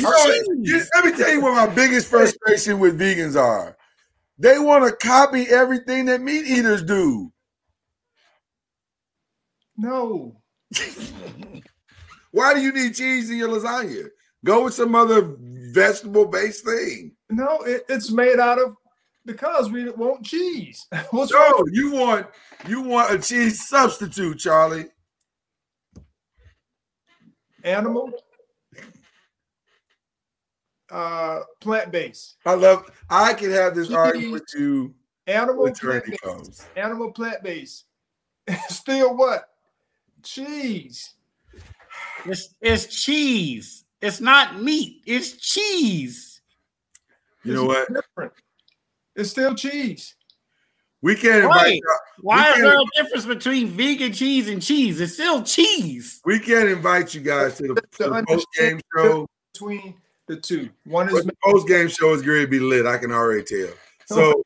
[0.05, 0.89] Oh, cheese.
[0.95, 3.77] Let me tell you what my biggest frustration with vegans are.
[4.39, 7.31] They want to copy everything that meat eaters do.
[9.77, 10.41] No,
[12.31, 14.09] Why do you need cheese in your lasagna?
[14.45, 17.13] Go with some other vegetable-based thing.
[17.29, 18.75] no, it, it's made out of
[19.25, 20.85] because we want cheese.
[21.11, 21.69] What's wrong?
[21.71, 22.27] You want
[22.67, 24.85] you want a cheese substitute, Charlie.
[27.63, 28.11] Animal,
[30.89, 32.37] uh, plant based.
[32.45, 32.89] I love.
[33.09, 33.97] I can have this Cheese.
[33.97, 34.93] argument with you
[35.27, 36.65] Animal plant based.
[36.77, 37.85] Animal plant based.
[38.69, 39.49] Still what?
[40.23, 41.13] Cheese.
[42.25, 43.85] It's, it's cheese.
[44.01, 45.01] It's not meat.
[45.05, 46.41] It's cheese.
[47.43, 47.87] You know what?
[47.93, 48.33] Different.
[49.15, 50.15] It's still cheese.
[51.01, 51.49] We can't invite.
[51.55, 51.73] Right.
[51.83, 54.99] y'all- Why is can't- there a difference between vegan cheese and cheese?
[54.99, 56.21] It's still cheese.
[56.25, 59.27] We can't invite you guys to the, to the post game show.
[59.53, 59.95] Between
[60.27, 60.69] the two.
[60.85, 62.85] One is the post game show is going to be lit.
[62.85, 63.73] I can already tell.
[64.07, 64.43] So,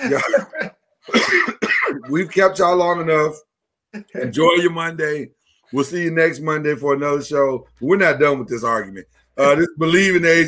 [0.00, 0.20] yeah,
[2.08, 3.34] we've kept y'all long enough.
[4.14, 5.30] Enjoy your Monday.
[5.72, 7.66] We'll see you next Monday for another show.
[7.80, 9.06] We're not done with this argument.
[9.36, 10.40] Uh, this Bleav in the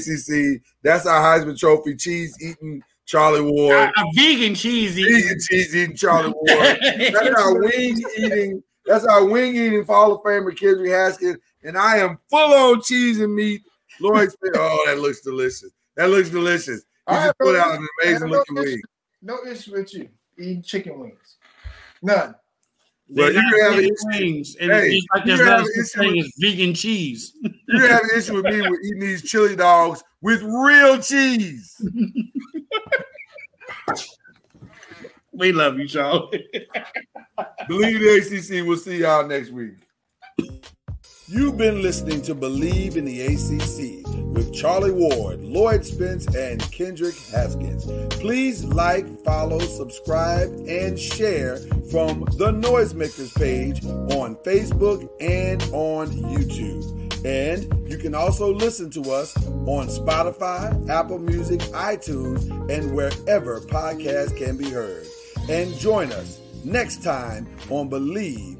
[0.56, 0.62] ACC.
[0.82, 3.90] That's our Heisman Trophy cheese eating Charlie Ward.
[3.96, 4.94] a vegan cheese.
[4.94, 6.78] Vegan cheese eating Charlie Ward.
[6.80, 8.62] That's our wing eating.
[8.86, 13.20] That's our wing eating Hall of Famer Kendrick Haskins, and I am full on cheese
[13.20, 13.60] and meat.
[14.00, 14.52] Lloyd Smith.
[14.56, 15.70] Oh, that looks delicious.
[15.96, 16.82] That looks delicious.
[17.08, 18.80] You I just put no out an issue- amazing no looking issue- wing.
[19.22, 20.08] No issue with you
[20.38, 21.36] eating chicken wings.
[22.02, 22.34] None.
[23.12, 24.24] Well, you have an vegan issue.
[24.24, 27.34] wings, and Hey, it's like there's have no an such thing as vegan cheese.
[27.72, 31.80] You have an issue with me with eating these chili dogs with real cheese.
[35.32, 36.28] We love you, Sean.
[37.68, 38.66] Bleav the ACC.
[38.66, 39.76] We'll see y'all next week.
[41.32, 44.04] You've been listening to Bleav in the ACC
[44.34, 47.84] with Charlie Ward, Lloyd Spence, and Kendrick Haskins.
[48.16, 51.58] Please like, follow, subscribe, and share
[51.92, 57.24] from the Noisemakers page on Facebook and on YouTube.
[57.24, 64.36] And you can also listen to us on Spotify, Apple Music, iTunes, and wherever podcasts
[64.36, 65.06] can be heard.
[65.48, 68.59] And join us next time on Bleav